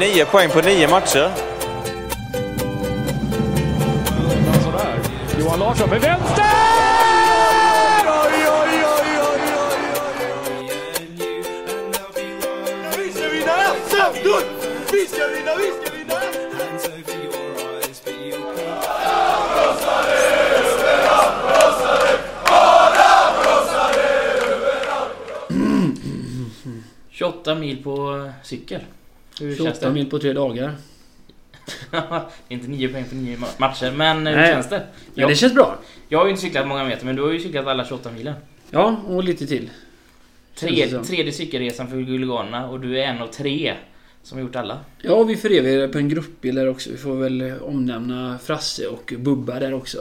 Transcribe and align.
nio 0.00 0.24
poäng 0.24 0.50
på 0.50 0.60
nio 0.60 0.88
matcher. 0.88 1.30
Sådär. 4.64 4.98
Johan 5.38 5.58
Larsson 5.58 5.90
med 5.90 6.00
vänster! 6.00 6.44
Oj, 8.06 8.32
oj, 8.34 8.84
oj, 8.84 9.18
oj, 9.20 9.54
oj, 9.56 10.70
Vi 12.98 13.12
ska 13.12 13.28
vinna 13.28 13.52
SM-guld! 13.88 14.46
Vi 14.92 15.06
ska 15.06 15.26
vinna, 15.26 15.54
vi 15.56 15.86
ska 15.86 15.96
vinna! 15.96 16.14
Mm. 25.50 25.94
28 27.10 27.54
mil 27.54 27.82
på 27.82 28.30
cykel. 28.42 28.80
Hur 29.40 29.56
känns 29.56 29.58
28 29.58 29.88
det? 29.88 29.94
mil 29.94 30.10
på 30.10 30.18
tre 30.18 30.32
dagar. 30.32 30.74
inte 32.48 32.68
9 32.68 32.88
poäng 32.88 33.04
på 33.04 33.14
9 33.14 33.38
matcher, 33.58 33.92
men 33.96 34.26
hur 34.26 34.36
Nej. 34.36 34.52
känns 34.52 34.68
det? 34.68 34.82
Ja, 35.14 35.28
det 35.28 35.34
känns 35.34 35.54
bra. 35.54 35.78
Jag 36.08 36.18
har 36.18 36.24
ju 36.24 36.30
inte 36.30 36.42
cyklat 36.42 36.68
många 36.68 36.84
meter, 36.84 37.06
men 37.06 37.16
du 37.16 37.22
har 37.22 37.32
ju 37.32 37.40
cyklat 37.40 37.66
alla 37.66 37.84
28 37.84 38.10
milen. 38.16 38.34
Ja, 38.70 38.96
och 39.06 39.24
lite 39.24 39.46
till. 39.46 39.70
Tre, 40.54 40.86
tredje 40.86 41.32
cykelresan 41.32 41.88
för 41.88 41.96
Guliganerna 41.96 42.68
och 42.68 42.80
du 42.80 43.00
är 43.00 43.04
en 43.04 43.18
av 43.22 43.26
tre 43.26 43.74
som 44.22 44.38
har 44.38 44.42
gjort 44.42 44.56
alla. 44.56 44.78
Ja, 45.02 45.22
vi 45.22 45.36
förevigar 45.36 45.88
på 45.88 45.98
en 45.98 46.08
gruppbild 46.08 46.58
där 46.58 46.68
också. 46.68 46.90
Vi 46.90 46.96
får 46.96 47.14
väl 47.14 47.40
eh, 47.40 47.62
omnämna 47.62 48.38
Frasse 48.38 48.86
och 48.86 49.14
Bubba 49.18 49.60
där 49.60 49.74
också. 49.74 49.98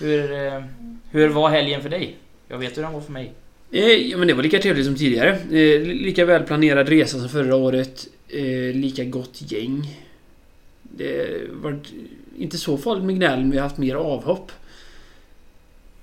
Hur, 0.00 0.32
eh, 0.32 0.62
hur 1.10 1.28
var 1.28 1.48
helgen 1.48 1.82
för 1.82 1.88
dig? 1.88 2.16
Jag 2.48 2.58
vet 2.58 2.78
hur 2.78 2.82
den 2.82 2.92
var 2.92 3.00
för 3.00 3.12
mig. 3.12 3.32
Eh, 3.70 4.10
ja, 4.10 4.16
men 4.16 4.28
det 4.28 4.34
var 4.34 4.42
lika 4.42 4.58
trevligt 4.58 4.86
som 4.86 4.96
tidigare. 4.96 5.30
Eh, 5.30 5.80
lika 5.82 6.24
väl 6.24 6.42
planerad 6.42 6.88
resa 6.88 7.18
som 7.18 7.28
förra 7.28 7.56
året. 7.56 8.06
Eh, 8.32 8.74
lika 8.74 9.04
gott 9.04 9.42
gäng. 9.52 9.98
Det 10.82 11.46
var 11.50 11.80
inte 12.36 12.58
så 12.58 12.78
farligt 12.78 13.04
med 13.04 13.14
gnäll, 13.14 13.40
men 13.40 13.50
vi 13.50 13.56
har 13.56 13.62
haft 13.62 13.78
mer 13.78 13.94
avhopp. 13.94 14.52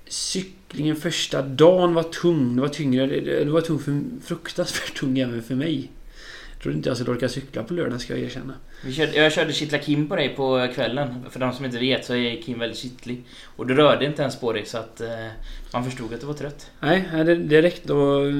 Cyklingen 0.07 0.95
första 0.95 1.41
dagen 1.41 1.93
var 1.93 2.03
tung. 2.03 2.55
Det 2.55 2.61
var 2.61 2.69
tyngre. 2.69 3.07
Det 3.19 3.51
var 3.51 3.61
tung 3.61 3.79
för, 3.79 4.01
fruktansvärt 4.23 4.99
tung 4.99 5.19
även 5.19 5.43
för 5.43 5.55
mig. 5.55 5.91
Jag 6.53 6.63
trodde 6.63 6.77
inte 6.77 6.89
jag 6.89 6.97
skulle 6.97 7.11
orka 7.11 7.29
cykla 7.29 7.63
på 7.63 7.73
lördagen, 7.73 7.99
ska 7.99 8.13
jag 8.13 8.23
erkänna. 8.23 8.53
Körde, 8.91 9.15
jag 9.15 9.31
körde 9.31 9.53
kittla 9.53 9.77
Kim 9.77 10.09
på 10.09 10.15
dig 10.15 10.29
på 10.29 10.67
kvällen. 10.75 11.25
För 11.29 11.39
de 11.39 11.53
som 11.53 11.65
inte 11.65 11.79
vet 11.79 12.05
så 12.05 12.15
är 12.15 12.41
Kim 12.41 12.59
väldigt 12.59 12.79
kittlig. 12.79 13.23
Och 13.55 13.67
du 13.67 13.75
rörde 13.75 14.05
inte 14.05 14.21
ens 14.21 14.39
på 14.39 14.53
dig 14.53 14.65
så 14.65 14.77
att 14.77 15.01
eh, 15.01 15.27
man 15.73 15.85
förstod 15.85 16.13
att 16.13 16.21
du 16.21 16.27
var 16.27 16.33
trött. 16.33 16.71
Nej, 16.79 17.09
nej, 17.13 17.23
det, 17.23 17.35
det 17.35 17.61
räckte 17.61 17.93
att 17.93 18.33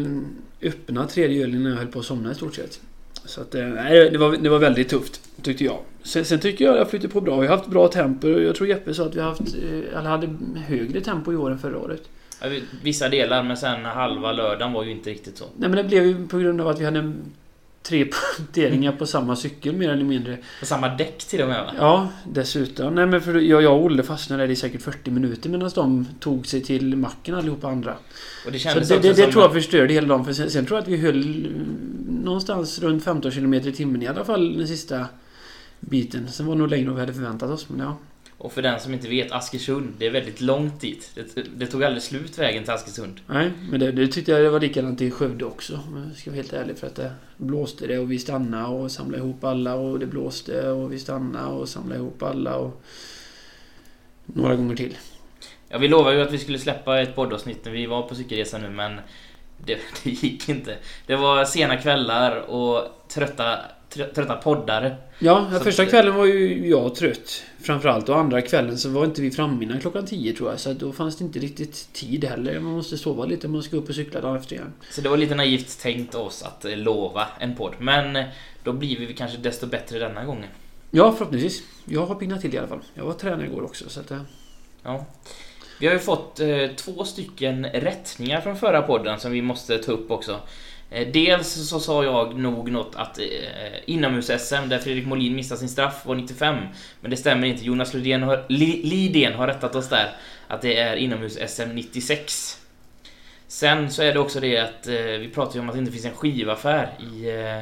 öppna 0.61 1.07
tredje 1.07 1.43
ölen 1.43 1.63
när 1.63 1.69
jag 1.69 1.77
höll 1.77 1.87
på 1.87 1.99
att 1.99 2.05
somna 2.05 2.31
i 2.31 2.35
stort 2.35 2.55
sett. 2.55 2.81
Så 3.25 3.41
att, 3.41 3.55
eh, 3.55 3.65
nej, 3.65 4.09
det 4.09 4.17
var, 4.17 4.37
det 4.37 4.49
var 4.49 4.59
väldigt 4.59 4.89
tufft, 4.89 5.21
tyckte 5.41 5.63
jag. 5.63 5.77
Sen, 6.03 6.25
sen 6.25 6.39
tycker 6.39 6.65
jag 6.65 6.71
att 6.71 6.79
jag 6.79 6.89
flyter 6.89 7.07
på 7.07 7.21
bra. 7.21 7.39
Vi 7.39 7.47
har 7.47 7.57
haft 7.57 7.69
bra 7.69 7.87
tempo. 7.87 8.27
Jag 8.27 8.55
tror 8.55 8.69
Jeppe 8.69 8.93
sa 8.93 9.05
att 9.05 9.15
vi 9.15 9.21
haft, 9.21 9.41
eh, 9.41 9.97
eller 9.99 10.09
hade 10.09 10.29
högre 10.67 11.01
tempo 11.01 11.33
i 11.33 11.35
år 11.35 11.51
än 11.51 11.59
förra 11.59 11.77
året. 11.77 12.01
Vissa 12.83 13.09
delar, 13.09 13.43
men 13.43 13.57
sen 13.57 13.85
halva 13.85 14.31
lördagen 14.31 14.73
var 14.73 14.83
ju 14.83 14.91
inte 14.91 15.09
riktigt 15.09 15.37
så. 15.37 15.45
Nej 15.57 15.69
men 15.69 15.77
det 15.77 15.83
blev 15.83 16.05
ju 16.05 16.27
på 16.27 16.37
grund 16.37 16.61
av 16.61 16.67
att 16.67 16.79
vi 16.79 16.85
hade 16.85 17.13
tre 17.83 18.05
punkteringar 18.37 18.91
på 18.91 19.05
samma 19.05 19.35
cykel 19.35 19.75
mer 19.75 19.89
eller 19.89 20.03
mindre. 20.03 20.37
På 20.59 20.65
samma 20.65 20.89
däck 20.95 21.17
till 21.17 21.41
och 21.41 21.47
med 21.47 21.63
va? 21.63 21.73
Ja, 21.77 22.09
dessutom. 22.27 22.95
Nej 22.95 23.05
men 23.05 23.21
för 23.21 23.35
jag, 23.35 23.61
jag 23.61 23.77
och 23.77 23.83
Olle 23.83 24.03
fastnade 24.03 24.43
där 24.43 24.51
i 24.51 24.55
säkert 24.55 24.81
40 24.81 25.11
minuter 25.11 25.49
medan 25.49 25.71
de 25.75 26.07
tog 26.19 26.47
sig 26.47 26.61
till 26.61 26.95
macken 26.95 27.35
allihopa 27.35 27.67
andra. 27.67 27.95
Och 28.45 28.51
det 28.51 28.59
Så 28.59 28.79
det, 28.79 29.01
det, 29.01 29.13
det 29.13 29.31
tror 29.31 29.43
jag 29.43 29.53
förstörde 29.53 29.93
hela 29.93 30.07
dagen. 30.07 30.25
För 30.25 30.33
sen, 30.33 30.49
sen 30.49 30.65
tror 30.65 30.77
jag 30.77 30.83
att 30.83 30.89
vi 30.89 30.97
höll 30.97 31.45
mm, 31.45 32.21
någonstans 32.23 32.79
runt 32.79 33.03
15 33.03 33.31
km 33.31 33.53
i 33.53 33.71
timmen 33.71 34.01
i 34.01 34.07
alla 34.07 34.25
fall 34.25 34.57
den 34.57 34.67
sista 34.67 35.05
biten. 35.79 36.27
Sen 36.31 36.45
var 36.45 36.55
det 36.55 36.59
nog 36.59 36.69
längre 36.69 36.89
än 36.89 36.95
vi 36.95 36.99
hade 36.99 37.13
förväntat 37.13 37.49
oss. 37.49 37.69
Men 37.69 37.79
ja. 37.79 37.97
Och 38.39 38.51
för 38.53 38.61
den 38.61 38.79
som 38.79 38.93
inte 38.93 39.07
vet, 39.07 39.31
Askersund, 39.31 39.93
det 39.97 40.05
är 40.05 40.11
väldigt 40.11 40.41
långt 40.41 40.81
dit. 40.81 41.11
Det, 41.15 41.43
det 41.55 41.67
tog 41.67 41.83
aldrig 41.83 42.03
slut 42.03 42.37
vägen 42.37 42.63
till 42.63 42.73
Askersund. 42.73 43.19
Nej, 43.27 43.51
men 43.69 43.79
det, 43.79 43.91
det 43.91 44.07
tyckte 44.07 44.31
jag 44.31 44.41
det 44.41 44.49
var 44.49 44.59
likadant 44.59 45.01
i 45.01 45.11
Skövde 45.11 45.45
också. 45.45 45.73
Om 45.73 46.05
jag 46.07 46.17
ska 46.17 46.29
vara 46.29 46.35
helt 46.35 46.53
ärlig. 46.53 46.77
För 46.77 46.87
att 46.87 46.95
det 46.95 47.11
blåste 47.37 47.87
det 47.87 47.99
och 47.99 48.11
vi 48.11 48.19
stannade 48.19 48.67
och 48.67 48.91
samlade 48.91 49.23
ihop 49.23 49.43
alla. 49.43 49.75
Och 49.75 49.99
det 49.99 50.05
blåste 50.05 50.69
och 50.69 50.93
vi 50.93 50.99
stannade 50.99 51.47
och 51.47 51.69
samlade 51.69 51.99
ihop 51.99 52.23
alla. 52.23 52.55
Och 52.55 52.81
några 54.25 54.55
gånger 54.55 54.75
till. 54.75 54.97
Ja, 55.69 55.77
vi 55.77 55.87
lovade 55.87 56.15
ju 56.15 56.21
att 56.21 56.31
vi 56.31 56.37
skulle 56.37 56.59
släppa 56.59 57.01
ett 57.01 57.15
poddavsnitt 57.15 57.65
när 57.65 57.71
vi 57.71 57.85
var 57.85 58.01
på 58.01 58.15
cykelresa 58.15 58.57
nu, 58.57 58.69
men 58.69 58.99
det, 59.65 59.77
det 60.03 60.09
gick 60.09 60.49
inte. 60.49 60.77
Det 61.05 61.15
var 61.15 61.45
sena 61.45 61.77
kvällar 61.77 62.35
och 62.35 63.03
trötta, 63.07 63.43
trö- 63.43 63.65
trötta 63.89 64.35
poddare. 64.35 64.95
Ja, 65.19 65.49
Så 65.53 65.59
första 65.59 65.83
att- 65.83 65.89
kvällen 65.89 66.15
var 66.15 66.25
ju 66.25 66.67
jag 66.69 66.95
trött. 66.95 67.43
Framförallt. 67.61 68.09
Och 68.09 68.17
andra 68.17 68.41
kvällen 68.41 68.77
så 68.77 68.89
var 68.89 69.05
inte 69.05 69.21
vi 69.21 69.31
framme 69.31 69.63
innan 69.65 69.79
klockan 69.79 70.05
10 70.05 70.33
tror 70.33 70.49
jag. 70.49 70.59
Så 70.59 70.73
då 70.73 70.91
fanns 70.91 71.17
det 71.17 71.23
inte 71.23 71.39
riktigt 71.39 71.93
tid 71.93 72.25
heller. 72.25 72.59
Man 72.59 72.71
måste 72.73 72.97
sova 72.97 73.25
lite 73.25 73.47
om 73.47 73.53
man 73.53 73.63
ska 73.63 73.77
upp 73.77 73.89
och 73.89 73.95
cykla 73.95 74.21
dagen 74.21 74.35
efter 74.37 74.55
igen. 74.55 74.73
Så 74.91 75.01
det 75.01 75.09
var 75.09 75.17
lite 75.17 75.35
naivt 75.35 75.79
tänkt 75.81 76.15
oss 76.15 76.43
att 76.43 76.65
eh, 76.65 76.77
lova 76.77 77.27
en 77.39 77.55
podd. 77.55 77.73
Men 77.79 78.15
eh, 78.15 78.25
då 78.63 78.73
blir 78.73 78.99
vi 78.99 79.13
kanske 79.13 79.37
desto 79.37 79.67
bättre 79.67 79.99
denna 79.99 80.25
gången. 80.25 80.49
Ja, 80.91 81.11
förhoppningsvis. 81.17 81.61
Jag 81.85 82.05
har 82.05 82.15
pignat 82.15 82.41
till 82.41 82.55
i 82.55 82.57
alla 82.57 82.67
fall. 82.67 82.81
Jag 82.93 83.03
var 83.05 83.13
tränare 83.13 83.45
igår 83.45 83.63
också 83.63 83.89
så 83.89 83.99
att... 83.99 84.11
eh, 84.11 84.21
Ja. 84.83 85.05
Vi 85.79 85.87
har 85.87 85.93
ju 85.93 85.99
fått 85.99 86.39
eh, 86.39 86.47
två 86.75 87.03
stycken 87.05 87.65
rättningar 87.65 88.41
från 88.41 88.55
förra 88.57 88.81
podden 88.81 89.19
som 89.19 89.31
vi 89.31 89.41
måste 89.41 89.77
ta 89.77 89.91
upp 89.91 90.11
också. 90.11 90.39
Eh, 90.91 91.07
dels 91.07 91.69
så 91.69 91.79
sa 91.79 92.03
jag 92.03 92.39
nog 92.39 92.71
något 92.71 92.95
att 92.95 93.19
eh, 93.19 93.25
inomhus-SM 93.85 94.69
där 94.69 94.79
Fredrik 94.79 95.05
Molin 95.05 95.35
missade 95.35 95.59
sin 95.59 95.69
straff 95.69 96.05
var 96.05 96.15
95. 96.15 96.57
Men 97.01 97.11
det 97.11 97.17
stämmer 97.17 97.47
inte. 97.47 97.65
Jonas 97.65 97.93
Lidén 97.93 98.23
har, 98.23 98.45
Lidén 98.49 99.33
har 99.33 99.47
rättat 99.47 99.75
oss 99.75 99.89
där. 99.89 100.11
Att 100.47 100.61
det 100.61 100.77
är 100.77 100.95
inomhus-SM 100.95 101.73
96. 101.73 102.59
Sen 103.47 103.91
så 103.91 104.03
är 104.03 104.13
det 104.13 104.19
också 104.19 104.39
det 104.39 104.57
att 104.57 104.87
eh, 104.87 104.95
vi 104.95 105.31
pratar 105.33 105.53
ju 105.55 105.59
om 105.59 105.69
att 105.69 105.75
det 105.75 105.79
inte 105.79 105.91
finns 105.91 106.05
en 106.05 106.15
skivaffär 106.15 106.89
i 106.99 107.29
eh, 107.29 107.61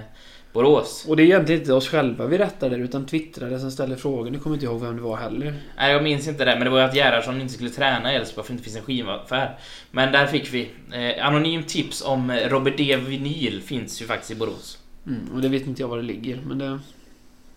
Borås. 0.57 1.05
Och 1.07 1.15
det 1.15 1.23
är 1.23 1.25
egentligen 1.25 1.61
inte 1.61 1.73
oss 1.73 1.87
själva 1.89 2.25
vi 2.25 2.37
rättar 2.37 2.69
där 2.69 2.77
utan 2.77 3.05
twittrare 3.05 3.59
som 3.59 3.71
ställer 3.71 3.95
frågor. 3.95 4.31
Nu 4.31 4.39
kommer 4.39 4.55
inte 4.55 4.65
ihåg 4.65 4.81
vem 4.81 4.95
det 4.95 5.01
var 5.01 5.17
heller. 5.17 5.53
Nej, 5.77 5.91
jag 5.91 6.03
minns 6.03 6.27
inte 6.27 6.45
det, 6.45 6.55
men 6.55 6.63
det 6.63 6.69
var 6.69 6.79
ju 6.79 6.83
att 6.85 6.95
Gerhardsson 6.95 7.41
inte 7.41 7.53
skulle 7.53 7.69
träna 7.69 8.13
i 8.13 8.15
Elfsborg 8.15 8.45
för 8.45 8.53
det 8.53 8.55
inte 8.55 8.63
finns 8.63 8.77
en 8.77 8.83
skivaffär. 8.83 9.57
Men 9.91 10.11
där 10.11 10.27
fick 10.27 10.53
vi. 10.53 10.69
Eh, 10.91 11.25
anonymt 11.27 11.67
tips 11.67 12.05
om 12.05 12.29
eh, 12.29 12.49
Robert 12.49 12.77
D. 12.77 12.95
Vinyl 12.95 13.61
finns 13.61 14.01
ju 14.01 14.05
faktiskt 14.05 14.31
i 14.31 14.35
Borås. 14.35 14.77
Mm, 15.07 15.19
och 15.35 15.41
det 15.41 15.49
vet 15.49 15.67
inte 15.67 15.81
jag 15.81 15.87
var 15.87 15.97
det 15.97 16.03
ligger. 16.03 16.39
Men 16.45 16.57
det 16.57 16.79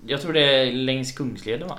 Jag 0.06 0.20
tror 0.20 0.32
det 0.32 0.44
är 0.44 0.72
längs 0.72 1.12
Kungsleden 1.12 1.68
va? 1.68 1.78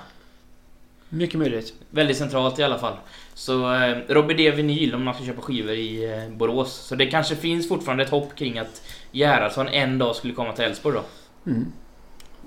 mycket 1.12 1.40
möjligt. 1.40 1.74
Väldigt 1.90 2.18
centralt 2.18 2.60
i 2.60 2.64
alla 2.64 2.80
fall. 2.80 2.98
Så 3.34 3.74
eh, 3.74 3.98
Robert 4.08 4.38
D. 4.38 4.52
Vinyl 4.52 4.96
om 4.96 5.04
man 5.04 5.14
ska 5.14 5.26
köpa 5.26 5.42
skivor 5.42 5.74
i 5.74 6.14
eh, 6.14 6.30
Borås. 6.30 6.74
Så 6.74 6.96
det 6.96 7.06
kanske 7.06 7.36
finns 7.36 7.68
fortfarande 7.68 8.04
ett 8.04 8.10
hopp 8.10 8.36
kring 8.36 8.60
att 8.60 8.84
Gerhardsson 9.12 9.68
en 9.68 9.98
dag 9.98 10.16
skulle 10.16 10.34
komma 10.34 10.54
till 10.54 10.66
Elfsborg 10.66 10.96
då. 10.96 11.04
Mm. 11.52 11.72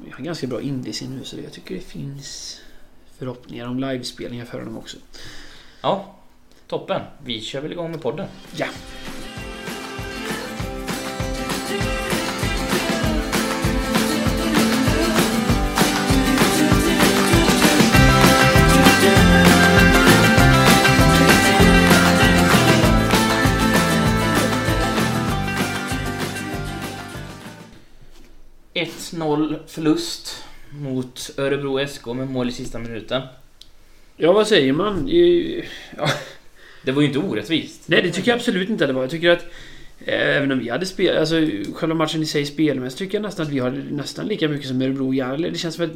Vi 0.05 0.11
har 0.11 0.25
ganska 0.25 0.47
bra 0.47 0.61
indies 0.61 1.03
nu 1.03 1.25
så 1.25 1.37
jag 1.45 1.53
tycker 1.53 1.75
det 1.75 1.81
finns 1.81 2.61
förhoppningar 3.19 3.67
om 3.67 3.79
livespelningar 3.79 4.45
för 4.45 4.59
honom 4.59 4.79
också. 4.79 4.97
Ja, 5.81 6.15
toppen. 6.67 7.03
Vi 7.25 7.41
kör 7.41 7.61
väl 7.61 7.73
igång 7.73 7.91
med 7.91 8.03
podden. 8.03 8.27
Ja. 8.57 8.67
1-0 29.15 29.57
förlust 29.67 30.45
mot 30.71 31.31
Örebro 31.39 31.87
SK 31.87 32.07
med 32.07 32.29
mål 32.31 32.49
i 32.49 32.53
sista 32.53 32.79
minuten. 32.79 33.23
Ja, 34.17 34.33
vad 34.33 34.47
säger 34.47 34.73
man? 34.73 35.09
Ja, 35.97 36.09
Det 36.85 36.93
var 36.93 37.03
ju 37.03 37.09
inte 37.09 37.19
orättvist. 37.19 37.83
nej, 37.87 38.03
det 38.03 38.11
tycker 38.11 38.31
jag 38.31 38.37
absolut 38.37 38.69
inte 38.69 38.87
det 38.87 38.93
var. 38.93 39.03
Jag 39.03 39.11
tycker 39.11 39.31
att 39.31 39.43
eh, 40.05 40.37
Även 40.37 40.53
om 40.53 40.59
vi 40.59 40.69
hade 40.69 40.87
spel, 40.87 41.17
alltså 41.19 41.35
själva 41.75 41.95
matchen 41.95 42.23
i 42.23 42.27
sig 42.27 42.47
spelmässigt 42.47 42.99
tycker 42.99 43.19
jag 43.19 43.23
nästan 43.23 43.47
att 43.47 43.53
vi 43.53 43.59
har 43.59 43.71
nästan 43.91 44.27
lika 44.27 44.49
mycket 44.49 44.69
som 44.69 44.83
Örebro 44.83 45.15
gör. 45.15 45.37
Det 45.39 45.59
känns 45.59 45.75
som 45.75 45.85
att 45.85 45.91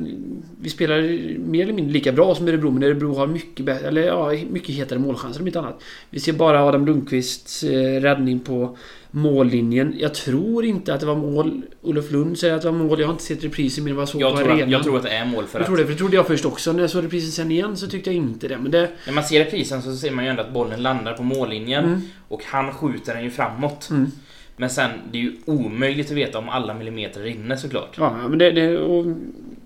vi 0.61 0.71
spelar 0.71 1.03
mer 1.39 1.63
eller 1.63 1.73
mindre 1.73 1.93
lika 1.93 2.13
bra 2.13 2.35
som 2.35 2.49
Örebro, 2.49 2.71
men 2.71 2.83
Örebro 2.83 3.15
har 3.15 3.27
mycket 3.27 3.65
bättre, 3.67 3.89
eller 3.89 4.03
ja, 4.03 4.33
mycket 4.51 4.75
hetare 4.75 4.99
målchanser 4.99 5.41
om 5.41 5.47
inte 5.47 5.59
annat. 5.59 5.83
Vi 6.11 6.21
ser 6.21 6.33
bara 6.33 6.65
Adam 6.65 6.87
Lundqvists 6.87 7.63
eh, 7.65 8.01
räddning 8.01 8.41
på 8.41 8.77
mållinjen. 9.11 9.95
Jag 9.99 10.15
tror 10.15 10.65
inte 10.65 10.95
att 10.95 11.01
det 11.01 11.07
var 11.07 11.17
mål. 11.17 11.63
Olof 11.83 12.11
Lund 12.11 12.39
säger 12.39 12.55
att 12.55 12.63
det 12.63 12.71
var 12.71 12.79
mål. 12.79 13.01
Jag 13.01 13.07
har 13.07 13.13
inte 13.13 13.25
sett 13.25 13.45
reprisen 13.45 13.85
men 13.85 13.97
jag 13.97 14.09
såg 14.09 14.21
Jag 14.21 14.31
på 14.33 14.37
tror, 14.39 14.49
arenan. 14.49 14.65
att, 14.65 14.71
jag 14.71 14.83
tror 14.83 14.97
att 14.97 15.03
det 15.03 15.11
är 15.11 15.25
mål 15.27 15.47
för 15.47 15.59
jag 15.59 15.63
att... 15.63 15.67
tror 15.67 15.77
det, 15.77 15.85
för 15.85 15.93
det 15.93 15.99
trodde 15.99 16.17
jag 16.17 16.27
först 16.27 16.45
också. 16.45 16.73
När 16.73 16.81
jag 16.81 16.91
såg 16.91 17.05
reprisen 17.05 17.33
sen 17.33 17.51
igen 17.51 17.77
så 17.77 17.87
tyckte 17.87 18.11
jag 18.11 18.17
inte 18.17 18.49
det. 18.49 18.59
Men 18.59 18.71
det... 18.71 18.91
När 19.07 19.13
man 19.13 19.25
ser 19.25 19.45
reprisen 19.45 19.83
så 19.83 19.97
ser 19.97 20.11
man 20.11 20.25
ju 20.25 20.31
ändå 20.31 20.43
att 20.43 20.53
bollen 20.53 20.83
landar 20.83 21.13
på 21.13 21.23
mållinjen 21.23 21.85
Mm. 21.85 22.01
och 22.29 22.45
han 22.45 22.73
skjuter 22.73 23.15
den 23.15 23.25
ju 23.25 23.31
framåt. 23.31 23.89
Mm. 23.91 24.11
Men 24.57 24.71
sen, 24.71 24.91
det 25.13 25.19
är 25.19 25.23
ju 25.23 25.37
omöjligt 25.45 26.07
att 26.11 26.17
veta 26.17 26.39
om 26.39 26.49
alla 26.49 26.75
millimeter 26.75 27.21
är 27.21 27.27
inne 27.27 27.57
såklart. 27.57 27.95
Ja, 27.99 28.29
men 28.29 28.39
det... 28.39 28.51
det 28.51 28.79
och, 28.79 29.07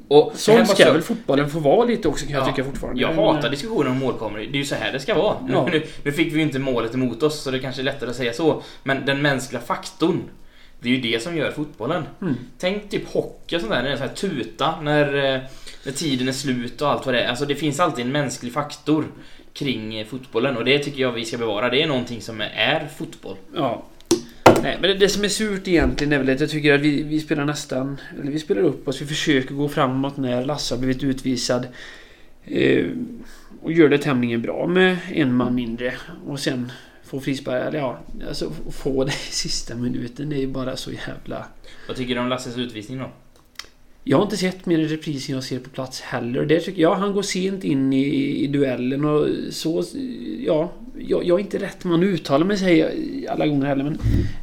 Och 0.08 0.32
sånt 0.34 0.68
ska 0.68 0.82
jag- 0.82 0.92
väl 0.92 1.02
fotbollen 1.02 1.50
få 1.50 1.58
vara 1.58 1.84
lite 1.86 2.08
också 2.08 2.26
kan 2.26 2.34
jag 2.34 2.42
Ja, 2.42 2.46
tycka 2.46 2.64
fortfarande. 2.64 3.00
Jag 3.02 3.12
hatar 3.14 3.44
eh, 3.44 3.50
diskussioner 3.50 3.90
om 3.90 3.98
målkameror. 3.98 4.42
Det 4.42 4.56
är 4.56 4.58
ju 4.58 4.64
så 4.64 4.74
här 4.74 4.92
det 4.92 5.00
ska 5.00 5.14
vara. 5.14 5.36
Ja. 5.52 5.68
Nu, 5.72 5.82
nu 6.04 6.12
fick 6.12 6.32
vi 6.32 6.36
ju 6.36 6.42
inte 6.42 6.58
målet 6.58 6.94
emot 6.94 7.22
oss, 7.22 7.42
så 7.42 7.50
det 7.50 7.58
kanske 7.58 7.82
är 7.82 7.84
lättare 7.84 8.10
att 8.10 8.16
säga 8.16 8.32
så. 8.32 8.62
Men 8.82 9.06
den 9.06 9.22
mänskliga 9.22 9.60
faktorn, 9.62 10.22
det 10.80 10.88
är 10.88 10.92
ju 10.92 11.00
det 11.12 11.22
som 11.22 11.36
gör 11.36 11.50
fotbollen. 11.50 12.02
Mm. 12.22 12.34
Tänk 12.58 12.90
typ 12.90 13.12
hockey 13.12 13.56
och 13.56 13.60
sånt 13.60 13.72
där, 13.72 13.82
när 13.82 13.88
det 13.88 13.94
är 13.94 13.96
så 13.96 14.02
här 14.02 14.14
tuta, 14.14 14.74
när, 14.82 15.34
eh, 15.34 15.40
när 15.84 15.92
tiden 15.92 16.28
är 16.28 16.32
slut 16.32 16.82
och 16.82 16.88
allt 16.88 17.06
vad 17.06 17.14
det 17.14 17.20
är. 17.20 17.28
Alltså 17.28 17.46
det 17.46 17.54
finns 17.54 17.80
alltid 17.80 18.06
en 18.06 18.12
mänsklig 18.12 18.52
faktor 18.52 19.04
kring 19.54 19.94
eh, 19.94 20.06
fotbollen 20.06 20.56
och 20.56 20.64
det 20.64 20.78
tycker 20.78 21.02
jag 21.02 21.12
vi 21.12 21.24
ska 21.24 21.38
bevara. 21.38 21.68
Det 21.70 21.82
är 21.82 21.86
någonting 21.86 22.20
som 22.20 22.40
är 22.40 22.88
fotboll. 22.98 23.36
Ja. 23.56 23.82
Nej, 24.62 24.78
men 24.80 24.90
det, 24.90 24.94
det 24.94 25.08
som 25.08 25.24
är 25.24 25.28
surt 25.28 25.68
egentligen 25.68 26.12
är 26.12 26.18
väl 26.18 26.30
att 26.30 26.40
jag 26.40 26.50
tycker 26.50 26.74
att 26.74 26.80
vi, 26.80 27.02
vi 27.02 27.20
spelar 27.20 27.44
nästan... 27.44 28.00
Eller 28.20 28.32
vi 28.32 28.38
spelar 28.38 28.62
upp 28.62 28.88
oss. 28.88 29.02
Vi 29.02 29.06
försöker 29.06 29.54
gå 29.54 29.68
framåt 29.68 30.16
när 30.16 30.44
Lasse 30.44 30.74
har 30.74 30.78
blivit 30.78 31.04
utvisad. 31.04 31.66
Eh, 32.44 32.86
och 33.62 33.72
gör 33.72 33.88
det 33.88 33.98
tämligen 33.98 34.42
bra 34.42 34.66
med 34.66 34.96
en 35.12 35.34
man 35.34 35.54
mindre. 35.54 35.94
Och 36.26 36.40
sen 36.40 36.72
få 37.04 37.20
frispark. 37.20 37.68
Eller 37.68 37.78
ja, 37.78 37.98
alltså 38.28 38.52
få 38.70 39.04
det 39.04 39.12
i 39.12 39.32
sista 39.32 39.74
minuten. 39.74 40.28
Det 40.28 40.36
är 40.36 40.40
ju 40.40 40.46
bara 40.46 40.76
så 40.76 40.90
jävla... 40.92 41.46
Vad 41.88 41.96
tycker 41.96 42.14
du 42.14 42.20
om 42.20 42.28
Lasses 42.28 42.58
utvisning 42.58 42.98
då? 42.98 43.10
Jag 44.04 44.16
har 44.16 44.24
inte 44.24 44.36
sett 44.36 44.66
mer 44.66 44.78
än 44.78 44.88
reprisen 44.88 45.34
jag 45.34 45.44
ser 45.44 45.58
på 45.58 45.70
plats 45.70 46.00
heller. 46.00 46.44
Det 46.44 46.60
tycker 46.60 46.82
jag. 46.82 46.94
Han 46.94 47.12
går 47.12 47.22
sent 47.22 47.64
in 47.64 47.92
i, 47.92 48.04
i 48.44 48.46
duellen 48.46 49.04
och 49.04 49.28
så... 49.50 49.84
Ja, 50.38 50.72
jag, 50.98 51.24
jag 51.24 51.40
är 51.40 51.44
inte 51.44 51.58
rätt 51.58 51.84
man 51.84 52.00
att 52.00 52.06
uttala 52.06 52.44
mig 52.44 52.58
säger 52.58 52.92
alla 53.30 53.46
gånger 53.46 53.66
heller 53.66 53.84
men 53.84 53.98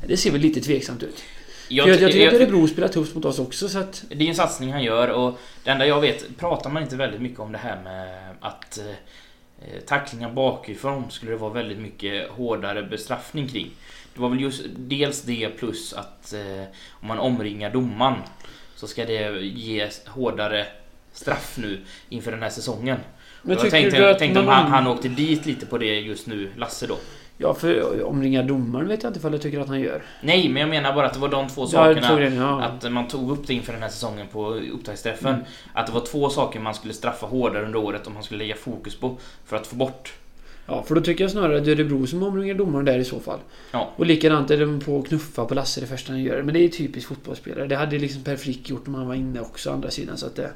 det 0.07 0.17
ser 0.17 0.31
väl 0.31 0.41
lite 0.41 0.61
tveksamt 0.61 1.03
ut. 1.03 1.23
Jag, 1.69 1.89
jag, 1.89 2.01
jag 2.01 2.11
tycker 2.11 2.27
att 2.27 2.33
Örebro 2.33 2.67
spelar 2.67 2.87
tufft 2.87 3.15
mot 3.15 3.25
oss 3.25 3.39
också 3.39 3.69
så 3.69 3.79
att... 3.79 4.05
Det 4.09 4.23
är 4.23 4.29
en 4.29 4.35
satsning 4.35 4.71
han 4.71 4.83
gör 4.83 5.07
och 5.07 5.39
det 5.63 5.69
enda 5.69 5.87
jag 5.87 6.01
vet, 6.01 6.37
pratar 6.37 6.69
man 6.69 6.83
inte 6.83 6.95
väldigt 6.95 7.21
mycket 7.21 7.39
om 7.39 7.51
det 7.51 7.57
här 7.57 7.83
med 7.83 8.35
att 8.39 8.77
eh, 8.77 9.79
tacklingar 9.85 10.31
bakifrån 10.31 11.11
skulle 11.11 11.31
det 11.31 11.37
vara 11.37 11.53
väldigt 11.53 11.79
mycket 11.79 12.29
hårdare 12.29 12.83
bestraffning 12.83 13.47
kring. 13.47 13.71
Det 14.13 14.21
var 14.21 14.29
väl 14.29 14.41
just 14.41 14.61
dels 14.77 15.21
det 15.21 15.49
plus 15.49 15.93
att 15.93 16.33
eh, 16.33 16.63
om 16.89 17.07
man 17.07 17.19
omringar 17.19 17.73
domaren 17.73 18.15
så 18.79 18.87
ska 18.87 19.05
det 19.05 19.41
ge 19.41 19.89
hårdare 20.07 20.65
straff 21.13 21.57
nu 21.57 21.79
inför 22.09 22.31
den 22.31 22.41
här 22.41 22.49
säsongen. 22.49 22.97
Men 23.41 23.57
jag 23.57 23.69
tänkte, 23.69 23.97
du 23.97 24.09
att 24.09 24.19
tänkte 24.19 24.39
om 24.39 24.47
han, 24.47 24.71
han 24.71 24.87
åkte 24.87 25.07
dit 25.07 25.45
lite 25.45 25.65
på 25.65 25.77
det 25.77 25.99
just 25.99 26.27
nu, 26.27 26.49
Lasse 26.55 26.87
då. 26.87 26.97
Ja, 27.37 27.53
för 27.53 28.03
omringa 28.03 28.43
domaren 28.43 28.87
vet 28.87 29.03
jag 29.03 29.09
inte 29.09 29.19
ifall 29.19 29.31
jag 29.31 29.41
tycker 29.41 29.59
att 29.59 29.67
han 29.67 29.81
gör. 29.81 30.01
Nej, 30.21 30.49
men 30.49 30.61
jag 30.61 30.69
menar 30.69 30.93
bara 30.93 31.05
att 31.05 31.13
det 31.13 31.19
var 31.19 31.29
de 31.29 31.47
två 31.47 31.67
sakerna. 31.67 32.15
det, 32.15 32.35
ja. 32.35 32.61
Att 32.61 32.91
man 32.91 33.07
tog 33.07 33.31
upp 33.31 33.47
det 33.47 33.53
inför 33.53 33.73
den 33.73 33.81
här 33.81 33.89
säsongen 33.89 34.27
på 34.27 34.53
upptaktsträffen. 34.53 35.33
Mm. 35.33 35.45
Att 35.73 35.87
det 35.87 35.93
var 35.93 36.05
två 36.05 36.29
saker 36.29 36.59
man 36.59 36.73
skulle 36.73 36.93
straffa 36.93 37.25
hårdare 37.25 37.65
under 37.65 37.79
året 37.79 38.07
om 38.07 38.13
man 38.13 38.23
skulle 38.23 38.37
lägga 38.37 38.55
fokus 38.55 38.99
på 38.99 39.17
för 39.45 39.55
att 39.55 39.67
få 39.67 39.75
bort. 39.75 40.13
Ja, 40.69 40.83
för 40.83 40.95
då 40.95 41.01
tycker 41.01 41.23
jag 41.23 41.31
snarare 41.31 41.57
att 41.57 41.65
det 41.65 41.71
är 41.71 41.75
Örebro 41.75 42.07
som 42.07 42.23
omringar 42.23 42.55
domaren 42.55 42.85
där 42.85 42.99
i 42.99 43.05
så 43.05 43.19
fall. 43.19 43.39
Ja. 43.71 43.93
Och 43.95 44.05
likadant 44.05 44.51
är 44.51 44.59
de 44.59 44.79
på 44.79 44.99
att 44.99 45.07
knuffa 45.07 45.45
på 45.45 45.53
Lasse 45.53 45.81
det 45.81 45.87
första 45.87 46.11
han 46.11 46.23
gör. 46.23 46.41
Men 46.41 46.53
det 46.53 46.59
är 46.59 46.69
typiskt 46.69 47.07
fotbollsspelare. 47.07 47.67
Det 47.67 47.75
hade 47.75 47.99
liksom 47.99 48.23
Per 48.23 48.35
Frick 48.35 48.69
gjort 48.69 48.87
om 48.87 48.95
han 48.95 49.07
var 49.07 49.15
inne 49.15 49.39
också 49.39 49.71
andra 49.71 49.91
sidan. 49.91 50.17
Så 50.17 50.25
att 50.25 50.35
det... 50.35 50.51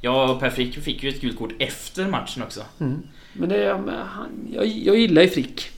Ja, 0.00 0.32
och 0.32 0.40
Per 0.40 0.50
Frick 0.50 0.74
fick 0.78 1.02
ju 1.02 1.08
ett 1.08 1.20
gult 1.20 1.38
kort 1.38 1.52
efter 1.58 2.08
matchen 2.08 2.42
också. 2.42 2.60
Mm. 2.78 3.02
Men 3.32 3.48
det 3.48 3.72
Han, 4.06 4.28
jag, 4.52 4.66
jag 4.66 4.98
gillar 4.98 5.22
ju 5.22 5.28
Frick. 5.28 5.70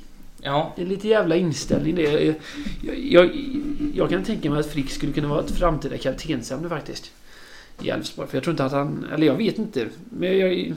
Ja, 0.43 0.73
Det 0.77 0.83
är 0.83 0.87
lite 0.87 1.09
jävla 1.09 1.37
inställning 1.37 1.95
det. 1.95 2.03
Jag, 2.03 2.35
jag, 2.83 2.99
jag, 2.99 3.31
jag 3.95 4.11
kan 4.11 4.25
tänka 4.25 4.51
mig 4.51 4.61
att 4.61 4.73
Frick 4.73 4.91
skulle 4.91 5.13
kunna 5.13 5.29
vara 5.29 5.41
ett 5.41 5.51
framtida 5.51 5.99
kaptensämne 5.99 6.69
faktiskt. 6.69 7.13
I 7.83 7.89
Elfsborg. 7.89 8.29
För 8.29 8.37
jag 8.37 8.45
tror 8.45 8.53
inte 8.53 8.65
att 8.65 8.73
han... 8.73 9.07
Eller 9.15 9.27
jag 9.27 9.35
vet 9.35 9.59
inte. 9.59 9.89
Men 10.11 10.39
jag, 10.39 10.75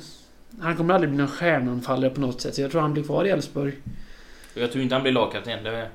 han 0.62 0.76
kommer 0.78 0.94
aldrig 0.94 1.10
bli 1.10 1.18
någon 1.20 1.28
stjärnanfallare 1.28 2.10
på 2.10 2.22
något 2.22 2.42
sätt. 2.42 2.56
Så 2.56 2.62
jag 2.62 2.72
tror 2.72 2.82
han 2.82 2.94
blir 2.94 3.04
kvar 3.04 3.26
i 3.26 3.30
Elfsborg. 3.30 3.74
jag 4.54 4.72
tror 4.72 4.84
inte 4.84 4.96
han 4.96 5.02
blir 5.02 5.12
lagkapten. 5.14 5.64
Det 5.64 5.90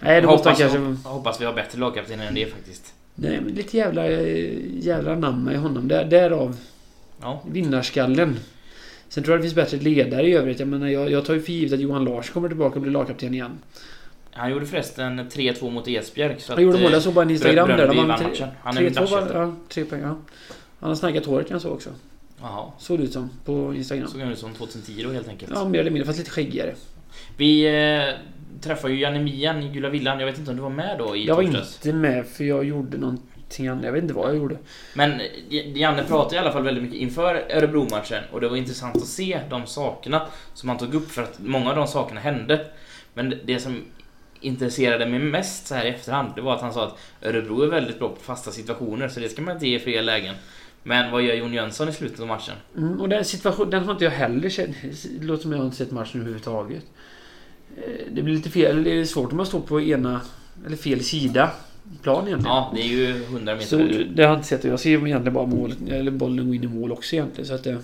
Nej, 0.00 0.22
måste 0.22 0.48
han 0.48 0.56
hoppas, 0.56 0.72
kanske... 0.72 1.08
hoppas 1.08 1.40
vi 1.40 1.44
har 1.44 1.52
bättre 1.52 1.78
lagkapten 1.78 2.20
än 2.20 2.34
det 2.34 2.46
faktiskt. 2.46 2.94
Nej, 3.14 3.40
men 3.44 3.54
lite 3.54 3.76
jävla... 3.76 4.06
eh, 4.10 4.54
Jävla 4.78 5.14
namn 5.14 5.50
i 5.52 5.56
honom. 5.56 5.88
Där, 5.88 6.04
därav 6.04 6.56
Ja, 7.22 7.42
vinnarskallen. 7.50 8.36
Sen 9.08 9.24
tror 9.24 9.32
jag 9.34 9.38
det 9.38 9.42
finns 9.42 9.54
bättre 9.54 9.76
ledare 9.76 10.26
i 10.28 10.34
övrigt. 10.34 10.58
Jag 10.58 10.68
menar, 10.68 10.88
jag, 10.88 11.10
jag 11.10 11.24
tar 11.24 11.34
ju 11.34 11.42
för 11.42 11.52
givet 11.52 11.72
att 11.72 11.80
Johan 11.80 12.04
Lars 12.04 12.30
kommer 12.30 12.48
tillbaka 12.48 12.74
och 12.74 12.80
blir 12.82 12.92
lagkapten 12.92 13.34
igen. 13.34 13.58
han 14.32 14.50
gjorde 14.50 14.66
förresten 14.66 15.20
3-2 15.20 15.70
mot 15.70 15.88
Esbjerg. 15.88 16.36
Så 16.40 16.52
Han 16.54 16.62
gjorde 16.62 16.78
mål. 16.78 16.86
eh, 16.86 16.92
Jag 16.92 17.02
såg 17.02 17.14
bara 17.14 17.22
en 17.24 17.30
Instagram 17.30 17.68
där. 17.68 17.86
De 17.88 17.96
vann 17.96 18.06
matchen. 18.06 18.48
Han 18.62 18.76
är 18.76 18.82
min 18.82 18.92
3-2 18.92 18.94
var, 19.00 19.02
matchhjälte. 19.20 19.38
ja, 19.38 19.54
tre 19.68 19.84
poäng. 19.84 20.00
Ja. 20.02 20.16
Han 20.80 20.88
har 20.88 20.94
snaggat 20.94 21.26
håret 21.26 21.50
jag 21.50 21.60
såg 21.62 21.72
också. 21.72 21.90
Såg 22.78 22.98
det 22.98 23.04
ut 23.04 23.12
som 23.12 23.30
på 23.44 23.74
Instagram. 23.74 24.08
Såg 24.08 24.20
han 24.20 24.32
ut 24.32 24.38
som 24.38 24.54
2010 24.54 25.02
då 25.02 25.10
helt 25.12 25.28
enkelt. 25.28 25.52
Ja, 25.54 25.64
mer 25.68 25.78
eller 25.78 25.90
mindre. 25.90 26.06
Fast 26.06 26.18
lite 26.18 26.30
skäggigare. 26.30 26.74
Vi 27.36 27.66
eh, 27.66 28.14
träffade 28.60 28.94
ju 28.94 29.00
Janne 29.00 29.18
Mian 29.18 29.62
i 29.62 29.68
Gula 29.68 29.88
Villan. 29.88 30.20
Jag 30.20 30.26
vet 30.26 30.38
inte 30.38 30.50
om 30.50 30.56
du 30.56 30.62
var 30.62 30.70
med 30.70 30.98
då 30.98 31.16
i 31.16 31.26
Jag 31.26 31.36
var 31.36 31.42
torsdags? 31.42 31.86
inte 31.86 31.98
med 31.98 32.26
för 32.26 32.44
jag 32.44 32.64
gjorde 32.64 32.98
någonting 32.98 33.68
annat. 33.68 33.84
Jag 33.84 33.92
vet 33.92 34.02
inte 34.02 34.14
vad 34.14 34.28
jag 34.28 34.36
gjorde. 34.36 34.56
Men 34.94 35.20
eh, 35.20 35.78
Janne 35.78 36.04
pratade 36.04 36.36
i 36.36 36.38
alla 36.38 36.52
fall 36.52 36.62
väldigt 36.62 36.84
mycket 36.84 36.98
inför 37.00 37.34
Örebro-matchen 37.50 38.24
och 38.32 38.40
det 38.40 38.48
var 38.48 38.56
intressant 38.56 38.96
att 38.96 39.06
se 39.06 39.40
de 39.50 39.66
sakerna 39.66 40.26
som 40.54 40.68
han 40.68 40.78
tog 40.78 40.94
upp 40.94 41.10
för 41.10 41.22
att 41.22 41.38
många 41.38 41.70
av 41.70 41.76
de 41.76 41.86
sakerna 41.86 42.20
hände. 42.20 42.66
Men 43.14 43.34
det 43.44 43.58
som 43.60 43.84
intresserade 44.40 45.06
mig 45.06 45.18
mest 45.18 45.66
så 45.66 45.74
här 45.74 45.84
i 45.84 45.88
efterhand, 45.88 46.32
det 46.34 46.40
var 46.40 46.54
att 46.54 46.60
han 46.60 46.72
sa 46.72 46.86
att 46.86 46.98
Örebro 47.22 47.62
är 47.62 47.66
väldigt 47.66 47.98
bra 47.98 48.08
på 48.08 48.20
fasta 48.20 48.50
situationer 48.50 49.08
så 49.08 49.20
det 49.20 49.28
ska 49.28 49.42
man 49.42 49.54
inte 49.54 49.68
ge 49.68 49.76
i 49.76 49.80
fler 49.80 50.02
lägen. 50.02 50.34
Men 50.82 51.12
vad 51.12 51.22
gör 51.22 51.34
Jon 51.34 51.52
Jönsson 51.52 51.88
i 51.88 51.92
slutet 51.92 52.20
av 52.20 52.26
matchen? 52.26 52.54
Mm, 52.76 53.00
och 53.00 53.08
den 53.08 53.24
situationen, 53.24 53.70
den 53.70 53.84
har 53.84 53.92
inte 53.92 54.04
jag 54.04 54.10
heller 54.12 54.50
sett. 54.50 54.70
Det 55.20 55.24
låter 55.26 55.42
som 55.42 55.52
jag 55.52 55.64
inte 55.64 55.76
sett 55.76 55.90
matchen 55.90 56.20
överhuvudtaget. 56.20 56.84
Eh, 57.76 57.82
Det 58.10 58.22
blir 58.22 58.34
lite 58.34 58.50
fel. 58.50 58.84
Det 58.84 58.90
är 58.90 59.04
svårt 59.04 59.30
om 59.30 59.36
man 59.36 59.46
står 59.46 59.60
på 59.60 59.80
ena, 59.80 60.20
eller 60.66 60.76
fel 60.76 61.04
sida 61.04 61.50
plan 62.02 62.26
egentligen. 62.26 62.54
Ja, 62.56 62.72
det 62.74 62.80
är 62.80 62.86
ju 62.86 63.22
100 63.24 63.54
meter 63.54 63.66
Så 63.66 63.78
bort. 63.78 63.88
det 64.14 64.22
har 64.22 64.30
jag 64.30 64.38
inte 64.38 64.48
sett. 64.48 64.64
Jag 64.64 64.80
ser 64.80 64.90
egentligen 64.90 65.32
bara 65.34 65.46
målet, 65.46 65.78
eller 65.88 66.10
bollen 66.10 66.46
gå 66.48 66.54
in 66.54 66.64
i 66.64 66.66
mål 66.66 66.92
också 66.92 67.16
egentligen. 67.16 67.48
Så 67.48 67.54
att 67.54 67.64
det, 67.64 67.78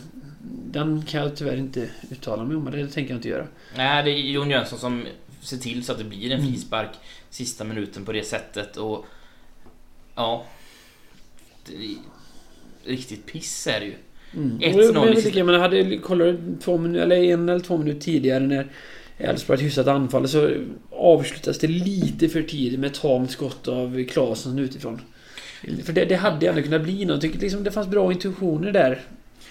den 0.70 1.02
kan 1.02 1.20
jag 1.22 1.37
tyvärr 1.37 1.56
inte 1.56 1.88
uttala 2.10 2.44
mig 2.44 2.56
om. 2.56 2.64
men 2.64 2.72
Det 2.72 2.88
tänker 2.88 3.10
jag 3.10 3.18
inte 3.18 3.28
göra. 3.28 3.47
Nej, 3.76 4.02
det 4.04 4.11
är 4.11 4.14
Jon 4.30 4.50
Jönsson 4.50 4.78
som 4.78 5.04
ser 5.40 5.56
till 5.56 5.85
så 5.85 5.92
att 5.92 5.99
det 5.99 6.04
blir 6.04 6.30
en 6.32 6.40
Mm. 6.40 6.52
frispark 6.52 6.90
sista 7.30 7.64
minuten 7.64 8.04
på 8.04 8.12
det 8.12 8.23
sättet 8.26 8.76
och... 8.76 9.04
Ja... 10.14 10.44
Riktigt 12.87 13.26
piss 13.26 13.66
är 13.66 13.81
det 13.81 13.87
ju. 13.87 13.95
Mm. 14.35 14.59
1-0 14.61 14.75
Och 14.78 14.85
jag- 14.85 14.95
men 15.14 15.23
tycker, 15.23 15.45
man 15.45 15.61
hade 15.61 15.99
kollat 15.99 16.37
två 16.64 16.78
minuter, 16.78 17.05
eller 17.05 17.16
en 17.16 17.49
eller 17.49 17.61
två 17.61 17.76
minuter 17.76 18.00
tidigare 18.00 18.40
när 18.47 18.66
Elfsborg 19.19 19.57
hade 19.57 19.64
hyfsat 19.64 19.87
anfall 19.87 20.28
så 20.28 20.50
avslutas 20.90 21.59
det 21.59 21.66
lite 21.66 22.28
för 22.28 22.43
tidigt 22.43 22.81
med 22.81 22.95
tamt 22.95 23.31
skott 23.31 23.69
av 23.69 24.05
Claesson 24.05 24.59
utifrån. 24.59 25.00
För 25.85 25.93
det, 25.93 26.05
det 26.05 26.14
hade 26.14 26.47
ändå 26.49 26.62
kunnat 26.62 26.83
bli 26.83 27.05
något. 27.05 27.14
Jag 27.14 27.21
tycker 27.21 27.38
liksom 27.38 27.64
det 27.64 27.71
fanns 27.71 27.88
bra 27.88 28.12
intuitioner 28.12 28.73
där. 28.73 29.00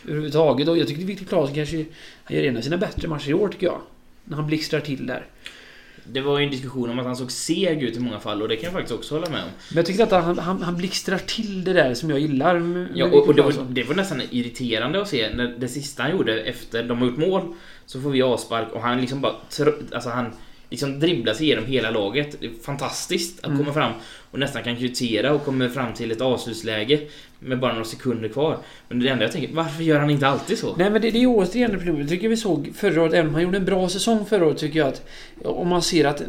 Överhuvudtaget. 0.06 0.68
Och 0.68 0.78
jag 0.78 0.88
tycker 0.88 1.04
Viktor 1.06 1.26
Claesson 1.26 1.56
kanske... 1.56 1.86
Han 2.24 2.38
gör 2.38 2.44
en 2.44 2.58
av 2.58 2.62
sina 2.62 2.78
bättre 2.78 3.08
matcher 3.08 3.30
i 3.30 3.34
år 3.34 3.48
tycker 3.48 3.68
jag. 3.68 3.82
När 4.24 4.36
han 4.38 4.48
blixtrar 4.48 4.80
till 4.80 5.08
där. 5.08 5.26
Det 6.12 6.22
var 6.22 6.40
ju 6.40 6.46
en 6.46 6.52
diskussion 6.52 6.90
om 6.90 7.00
att 7.00 7.06
han 7.06 7.16
såg 7.16 7.32
seg 7.32 7.84
ut 7.84 7.98
i 7.98 8.00
många 8.00 8.20
fall 8.20 8.42
och 8.42 8.48
det 8.48 8.56
kan 8.56 8.64
jag 8.64 8.74
faktiskt 8.74 8.96
också 8.96 9.16
hålla 9.16 9.30
med 9.30 9.44
om. 9.44 9.50
Men 9.70 9.78
jag 9.78 9.86
tycker 9.86 10.04
att 10.04 10.12
han, 10.12 10.40
han, 10.40 10.62
han 10.62 10.78
blixtrar 10.78 11.18
till 11.18 11.64
det 11.64 11.74
där 11.74 11.94
som 11.94 12.10
jag 12.10 12.20
gillar 12.20 12.60
med, 12.60 12.88
Ja, 12.94 13.06
och, 13.06 13.28
och 13.28 13.36
det, 13.36 13.42
var, 13.42 13.54
det 13.70 13.84
var 13.84 13.96
nästan 13.96 14.22
irriterande 14.32 15.02
att 15.02 15.08
se 15.08 15.30
när 15.36 15.48
det 15.48 15.68
sista 15.68 16.04
han 16.04 16.12
gjorde 16.12 16.42
efter 16.42 16.84
de 16.84 16.98
har 16.98 17.06
gjort 17.06 17.18
mål 17.18 17.54
så 17.86 18.02
får 18.02 18.10
vi 18.10 18.22
avspark 18.22 18.74
och 18.74 18.82
han 18.82 19.02
liksom 19.02 19.22
bara 19.22 19.34
alltså 19.92 20.10
han 20.10 20.34
liksom 20.70 21.00
dribblar 21.00 21.34
sig 21.34 21.46
igenom 21.46 21.66
hela 21.66 21.92
laget. 21.92 22.38
Det 22.40 22.46
är 22.46 22.52
fantastiskt 22.66 23.40
att 23.40 23.46
Mm. 23.46 23.58
komma 23.58 23.74
fram 23.74 23.92
och 24.32 24.40
nästan 24.40 24.64
kan 24.64 24.76
kvittera 24.76 25.34
och 25.34 25.46
kommer 25.46 25.70
fram 25.70 25.94
till 25.94 26.12
ett 26.12 26.22
avslutsläge 26.22 27.00
med 27.40 27.60
bara 27.60 27.72
några 27.74 27.86
sekunder 27.86 28.30
kvar. 28.30 28.58
Men 28.90 29.00
det 29.00 29.10
enda 29.10 29.24
jag 29.24 29.32
tänker, 29.32 29.54
varför 29.54 29.84
gör 29.84 30.00
han 30.00 30.10
inte 30.10 30.28
alltid 30.28 30.58
så? 30.58 30.76
Nej 30.76 30.90
men 30.90 31.02
det, 31.02 31.12
det 31.12 31.24
är 31.24 31.28
återigen 31.28 31.72
det 31.72 31.78
problemet. 31.78 32.00
Jag 32.02 32.10
tycker 32.10 32.30
vi 32.30 32.38
såg 32.38 32.72
förra 32.76 33.02
året, 33.02 33.14
även 33.14 33.28
om 33.28 33.34
han 33.34 33.44
gjorde 33.44 33.58
en 33.58 33.66
bra 33.66 33.90
säsong 33.90 34.26
förra 34.26 34.46
året, 34.46 34.58
tycker 34.58 34.80
jag 34.80 34.88
att... 34.88 35.08
Om 35.44 35.68
man 35.68 35.82
ser 35.82 36.06
att... 36.06 36.22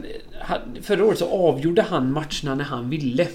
Förra 0.83 1.05
året 1.05 1.19
så 1.19 1.29
avgjorde 1.29 1.83
han 1.83 2.13
matcherna 2.13 2.55
när 2.55 2.65
han 2.65 2.91
ville. 2.91 3.27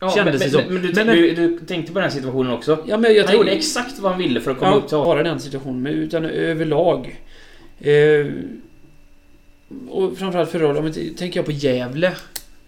Ja, 0.00 0.10
Kändes 0.10 0.40
men, 0.40 0.50
det 0.50 0.50
som. 0.50 0.74
men, 0.74 0.82
du, 0.82 0.92
Men- 0.94 1.06
du, 1.06 1.34
du 1.34 1.58
tänkte 1.66 1.92
på 1.92 2.00
den 2.00 2.10
situationen 2.10 2.52
också? 2.52 2.84
Ja, 2.86 2.96
men 2.96 3.14
jag 3.14 3.24
han 3.24 3.36
gjorde 3.36 3.50
exakt 3.50 3.98
vad 3.98 4.12
han 4.12 4.20
ville 4.20 4.40
för 4.40 4.50
att 4.50 4.58
komma 4.58 4.70
Ja, 4.70 4.76
upp 4.76 4.88
till 4.88 4.96
bara 4.96 5.22
den 5.22 5.40
situationen, 5.40 5.82
men 5.82 5.92
utan 5.92 6.24
överlag. 6.24 7.20
Eh, 7.80 8.26
och 9.88 10.18
framförallt 10.18 10.50
förra 10.50 10.66
året, 10.66 10.78
om 10.78 10.86
jag 10.86 11.16
tänker 11.16 11.38
jag 11.38 11.46
på 11.46 11.52
Gävle. 11.52 12.12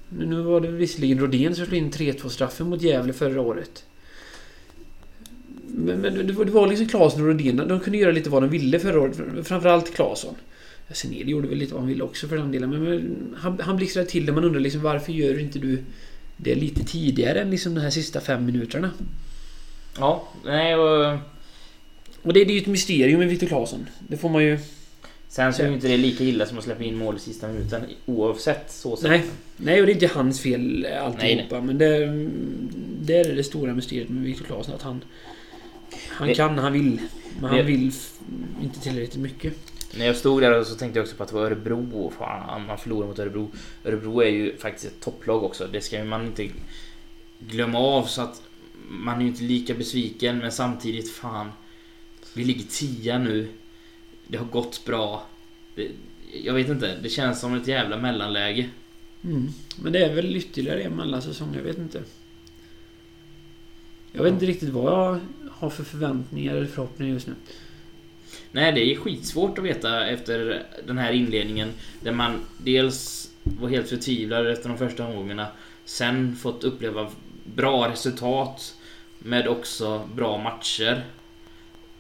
Nu 0.09 0.43
var 0.43 0.61
det 0.61 0.69
visserligen 0.69 1.19
Rodén 1.19 1.55
som 1.55 1.67
slog 1.67 1.79
in 1.79 1.91
3-2 1.91 2.29
straffen 2.29 2.69
mot 2.69 2.83
Gävle 2.83 3.13
förra 3.13 3.41
året. 3.41 3.85
Men, 5.67 6.01
men 6.01 6.27
det, 6.27 6.33
var, 6.33 6.45
det 6.45 6.51
var 6.51 6.67
liksom 6.67 6.89
Claesson 6.89 7.21
och 7.21 7.27
Rodén, 7.27 7.57
de 7.57 7.81
kunde 7.81 7.99
göra 7.99 8.13
lite 8.13 8.31
vad 8.31 8.43
de 8.43 8.51
ville 8.51 8.79
förra 8.79 9.01
året. 9.01 9.17
Framförallt 9.45 9.95
Claesson. 9.95 10.35
Seneli 10.91 11.31
gjorde 11.31 11.49
väl 11.49 11.59
lite 11.59 11.73
vad 11.73 11.83
han 11.83 11.89
ville 11.89 12.05
också 12.05 12.29
för 12.29 12.37
den 12.37 12.53
delen. 12.53 12.71
Men, 12.71 12.85
men 12.85 13.17
han, 13.37 13.61
han 13.61 13.77
blixtrade 13.77 14.09
till 14.09 14.27
det. 14.27 14.33
Man 14.33 14.45
undrar 14.45 14.61
liksom 14.61 14.83
varför 14.83 15.13
gör 15.13 15.39
inte 15.41 15.59
du 15.59 15.83
det 16.37 16.55
lite 16.55 16.85
tidigare 16.85 17.41
än 17.41 17.51
liksom 17.51 17.75
de 17.75 17.81
här 17.81 17.91
sista 17.91 18.21
fem 18.21 18.47
minuterna? 18.47 18.91
Ja, 19.99 20.29
nej 20.45 20.77
och... 20.77 21.19
Och 22.23 22.33
det, 22.33 22.45
det 22.45 22.53
är 22.53 22.55
ju 22.55 22.61
ett 22.61 22.67
mysterium 22.67 23.19
med 23.19 23.29
Viktor 23.29 23.47
Claesson. 23.47 23.87
Det 24.09 24.17
får 24.17 24.29
man 24.29 24.45
ju... 24.45 24.59
Sen 25.29 25.53
så 25.55 25.63
är 25.63 25.69
ju 25.69 25.75
inte 25.75 25.89
det 25.89 25.97
lika 25.97 26.25
illa 26.25 26.47
som 26.47 26.59
att 26.59 26.65
släppa 26.65 26.85
in 26.85 26.97
mål 26.99 27.17
i 27.17 27.19
sista 27.19 27.49
minuten 27.49 27.83
oavsett 28.07 28.71
så 28.73 28.97
sett. 28.97 29.11
Nej, 29.11 29.23
nej 29.57 29.81
och 29.81 29.87
det 29.87 29.93
är 29.93 29.95
inte 29.95 30.07
hans 30.07 30.41
fel 30.41 30.81
Nej, 30.83 30.97
alltihopa. 30.99 31.61
Men 31.61 31.79
det, 31.79 32.07
det 33.01 33.17
är 33.17 33.35
det 33.37 33.45
stora 33.45 33.75
mysteriet 33.75 34.09
med 34.09 34.23
Viktor 34.25 34.45
Claesson. 34.45 34.75
Att 34.75 34.83
han... 34.83 35.05
Han 36.09 36.29
Det- 36.29 36.35
kan, 36.35 36.59
han 36.59 36.73
vill. 36.73 37.01
Men 37.41 37.51
Det- 37.51 37.57
han 37.57 37.67
vill 37.67 37.93
inte 38.63 38.81
tillräckligt 38.81 39.23
mycket. 39.23 39.55
När 39.99 40.07
jag 40.07 40.17
stod 40.17 40.43
där 40.43 40.65
så 40.65 40.75
tänkte 40.75 40.99
jag 40.99 41.05
också 41.05 41.17
på 41.17 41.23
att 41.23 41.29
det 41.29 41.35
var 41.35 41.43
Örebro. 41.47 42.13
Fan, 42.19 42.67
man 42.67 42.79
förlorar 42.79 43.07
mot 43.09 43.19
Örebro. 43.19 43.51
Örebro 43.85 44.21
är 44.23 44.29
ju 44.29 44.57
faktiskt 44.57 44.87
ett 44.87 45.01
topplag 45.01 45.45
också. 45.45 45.67
Det 45.73 45.81
ska 45.81 46.05
man 46.05 46.27
inte 46.27 46.49
glömma 47.51 47.79
av 47.79 48.05
så 48.05 48.23
att 48.23 48.43
man 48.89 49.17
är 49.17 49.21
ju 49.23 49.27
inte 49.29 49.43
lika 49.43 49.75
besviken 49.75 50.39
men 50.39 50.53
samtidigt 50.53 51.11
fan. 51.11 51.51
Vi 52.35 52.45
ligger 52.45 52.65
tia 52.65 53.19
nu. 53.19 53.49
Det 54.27 54.39
har 54.39 54.47
gått 54.47 54.85
bra. 54.85 55.27
Det, 55.75 55.91
jag 56.45 56.55
vet 56.55 56.69
inte, 56.69 56.97
det 57.03 57.09
känns 57.09 57.41
som 57.41 57.55
ett 57.55 57.67
jävla 57.69 57.97
mellanläge. 57.97 58.69
Mm. 59.25 59.49
Men 59.83 59.93
det 59.93 60.05
är 60.05 60.15
väl 60.15 60.37
ytterligare 60.37 60.83
en 60.83 60.97
mellansäsong, 60.97 61.55
jag 61.57 61.63
vet 61.63 61.79
inte. 61.79 62.03
Jag 64.13 64.23
vet 64.23 64.33
inte 64.33 64.47
riktigt 64.47 64.69
vad 64.69 64.93
jag 64.93 65.21
har 65.51 65.71
för 65.71 65.85
förväntningar 65.85 66.55
eller 66.57 66.67
förhoppningar 66.67 67.13
just 67.13 67.27
nu. 67.27 67.35
Nej, 68.53 68.73
det 68.73 68.93
är 68.93 68.97
skitsvårt 68.97 69.59
att 69.59 69.65
veta 69.65 70.07
efter 70.07 70.63
den 70.87 70.99
här 70.99 71.13
inledningen. 71.13 71.73
Där 72.01 72.13
man 72.13 72.41
dels 72.59 73.31
var 73.43 73.69
helt 73.69 73.89
förtvivlad 73.89 74.47
efter 74.47 74.69
de 74.69 74.79
första 74.79 75.07
omgångarna. 75.07 75.47
Sen 75.85 76.37
fått 76.37 76.65
uppleva 76.65 77.11
bra 77.45 77.89
resultat. 77.91 78.75
Med 79.19 79.49
också 79.49 80.09
bra 80.15 80.39
matcher. 80.39 81.05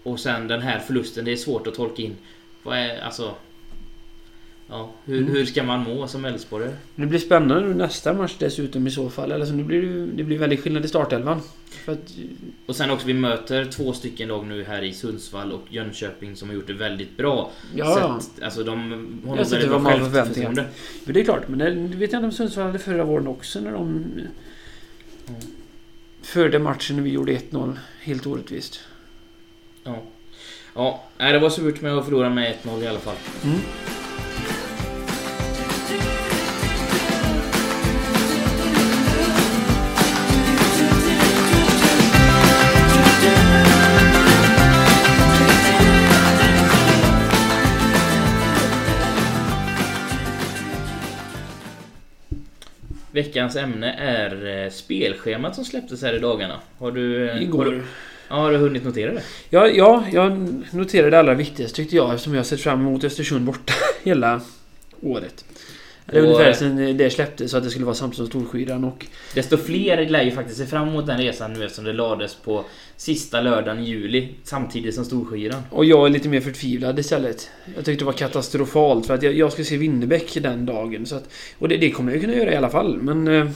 Och 0.06 0.20
sen 0.20 0.48
den 0.48 0.60
här 0.60 0.78
förlusten, 0.78 1.24
det 1.24 1.32
är 1.32 1.36
svårt 1.36 1.66
att 1.66 1.74
tolka 1.74 2.02
in. 2.02 2.16
Vad 2.62 2.78
är, 2.78 3.00
alltså... 3.00 3.34
Ja, 4.68 4.90
hur, 5.04 5.18
Mm. 5.18 5.32
hur 5.32 5.44
ska 5.46 5.62
man 5.62 5.80
må 5.82 6.08
som 6.08 6.24
Elfsborgare? 6.24 6.72
Det 6.94 7.06
blir 7.06 7.18
spännande 7.18 7.68
nu 7.68 7.74
nästa 7.74 8.12
match 8.12 8.34
dessutom 8.38 8.86
i 8.86 8.90
så 8.90 9.10
fall. 9.10 9.32
Eller 9.32 9.46
så 9.46 9.52
nu 9.52 9.64
blir 9.64 9.82
det, 9.82 10.06
det 10.06 10.24
blir 10.24 10.38
väldigt 10.38 10.60
skillnad 10.60 10.84
i 10.84 10.88
startelvan. 10.88 11.40
För 11.70 11.92
att, 11.92 12.12
Och 12.66 12.76
sen 12.76 12.90
också, 12.90 13.06
vi 13.06 13.14
möter 13.14 13.64
två 13.64 13.92
stycken 13.92 14.28
lag 14.28 14.46
nu 14.46 14.64
här 14.64 14.82
i 14.82 14.92
Sundsvall 14.92 15.52
och 15.52 15.62
Jönköping 15.70 16.36
som 16.36 16.48
har 16.48 16.54
gjort 16.56 16.66
det 16.66 16.72
väldigt 16.72 17.16
bra. 17.16 17.50
ja. 17.76 18.20
Sett, 18.20 18.42
alltså 18.42 18.64
de 18.64 18.80
har 19.26 19.36
nog 19.36 19.46
väldigt 19.50 19.68
bra 19.70 19.84
självförtroende. 19.84 20.64
Men 21.04 21.14
det 21.14 21.20
är 21.20 21.24
klart, 21.24 21.48
men 21.48 21.58
det, 21.58 21.70
det 21.70 21.96
vet 21.96 22.12
jag 22.12 22.18
inte 22.18 22.26
om 22.26 22.32
Sundsvall 22.32 22.66
hade 22.66 22.78
förra 22.78 23.04
våren 23.04 23.26
också 23.26 23.60
när 23.60 23.72
de... 23.72 23.88
Mm. 23.88 25.40
Förde 26.22 26.58
matchen 26.58 26.96
när 26.96 27.02
vi 27.02 27.10
gjorde 27.10 27.32
1-0. 27.32 27.76
Helt 28.00 28.26
orättvist. 28.26 28.80
Ja. 29.86 29.96
Ja, 30.74 31.02
nej, 31.18 31.32
det 31.32 31.38
var 31.38 31.50
surt 31.50 31.80
med 31.80 31.98
att 31.98 32.04
förlora 32.04 32.30
med 32.30 32.54
1-0 32.62 32.82
i 32.82 32.86
alla 32.86 32.98
fall. 32.98 33.16
Mm. 33.44 33.58
Veckans 53.10 53.56
ämne 53.56 53.92
är 53.92 54.64
eh, 54.64 54.70
spelschemat 54.70 55.54
som 55.54 55.64
släpptes 55.64 56.02
här 56.02 56.14
i 56.14 56.18
dagarna. 56.18 56.60
Har 56.78 56.90
du... 56.90 57.24
eh, 57.28 57.32
Har 57.32 57.38
du, 57.38 57.44
Igår. 57.44 57.82
Ja, 58.28 58.36
har 58.36 58.52
du 58.52 58.56
hunnit 58.56 58.84
notera 58.84 59.12
det? 59.12 59.22
Ja, 59.50 59.68
ja, 59.68 60.04
jag 60.12 60.62
noterade 60.70 61.10
det 61.10 61.18
allra 61.18 61.34
viktigaste 61.34 61.76
tyckte 61.76 61.96
jag 61.96 62.14
eftersom 62.14 62.34
jag 62.34 62.46
sett 62.46 62.60
fram 62.60 62.80
emot 62.80 63.04
Östersund 63.04 63.44
borta 63.44 63.72
hela 64.02 64.40
året. 65.02 65.44
Det 66.06 66.18
är 66.18 66.22
ungefär 66.22 66.48
eh, 66.48 66.54
sen 66.54 66.96
det 66.96 67.10
släpptes 67.10 67.50
så 67.50 67.56
att 67.56 67.64
det 67.64 67.70
skulle 67.70 67.84
vara 67.84 67.94
samtidigt 67.94 68.16
som 68.16 68.26
Storskyran 68.26 68.84
och... 68.84 69.06
Desto 69.34 69.56
fler 69.56 70.08
lär 70.08 70.22
ju 70.22 70.30
faktiskt 70.30 70.58
se 70.58 70.66
fram 70.66 70.88
emot 70.88 71.06
den 71.06 71.18
resan 71.18 71.52
nu 71.52 71.64
eftersom 71.64 71.84
det 71.84 71.92
lades 71.92 72.34
på 72.34 72.64
sista 72.96 73.40
lördagen 73.40 73.78
i 73.78 73.88
juli 73.88 74.28
samtidigt 74.42 74.94
som 74.94 75.04
Storskyran. 75.04 75.62
Och 75.70 75.84
jag 75.84 76.06
är 76.06 76.10
lite 76.10 76.28
mer 76.28 76.40
förtvivlad 76.40 76.98
istället. 76.98 77.50
Jag 77.76 77.84
tyckte 77.84 78.04
det 78.04 78.06
var 78.06 78.12
katastrofalt 78.12 79.06
för 79.06 79.14
att 79.14 79.22
jag, 79.22 79.34
jag 79.34 79.52
ska 79.52 79.64
se 79.64 79.76
Winnerbäck 79.76 80.38
den 80.42 80.66
dagen. 80.66 81.06
Så 81.06 81.16
att, 81.16 81.28
och 81.58 81.68
det, 81.68 81.76
det 81.76 81.90
kommer 81.90 82.12
jag 82.12 82.20
kunna 82.20 82.34
göra 82.34 82.52
i 82.52 82.56
alla 82.56 82.70
fall 82.70 82.98
men... 83.02 83.54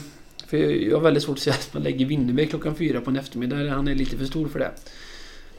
För 0.51 0.57
jag 0.57 0.97
har 0.97 1.01
väldigt 1.03 1.23
svårt 1.23 1.37
att 1.37 1.43
säga 1.43 1.53
att 1.53 1.73
man 1.73 1.83
lägger 1.83 2.05
Winnerbäck 2.05 2.49
klockan 2.49 2.75
fyra 2.75 3.01
på 3.01 3.09
en 3.09 3.15
eftermiddag. 3.17 3.69
Han 3.69 3.87
är 3.87 3.95
lite 3.95 4.17
för 4.17 4.25
stor 4.25 4.47
för 4.47 4.59
det. 4.59 4.71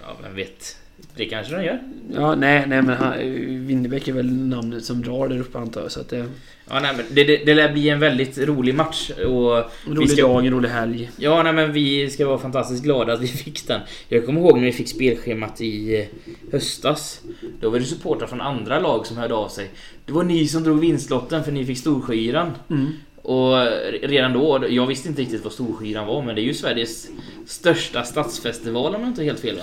Ja, 0.00 0.16
vem 0.22 0.34
vet? 0.36 0.76
Det 1.16 1.24
kanske 1.24 1.56
de 1.56 1.64
gör. 1.64 1.78
Ja, 2.14 2.34
nej, 2.34 2.64
nej 2.66 2.82
men 2.82 2.96
han, 2.96 3.18
Winnerbäck 3.66 4.08
är 4.08 4.12
väl 4.12 4.32
namnet 4.32 4.84
som 4.84 5.02
drar 5.02 5.28
där 5.28 5.40
uppe 5.40 5.58
antar 5.58 5.80
jag. 5.80 5.92
Så 5.92 6.00
att 6.00 6.08
det... 6.08 6.26
Ja, 6.68 6.80
nej, 6.80 6.94
men 6.96 7.04
det, 7.10 7.24
det, 7.24 7.36
det 7.44 7.54
lär 7.54 7.72
bli 7.72 7.88
en 7.88 8.00
väldigt 8.00 8.38
rolig 8.38 8.74
match. 8.74 9.10
Och 9.10 9.56
En 9.58 9.96
rolig 9.96 10.10
ska- 10.10 10.22
dag, 10.22 10.46
en 10.46 10.52
rolig 10.52 10.68
helg. 10.68 11.10
Ja, 11.16 11.42
nej, 11.42 11.52
men 11.52 11.72
vi 11.72 12.10
ska 12.10 12.26
vara 12.26 12.38
fantastiskt 12.38 12.82
glada 12.82 13.12
att 13.12 13.20
vi 13.22 13.26
fick 13.28 13.66
den. 13.66 13.80
Jag 14.08 14.26
kommer 14.26 14.40
ihåg 14.40 14.56
när 14.58 14.64
vi 14.64 14.72
fick 14.72 14.88
spelschemat 14.88 15.60
i 15.60 16.00
eh, 16.00 16.06
höstas. 16.52 17.20
Då 17.60 17.70
var 17.70 17.78
det 17.78 17.84
supportrar 17.84 18.26
från 18.26 18.40
andra 18.40 18.80
lag 18.80 19.06
som 19.06 19.16
hörde 19.16 19.34
av 19.34 19.48
sig. 19.48 19.70
Det 20.06 20.12
var 20.12 20.24
ni 20.24 20.48
som 20.48 20.62
drog 20.62 20.80
vinstlotten 20.80 21.44
för 21.44 21.52
ni 21.52 21.66
fick 21.66 21.78
Storskyran. 21.78 22.50
Mm. 22.70 22.86
Och 23.24 23.54
redan 24.02 24.32
då, 24.32 24.64
jag 24.68 24.86
visste 24.86 25.08
inte 25.08 25.22
riktigt 25.22 25.44
vad 25.44 25.52
Storskyran 25.52 26.06
var, 26.06 26.22
men 26.22 26.34
det 26.34 26.40
är 26.40 26.44
ju 26.44 26.54
Sveriges 26.54 27.08
största 27.46 28.02
stadsfestival 28.02 28.94
om 28.94 29.00
jag 29.00 29.10
inte 29.10 29.22
är 29.22 29.24
helt 29.24 29.40
fel 29.40 29.56
va? 29.56 29.62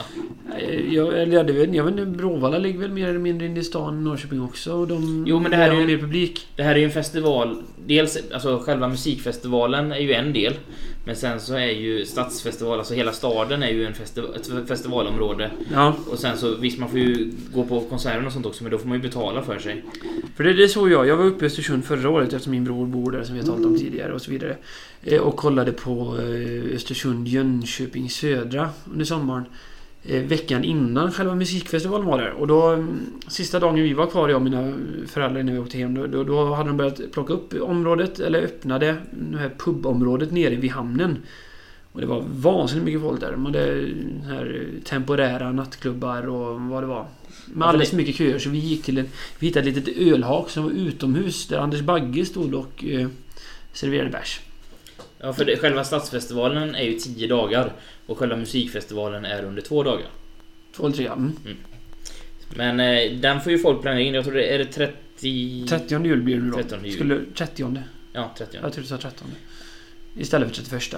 Eh, 0.59 0.93
Jag, 0.93 1.33
jag, 1.33 1.43
vet, 1.43 1.73
jag 1.75 1.83
vet 1.83 1.91
inte, 1.91 2.05
Bråvalla 2.05 2.57
ligger 2.57 2.79
väl 2.79 2.91
mer 2.91 3.07
eller 3.07 3.19
mindre 3.19 3.47
inne 3.47 3.59
i 3.59 3.63
stan 3.63 4.03
Norrköping 4.03 4.41
också 4.43 4.73
och 4.73 4.87
de... 4.87 5.23
Jo, 5.27 5.39
men 5.39 5.51
det 5.51 5.57
här 5.57 5.69
är 5.71 5.79
ju- 5.79 5.87
mer 5.87 5.97
publik. 5.97 6.47
Det 6.55 6.63
här 6.63 6.75
är 6.75 6.79
ju 6.79 6.85
en 6.85 6.91
festival, 6.91 7.63
dels 7.85 8.17
alltså 8.33 8.57
själva 8.59 8.87
musikfestivalen 8.87 9.91
är 9.91 9.99
ju 9.99 10.13
en 10.13 10.33
del. 10.33 10.53
Men 11.09 11.15
sen 11.15 11.39
så 11.39 11.53
är 11.53 11.67
ju 11.71 12.05
stadsfestival, 12.05 12.79
alltså 12.79 12.93
hela 12.93 13.11
staden 13.11 13.63
är 13.63 13.69
ju 13.69 13.85
en 13.85 13.93
festi- 13.93 14.35
ett 14.61 14.67
festivalområde. 14.67 15.51
Ja, 15.73 15.95
Och 16.11 16.19
sen 16.19 16.37
så 16.37 16.55
visst 16.55 16.79
man 16.79 16.89
får 16.89 16.99
ju 16.99 17.31
gå 17.53 17.63
på 17.63 17.81
konserter 17.81 18.25
och 18.25 18.33
sånt 18.33 18.45
också 18.45 18.63
men 18.63 18.71
då 18.71 18.77
får 18.77 18.87
man 18.87 18.97
ju 18.97 19.01
betala 19.03 19.41
för 19.43 19.59
sig. 19.59 19.83
för 20.35 20.43
det, 20.43 20.53
det 20.53 20.67
såg 20.67 20.91
jag. 20.91 21.07
Jag 21.07 21.17
var 21.17 21.25
uppe 21.25 21.45
i 21.45 21.47
Östersund 21.47 21.85
förra 21.85 22.09
året 22.09 22.33
eftersom 22.33 22.51
min 22.51 22.63
bror 22.63 22.85
bor 22.85 23.11
där 23.11 23.23
som 23.23 23.33
vi 23.35 23.39
har 23.41 23.47
talat 23.47 23.65
om 23.65 23.77
tidigare 23.77 24.13
och 24.13 24.21
så 24.21 24.31
vidare. 24.31 24.57
Eh, 25.03 25.19
Och 25.21 25.35
kollade 25.35 25.71
på 25.71 26.17
eh, 26.19 26.75
Östersund 26.75 27.27
Jönköping 27.27 28.09
Södra 28.09 28.69
under 28.91 29.05
sommaren. 29.05 29.43
Eh, 30.03 30.23
Veckan 30.23 30.63
innan 30.63 31.11
själva 31.11 31.35
musikfestivalen 31.35 32.07
var 32.07 32.17
där. 32.17 32.31
Och 32.31 32.47
då... 32.47 32.67
mm, 32.67 32.99
Sista 33.27 33.59
dagen 33.59 33.75
vi 33.75 33.93
var 33.93 34.07
kvar, 34.07 34.29
jag 34.29 34.35
och 34.35 34.41
mina 34.41 34.73
föräldrar 35.07 35.41
innan 35.41 35.53
vi 35.53 35.59
åkte 35.59 35.77
hem. 35.77 35.95
Då, 35.95 36.07
då, 36.07 36.23
då 36.23 36.53
hade 36.53 36.69
de 36.69 36.77
börjat 36.77 37.01
plocka 37.11 37.33
upp 37.33 37.53
området, 37.61 38.19
eller 38.19 38.41
öppnade 38.41 38.95
det 39.11 39.37
här 39.37 39.51
pubområdet 39.57 40.31
nere 40.31 40.55
vid 40.55 40.71
hamnen. 40.71 41.17
Och 41.91 42.01
det 42.01 42.07
var 42.07 42.23
vansinnigt 42.35 42.85
mycket 42.85 43.01
folk 43.01 43.19
där. 43.19 43.31
De 43.31 43.45
hade 43.45 43.59
här 44.27 44.67
temporära 44.83 45.51
nattklubbar 45.51 46.27
och 46.27 46.61
vad 46.61 46.83
det 46.83 46.87
var. 46.87 47.05
Med 47.45 47.67
alldeles 47.67 47.89
för 47.89 47.97
mycket 47.97 48.15
köer 48.15 48.39
så 48.39 48.49
vi 48.49 48.57
gick 48.57 48.83
till 48.83 48.97
en... 48.97 49.05
Vi 49.39 49.47
hittade 49.47 49.69
ett 49.69 49.75
litet 49.75 49.97
ölhak 49.97 50.49
som 50.49 50.63
var 50.63 50.71
utomhus 50.71 51.47
där 51.47 51.57
Anders 51.57 51.81
Bagge 51.81 52.25
stod 52.25 52.53
och 52.55 52.85
eh, 52.85 53.07
serverade 53.73 54.09
bärs. 54.09 54.41
Ja 55.21 55.33
för 55.33 55.45
det, 55.45 55.57
själva 55.57 55.83
stadsfestivalen 55.83 56.75
är 56.75 56.83
ju 56.83 56.99
10 56.99 57.27
dagar. 57.27 57.73
Och 58.05 58.17
själva 58.17 58.35
musikfestivalen 58.35 59.25
är 59.25 59.43
under 59.43 59.61
två 59.61 59.83
dagar. 59.83 60.07
Två 60.75 60.85
eller 60.85 60.95
tre, 60.95 61.07
mm. 61.07 61.35
Men 62.55 62.79
eh, 62.79 63.11
den 63.11 63.41
får 63.41 63.51
ju 63.51 63.59
folk 63.59 63.81
planera 63.81 64.01
in. 64.01 64.13
Jag 64.13 64.23
tror 64.23 64.33
det 64.35 64.53
är 64.53 64.57
det 64.57 64.65
30... 64.65 65.65
30 65.69 66.05
jul 66.05 66.21
blir 66.21 66.35
det 66.35 66.49
då. 66.49 66.57
30 66.57 66.75
jul. 66.83 66.93
Skulle, 66.93 67.19
30 67.35 67.83
Ja, 68.13 68.33
30. 68.37 68.57
Jag 68.61 68.73
tror 68.73 68.81
du 68.81 68.87
sa 68.87 68.97
13 68.97 69.27
Istället 70.17 70.55
för 70.55 70.63
31 70.63 70.95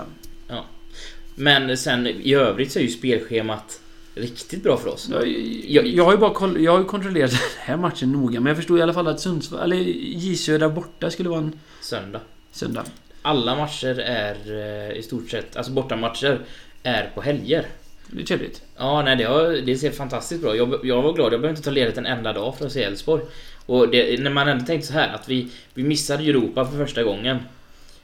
Men 1.35 1.77
sen 1.77 2.07
i 2.07 2.33
övrigt 2.33 2.71
så 2.71 2.79
är 2.79 2.83
ju 2.83 2.89
spelschemat 2.89 3.81
riktigt 4.15 4.63
bra 4.63 4.77
för 4.77 4.89
oss. 4.89 5.09
jag, 5.11 5.27
jag, 5.67 5.87
jag 5.87 6.05
har 6.05 6.11
ju 6.11 6.17
bara 6.17 6.33
koll, 6.33 6.63
jag 6.63 6.71
har 6.71 6.79
ju 6.79 6.85
kontrollerat 6.85 7.31
den 7.31 7.39
här 7.57 7.77
matchen 7.77 8.11
noga 8.11 8.39
men 8.39 8.47
jag 8.47 8.57
förstod 8.57 8.79
i 8.79 8.81
alla 8.81 8.93
fall 8.93 9.07
att 9.07 9.19
Sundsvall, 9.19 9.61
eller 9.61 9.77
J 10.01 10.35
Södra 10.35 10.69
borta 10.69 11.11
skulle 11.11 11.29
vara 11.29 11.39
en 11.39 11.59
Söndag. 11.81 12.21
söndag. 12.51 12.85
Alla 13.21 13.55
matcher 13.55 13.99
är 13.99 14.35
eh, 14.51 14.97
i 14.97 15.01
stort 15.03 15.29
sett, 15.29 15.57
alltså 15.57 15.71
bortamatcher, 15.71 16.39
är 16.83 17.11
på 17.15 17.21
helger. 17.21 17.65
Det 18.07 18.21
är 18.21 18.25
trevligt. 18.25 18.61
Ja, 18.77 19.01
nej 19.01 19.15
det, 19.15 19.23
har, 19.23 19.65
det 19.65 19.77
ser 19.77 19.91
fantastiskt 19.91 20.41
bra 20.41 20.55
jag, 20.55 20.79
jag 20.83 21.01
var 21.01 21.13
glad, 21.13 21.33
jag 21.33 21.41
behöver 21.41 21.49
inte 21.49 21.61
ta 21.61 21.71
ledigt 21.71 21.97
en 21.97 22.05
enda 22.05 22.33
dag 22.33 22.57
för 22.57 22.65
att 22.65 22.71
se 22.71 22.83
Elfsborg. 22.83 23.23
Och 23.65 23.89
det, 23.89 24.19
när 24.19 24.31
man 24.31 24.47
ändå 24.47 24.65
tänkte 24.65 24.87
så 24.87 24.93
här 24.93 25.15
att 25.15 25.29
vi, 25.29 25.47
vi 25.73 25.83
missade 25.83 26.23
Europa 26.23 26.65
för 26.65 26.77
första 26.77 27.03
gången 27.03 27.39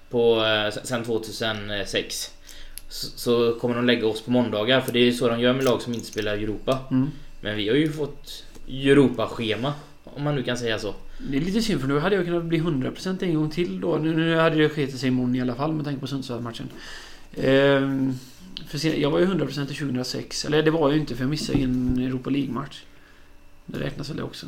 på, 0.09 0.45
eh, 0.45 0.83
sen 0.83 1.03
2006. 1.03 2.33
Så, 2.89 3.07
så 3.17 3.59
kommer 3.59 3.75
de 3.75 3.85
lägga 3.85 4.07
oss 4.07 4.21
på 4.21 4.31
måndagar, 4.31 4.81
för 4.81 4.91
det 4.91 4.99
är 4.99 5.11
så 5.11 5.29
de 5.29 5.39
gör 5.39 5.53
med 5.53 5.65
lag 5.65 5.81
som 5.81 5.93
inte 5.93 6.05
spelar 6.05 6.33
Europa. 6.33 6.79
Mm. 6.91 7.11
Men 7.41 7.55
vi 7.55 7.69
har 7.69 7.75
ju 7.75 7.91
fått 7.91 8.43
Europa-schema. 8.67 9.73
Om 10.17 10.23
man 10.23 10.35
nu 10.35 10.43
kan 10.43 10.57
säga 10.57 10.79
så. 10.79 10.95
Det 11.17 11.37
är 11.37 11.41
lite 11.41 11.61
synd 11.61 11.81
för 11.81 11.87
nu 11.87 11.99
hade 11.99 12.15
jag 12.15 12.25
kunnat 12.25 12.43
bli 12.43 12.59
100% 12.59 13.23
en 13.23 13.35
gång 13.35 13.49
till 13.49 13.81
då. 13.81 13.97
Nu, 13.97 14.15
nu 14.15 14.35
hade 14.35 14.55
det 14.55 14.69
skitit 14.69 14.99
sig 14.99 15.07
imorgon 15.07 15.35
i 15.35 15.41
alla 15.41 15.55
fall 15.55 15.73
med 15.73 15.85
tanke 15.85 15.99
på 15.99 16.07
Sundsvallsmatchen. 16.07 16.69
Ehm, 17.35 18.13
för 18.67 18.77
sen, 18.77 19.01
jag 19.01 19.11
var 19.11 19.19
ju 19.19 19.25
100% 19.25 19.71
i 19.71 19.73
2006. 19.73 20.45
Eller 20.45 20.63
det 20.63 20.71
var 20.71 20.79
jag 20.79 20.93
ju 20.93 20.99
inte 20.99 21.15
för 21.15 21.23
jag 21.23 21.29
missade 21.29 21.59
en 21.59 21.97
Europa 21.97 22.29
League-match. 22.29 22.83
Det 23.65 23.79
räknas 23.79 24.09
väl 24.09 24.17
det 24.17 24.23
också. 24.23 24.45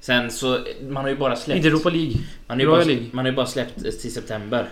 Sen 0.00 0.30
så, 0.30 0.58
man 0.88 1.04
har 1.04 1.10
ju 1.10 1.16
bara 1.16 1.36
släppt... 1.36 1.56
Inte 1.56 1.68
Europa 1.68 1.90
League. 1.90 2.14
Man 2.46 2.56
har 2.56 2.64
ju 2.64 2.70
bara, 2.70 2.84
League. 2.84 3.06
man 3.12 3.24
har 3.24 3.32
ju 3.32 3.36
bara 3.36 3.46
släppt 3.46 4.00
till 4.00 4.12
september. 4.12 4.68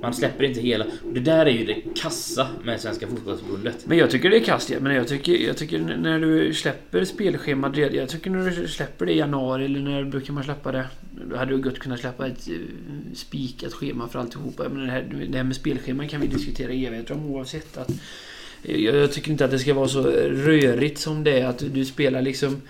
Man 0.00 0.14
släpper 0.14 0.44
inte 0.44 0.60
hela. 0.60 0.84
Och 0.84 1.12
det 1.12 1.20
där 1.20 1.46
är 1.46 1.50
ju 1.50 1.64
det 1.64 1.82
kassa 1.94 2.48
med 2.64 2.80
Svenska 2.80 3.06
Fotbollförbundet. 3.06 3.86
Men 3.86 3.98
jag 3.98 4.10
tycker 4.10 4.30
det 4.30 4.36
är 4.36 4.44
kast 4.44 4.70
ja. 4.70 4.80
Men 4.80 4.94
jag 4.94 5.08
tycker, 5.08 5.32
jag 5.32 5.56
tycker 5.56 5.78
när 5.78 6.20
du 6.20 6.54
släpper 6.54 7.04
spelschemat. 7.04 7.76
Jag 7.76 8.08
tycker 8.08 8.30
när 8.30 8.50
du 8.50 8.68
släpper 8.68 9.06
det 9.06 9.12
i 9.12 9.18
januari 9.18 9.64
eller 9.64 9.80
när 9.80 10.04
brukar 10.04 10.32
man 10.32 10.44
släppa 10.44 10.72
det? 10.72 10.86
Då 11.30 11.36
hade 11.36 11.50
du 11.50 11.62
gott 11.62 11.78
kunnat 11.78 12.00
släppa 12.00 12.26
ett 12.26 12.48
eh, 12.48 12.54
spikat 13.14 13.72
schema 13.72 14.08
för 14.08 14.18
alltihopa. 14.18 14.68
Men 14.68 14.86
det 14.86 14.92
här, 14.92 15.26
det 15.30 15.36
här 15.36 15.44
med 15.44 15.56
spelscheman 15.56 16.08
kan 16.08 16.20
vi 16.20 16.26
diskutera 16.26 16.72
i 16.72 16.86
evigheter 16.86 17.14
om 17.14 17.26
oavsett 17.26 17.76
att 17.76 17.90
eh, 18.62 18.76
jag, 18.76 18.96
jag 18.96 19.12
tycker 19.12 19.30
inte 19.30 19.44
att 19.44 19.50
det 19.50 19.58
ska 19.58 19.74
vara 19.74 19.88
så 19.88 20.02
rörigt 20.02 20.98
som 20.98 21.24
det 21.24 21.40
är 21.40 21.46
att 21.46 21.74
du 21.74 21.84
spelar 21.84 22.22
liksom 22.22 22.62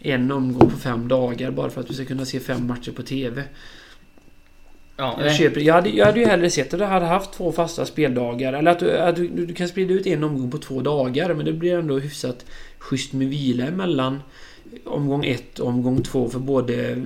en 0.00 0.30
omgång 0.30 0.70
på 0.70 0.78
fem 0.78 1.08
dagar 1.08 1.50
bara 1.50 1.70
för 1.70 1.80
att 1.80 1.88
du 1.88 1.94
ska 1.94 2.04
kunna 2.04 2.24
se 2.24 2.40
fem 2.40 2.66
matcher 2.66 2.92
på 2.92 3.02
TV. 3.02 3.44
Ja, 5.00 5.18
Jag, 5.24 5.34
köper, 5.34 5.60
jag, 5.60 5.74
hade, 5.74 5.90
jag 5.90 6.06
hade 6.06 6.20
ju 6.20 6.26
hellre 6.26 6.50
sett 6.50 6.74
att 6.74 6.80
du 6.80 6.84
hade 6.86 7.06
haft 7.06 7.32
två 7.32 7.52
fasta 7.52 7.86
speldagar. 7.86 8.52
Eller 8.52 8.70
att, 8.70 8.78
du, 8.78 8.98
att 8.98 9.16
du, 9.16 9.28
du 9.28 9.54
kan 9.54 9.68
sprida 9.68 9.94
ut 9.94 10.06
en 10.06 10.24
omgång 10.24 10.50
på 10.50 10.58
två 10.58 10.80
dagar. 10.80 11.34
Men 11.34 11.46
det 11.46 11.52
blir 11.52 11.78
ändå 11.78 11.98
hyfsat 11.98 12.44
schysst 12.78 13.12
med 13.12 13.28
vila 13.28 13.64
emellan 13.64 14.22
omgång 14.84 15.24
ett 15.24 15.58
och 15.58 15.68
omgång 15.68 16.02
två 16.02 16.28
för 16.28 16.38
både 16.38 17.02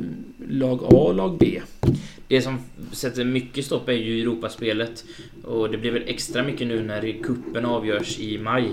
lag 0.48 0.82
A 0.82 0.86
och 0.86 1.14
lag 1.14 1.38
B. 1.38 1.60
Det 2.28 2.42
som 2.42 2.58
sätter 2.92 3.24
mycket 3.24 3.64
stopp 3.64 3.88
är 3.88 3.92
ju 3.92 4.22
Europaspelet. 4.22 5.04
Och 5.44 5.70
det 5.70 5.78
blir 5.78 5.90
väl 5.90 6.02
extra 6.06 6.42
mycket 6.42 6.66
nu 6.66 6.82
när 6.82 7.22
kuppen 7.22 7.64
avgörs 7.64 8.18
i 8.18 8.38
maj. 8.38 8.68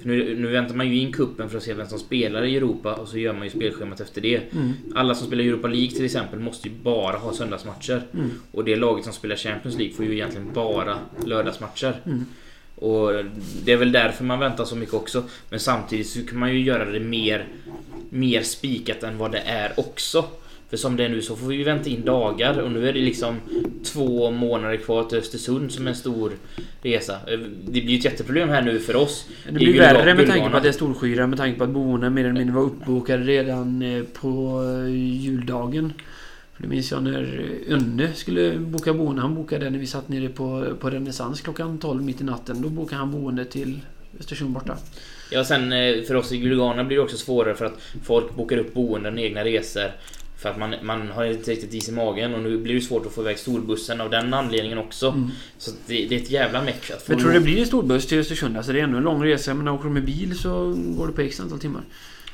För 0.00 0.08
nu, 0.08 0.36
nu 0.38 0.48
väntar 0.48 0.74
man 0.74 0.88
ju 0.88 0.98
in 0.98 1.12
kuppen 1.12 1.48
för 1.48 1.56
att 1.56 1.62
se 1.62 1.74
vem 1.74 1.86
som 1.86 1.98
spelar 1.98 2.44
i 2.44 2.56
Europa 2.56 2.94
och 2.94 3.08
så 3.08 3.18
gör 3.18 3.32
man 3.32 3.44
ju 3.44 3.50
spelschemat 3.50 4.00
efter 4.00 4.20
det. 4.20 4.52
Mm. 4.52 4.72
Alla 4.94 5.14
som 5.14 5.26
spelar 5.26 5.44
Europa 5.44 5.68
League 5.68 5.90
till 5.90 6.04
exempel 6.04 6.40
måste 6.40 6.68
ju 6.68 6.74
bara 6.82 7.16
ha 7.16 7.32
söndagsmatcher. 7.32 8.02
Mm. 8.14 8.30
Och 8.50 8.64
det 8.64 8.76
laget 8.76 9.04
som 9.04 9.12
spelar 9.12 9.36
Champions 9.36 9.78
League 9.78 9.94
får 9.94 10.04
ju 10.04 10.12
egentligen 10.12 10.50
bara 10.54 10.98
lördagsmatcher. 11.24 11.94
Mm. 12.06 12.24
Och 12.76 13.12
det 13.64 13.72
är 13.72 13.76
väl 13.76 13.92
därför 13.92 14.24
man 14.24 14.38
väntar 14.38 14.64
så 14.64 14.76
mycket 14.76 14.94
också. 14.94 15.24
Men 15.50 15.60
samtidigt 15.60 16.06
så 16.06 16.26
kan 16.26 16.38
man 16.38 16.54
ju 16.54 16.62
göra 16.62 16.84
det 16.84 17.00
mer, 17.00 17.46
mer 18.10 18.42
spikat 18.42 19.02
än 19.02 19.18
vad 19.18 19.32
det 19.32 19.42
är 19.46 19.80
också. 19.80 20.24
För 20.70 20.76
som 20.76 20.96
det 20.96 21.04
är 21.04 21.08
nu 21.08 21.22
så 21.22 21.36
får 21.36 21.46
vi 21.46 21.62
vänta 21.62 21.90
in 21.90 22.04
dagar 22.04 22.58
och 22.58 22.72
nu 22.72 22.88
är 22.88 22.92
det 22.92 23.00
liksom 23.00 23.36
två 23.84 24.30
månader 24.30 24.76
kvar 24.76 25.04
till 25.04 25.18
Östersund 25.18 25.72
som 25.72 25.86
är 25.86 25.90
en 25.90 25.96
stor 25.96 26.32
resa. 26.82 27.16
Det 27.64 27.80
blir 27.80 27.98
ett 27.98 28.04
jätteproblem 28.04 28.48
här 28.48 28.62
nu 28.62 28.78
för 28.78 28.96
oss. 28.96 29.26
Det 29.46 29.52
blir 29.52 29.78
värre 29.78 30.14
med 30.14 30.26
tanke 30.26 30.50
på 30.50 30.56
att 30.56 30.62
det 30.62 30.68
är 30.68 30.72
Storskyra, 30.72 31.26
med 31.26 31.38
tanke 31.38 31.58
på 31.58 31.64
att 31.64 31.70
boendena 31.70 32.10
mer 32.10 32.24
eller 32.24 32.34
mindre 32.34 32.54
var 32.54 32.62
uppbokade 32.62 33.22
redan 33.24 33.82
eh, 33.82 34.02
på 34.02 34.62
eh, 34.62 34.94
juldagen. 35.24 35.92
För 36.54 36.62
det 36.62 36.68
minns 36.68 36.90
jag 36.90 37.02
när 37.02 37.50
Önne 37.68 38.12
skulle 38.14 38.58
boka 38.58 38.94
boende. 38.94 39.22
Han 39.22 39.34
bokade 39.34 39.70
när 39.70 39.78
vi 39.78 39.86
satt 39.86 40.08
nere 40.08 40.28
på, 40.28 40.66
på 40.80 40.90
Renässans 40.90 41.40
klockan 41.40 41.78
12 41.78 42.02
mitt 42.02 42.20
i 42.20 42.24
natten. 42.24 42.62
Då 42.62 42.68
bokade 42.68 42.96
han 42.96 43.12
boende 43.12 43.44
till 43.44 43.80
Östersund 44.20 44.50
borta. 44.50 44.76
Ja, 45.30 45.44
sen 45.44 45.72
eh, 45.72 46.02
för 46.02 46.14
oss 46.14 46.32
i 46.32 46.38
Gulgana 46.38 46.84
blir 46.84 46.96
det 46.96 47.02
också 47.02 47.16
svårare 47.16 47.54
för 47.54 47.64
att 47.64 47.78
folk 48.04 48.34
bokar 48.34 48.58
upp 48.58 48.74
boenden 48.74 49.14
och 49.14 49.20
egna 49.20 49.44
resor. 49.44 49.90
För 50.38 50.48
att 50.48 50.58
man, 50.58 50.74
man 50.82 51.08
har 51.10 51.24
inte 51.24 51.50
riktigt 51.50 51.74
is 51.74 51.88
i 51.88 51.92
magen 51.92 52.34
och 52.34 52.40
nu 52.40 52.58
blir 52.58 52.74
det 52.74 52.80
svårt 52.80 53.06
att 53.06 53.12
få 53.12 53.20
iväg 53.20 53.38
storbussen 53.38 54.00
av 54.00 54.10
den 54.10 54.34
anledningen 54.34 54.78
också. 54.78 55.08
Mm. 55.08 55.30
Så 55.58 55.70
det, 55.86 56.06
det 56.06 56.14
är 56.14 56.20
ett 56.20 56.30
jävla 56.30 56.62
meck 56.62 56.90
att 56.90 57.02
få... 57.02 57.12
Men 57.12 57.20
tror 57.20 57.30
du 57.32 57.38
det 57.38 57.44
blir 57.44 57.60
en 57.60 57.66
storbuss 57.66 58.06
till 58.06 58.18
Östersund? 58.18 58.56
Alltså 58.56 58.72
det 58.72 58.80
är 58.80 58.84
ändå 58.84 58.96
en 58.98 59.04
lång 59.04 59.24
resa. 59.24 59.54
Men 59.54 59.64
när 59.64 59.72
åker 59.72 59.84
du 59.84 59.90
med 59.90 60.04
bil 60.04 60.38
så 60.38 60.74
går 60.76 61.06
det 61.06 61.12
på 61.12 61.20
x 61.20 61.40
antal 61.40 61.58
timmar. 61.58 61.82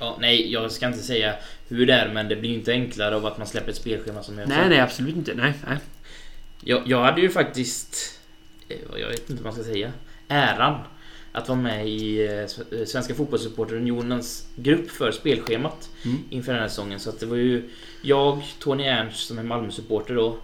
Ja, 0.01 0.17
nej, 0.21 0.53
jag 0.53 0.73
ska 0.73 0.87
inte 0.87 0.99
säga 0.99 1.35
hur 1.69 1.87
det 1.87 1.93
är 1.93 2.13
men 2.15 2.29
det 2.29 2.37
blir 2.37 2.51
ju 2.51 2.57
inte 2.57 2.73
enklare 2.73 3.17
av 3.17 3.27
att 3.27 3.39
man 3.39 3.47
släpper 3.47 3.71
ett 3.71 3.77
spelschema 3.77 4.23
som 4.23 4.39
jag. 4.39 4.49
Nej, 4.49 4.69
nej 4.69 4.81
absolut 4.81 5.17
inte. 5.17 5.35
Nej, 5.35 5.53
nej. 5.69 5.79
Jag, 6.61 6.83
jag 6.87 7.03
hade 7.05 7.21
ju 7.21 7.31
faktiskt... 7.31 8.21
eh, 8.69 8.77
Jag 9.01 9.09
vet 9.09 9.31
inte 9.31 9.43
vad 9.43 9.55
man 9.55 9.65
ska 9.65 9.73
säga. 9.73 9.93
Äran 10.29 10.79
att 11.33 11.49
vara 11.49 11.59
med 11.59 11.89
i 11.89 12.27
eh, 12.27 12.31
Sve- 12.31 12.85
Svenska 12.85 13.15
Fotbollssupporterunionens 13.15 14.47
grupp 14.57 14.91
för 14.91 15.13
spelschemat 15.13 15.91
Mm. 16.05 16.19
inför 16.31 16.53
den 16.53 16.61
här 16.63 16.69
säsongen. 16.69 17.01
Så 17.01 17.11
att 17.11 17.21
det 17.21 17.27
var 17.27 17.37
ju 17.37 17.63
jag, 18.03 18.43
Tony 18.59 18.85
Ernst 18.85 19.27
som 19.27 19.39
är 19.39 19.43
Malmö-supporter 19.43 20.15
då. 20.15 20.39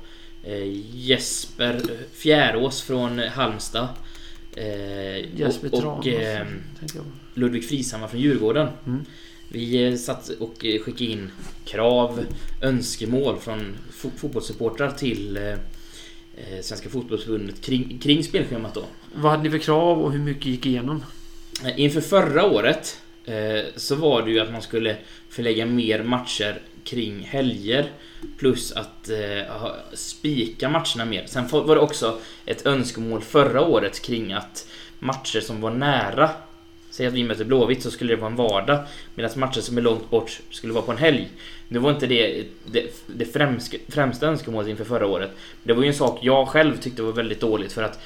eh, 0.45 0.65
Jesper 0.97 1.83
Fjärås 2.13 2.83
från 2.83 3.19
Halmstad. 3.19 3.89
eh, 4.57 5.39
Jesper 5.39 5.69
och, 5.75 5.99
och. 5.99 6.07
Ludvig 7.35 7.69
Frishammar 7.69 8.09
från 8.09 8.21
Djurgården. 8.21 8.69
Mm. 8.87 9.05
Vi 9.49 9.99
satt 9.99 10.29
och 10.29 10.55
skickade 10.61 11.05
in 11.05 11.31
krav, 11.65 12.21
önskemål 12.63 13.39
från 13.39 13.77
fo- 13.93 14.11
fotbollssupportrar 14.17 14.91
till 14.91 15.37
Svenska 16.63 16.89
Fotbollsförbundet 16.89 17.61
kring, 17.61 17.99
kring 17.99 18.25
spelschemat 18.25 18.75
då. 18.75 18.85
Vad 19.15 19.31
hade 19.31 19.43
ni 19.43 19.51
för 19.51 19.59
krav 19.59 20.03
och 20.03 20.13
hur 20.13 20.19
mycket 20.19 20.47
gick 20.47 20.67
igenom? 20.67 21.05
Eh, 21.65 21.81
Inför 21.81 22.01
förra 22.01 22.47
året 22.47 23.01
eh, 23.25 23.65
så 23.77 23.95
var 23.95 24.23
det 24.23 24.31
ju 24.31 24.41
att 24.41 24.53
man 24.53 24.63
skulle 24.63 24.97
förlägga 25.29 25.67
mer 25.67 26.03
matcher 26.03 26.63
kring 26.85 27.21
helger 27.21 27.93
plus 28.39 28.73
att 28.73 29.09
eh, 29.09 29.67
spika 29.93 30.69
matcherna 30.69 31.05
mer. 31.05 31.27
Sen 31.27 31.49
var 31.49 31.75
det 31.75 31.81
också 31.81 32.19
ett 32.47 32.67
önskemål 32.67 33.21
förra 33.21 33.61
året 33.61 34.03
kring 34.03 34.33
att 34.33 34.69
matcher 34.99 35.41
som 35.41 35.61
var 35.61 35.71
nära 35.71 36.31
Säg 36.99 37.07
att 37.07 37.13
vi 37.13 37.25
möter 37.25 37.45
Blåvitt 37.45 37.83
så 37.83 37.91
skulle 37.91 38.13
det 38.13 38.21
vara 38.21 38.31
en 38.31 38.37
vardag 38.37 38.79
medan 39.15 39.31
matcher 39.37 39.61
som 39.61 39.79
är 39.79 39.83
långt 39.83 40.11
bort 40.11 40.41
skulle 40.51 40.73
vara 40.73 40.85
på 40.85 40.93
en 40.93 40.99
helg. 40.99 41.29
Nu 41.69 41.79
var 41.79 41.91
inte 41.91 42.07
det 42.07 42.45
det, 42.65 43.07
det 43.07 43.25
främst, 43.25 43.75
främsta 43.89 44.27
önskemålet 44.27 44.69
inför 44.69 44.85
förra 44.85 45.07
året. 45.07 45.31
Det 45.63 45.73
var 45.73 45.83
ju 45.83 45.89
en 45.89 45.95
sak 45.95 46.19
jag 46.23 46.49
själv 46.49 46.77
tyckte 46.77 47.03
var 47.03 47.13
väldigt 47.13 47.41
dåligt 47.41 47.73
för 47.73 47.83
att 47.83 48.01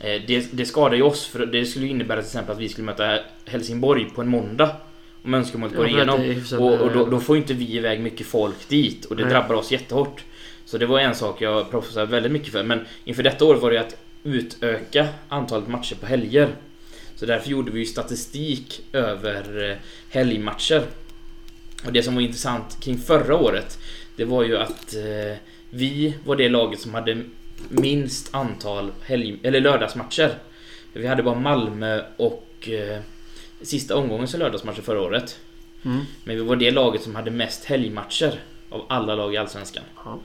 eh, 0.00 0.22
det, 0.26 0.52
det 0.52 0.64
skadar 0.64 0.96
ju 0.96 1.02
oss 1.02 1.26
för 1.26 1.46
det 1.46 1.66
skulle 1.66 1.86
innebära 1.86 2.20
till 2.20 2.26
exempel 2.26 2.54
att 2.54 2.60
vi 2.60 2.68
skulle 2.68 2.84
möta 2.84 3.18
Helsingborg 3.44 4.04
på 4.14 4.20
en 4.20 4.28
måndag. 4.28 4.76
Om 5.22 5.34
önskemålet 5.34 5.76
går 5.76 5.88
igenom. 5.88 6.20
Och, 6.58 6.72
och 6.72 6.92
då, 6.92 6.98
nära. 6.98 7.10
då 7.10 7.20
får 7.20 7.36
ju 7.36 7.42
inte 7.42 7.54
vi 7.54 7.76
iväg 7.76 8.00
mycket 8.00 8.26
folk 8.26 8.68
dit 8.68 9.04
och 9.04 9.16
det 9.16 9.22
Nej. 9.22 9.32
drabbar 9.32 9.54
oss 9.54 9.70
jättehårt. 9.70 10.24
Så 10.64 10.78
det 10.78 10.86
var 10.86 11.00
en 11.00 11.14
sak 11.14 11.40
jag 11.40 11.70
proffsade 11.70 12.06
väldigt 12.06 12.32
mycket 12.32 12.52
för. 12.52 12.62
Men 12.62 12.86
inför 13.04 13.22
detta 13.22 13.44
år 13.44 13.54
var 13.54 13.70
det 13.70 13.80
att 13.80 13.96
utöka 14.22 15.08
antalet 15.28 15.68
matcher 15.68 15.96
på 16.00 16.06
helger. 16.06 16.48
Så 17.18 17.26
därför 17.26 17.50
gjorde 17.50 17.70
vi 17.70 17.78
ju 17.78 17.84
statistik 17.84 18.80
över 18.92 19.70
eh, 19.70 19.76
helgmatcher. 20.08 20.82
Och 21.86 21.92
det 21.92 22.02
som 22.02 22.14
var 22.14 22.22
intressant 22.22 22.80
kring 22.80 22.98
förra 22.98 23.36
året 23.36 23.78
Det 24.16 24.24
var 24.24 24.44
ju 24.44 24.56
att 24.58 24.94
eh, 24.94 25.36
vi 25.70 26.14
var 26.24 26.36
det 26.36 26.48
laget 26.48 26.80
som 26.80 26.94
hade 26.94 27.22
minst 27.68 28.34
antal 28.34 28.92
helg, 29.02 29.38
eller 29.42 29.60
lördagsmatcher. 29.60 30.38
Vi 30.92 31.06
hade 31.06 31.22
bara 31.22 31.38
Malmö 31.40 32.02
och 32.16 32.68
eh, 32.68 33.00
sista 33.62 33.96
omgången 33.96 34.28
som 34.28 34.40
lördagsmatcher 34.40 34.82
förra 34.82 35.00
året. 35.00 35.38
Mm. 35.84 36.04
Men 36.24 36.36
vi 36.36 36.42
var 36.42 36.56
det 36.56 36.70
laget 36.70 37.02
som 37.02 37.14
hade 37.14 37.30
mest 37.30 37.64
helgmatcher 37.64 38.40
av 38.70 38.86
alla 38.88 39.14
lag 39.14 39.34
i 39.34 39.36
Allsvenskan. 39.36 39.84
Ja. 40.04 40.18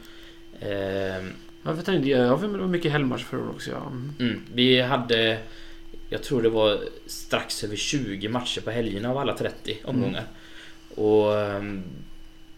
Eh, 0.60 1.26
Jag 1.64 1.86
tänkte, 1.86 2.10
jag 2.10 2.28
har 2.28 2.48
det 2.48 2.58
var 2.58 2.68
mycket 2.68 2.92
helgmatcher 2.92 3.24
förra 3.24 3.42
året 3.42 3.56
också. 3.56 3.72
Ja. 3.72 3.88
Mm. 3.88 4.14
Mm, 4.20 4.42
vi 4.54 4.82
hade... 4.82 5.38
Jag 6.14 6.24
tror 6.24 6.42
det 6.42 6.50
var 6.50 6.80
strax 7.08 7.64
över 7.64 7.76
20 7.76 8.28
matcher 8.30 8.62
på 8.62 8.72
helgerna 8.72 9.10
av 9.10 9.18
alla 9.18 9.38
30 9.38 9.78
omgångar. 9.84 10.24
Och 10.96 11.40
ehm, 11.42 11.84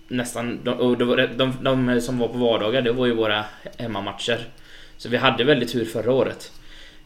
nästan... 0.08 0.60
De, 0.64 0.98
de, 0.98 1.28
de, 1.38 1.64
de 1.64 2.02
som 2.02 2.18
var 2.20 2.28
på 2.28 2.38
vardagar, 2.38 2.82
det 2.82 2.92
var 2.92 3.06
ju 3.06 3.14
våra 3.14 3.46
hemmamatcher. 3.78 4.48
Så 4.98 5.10
vi 5.10 5.18
hade 5.18 5.44
väldigt 5.44 5.72
tur 5.72 5.86
förra 5.86 6.12
året. 6.12 6.52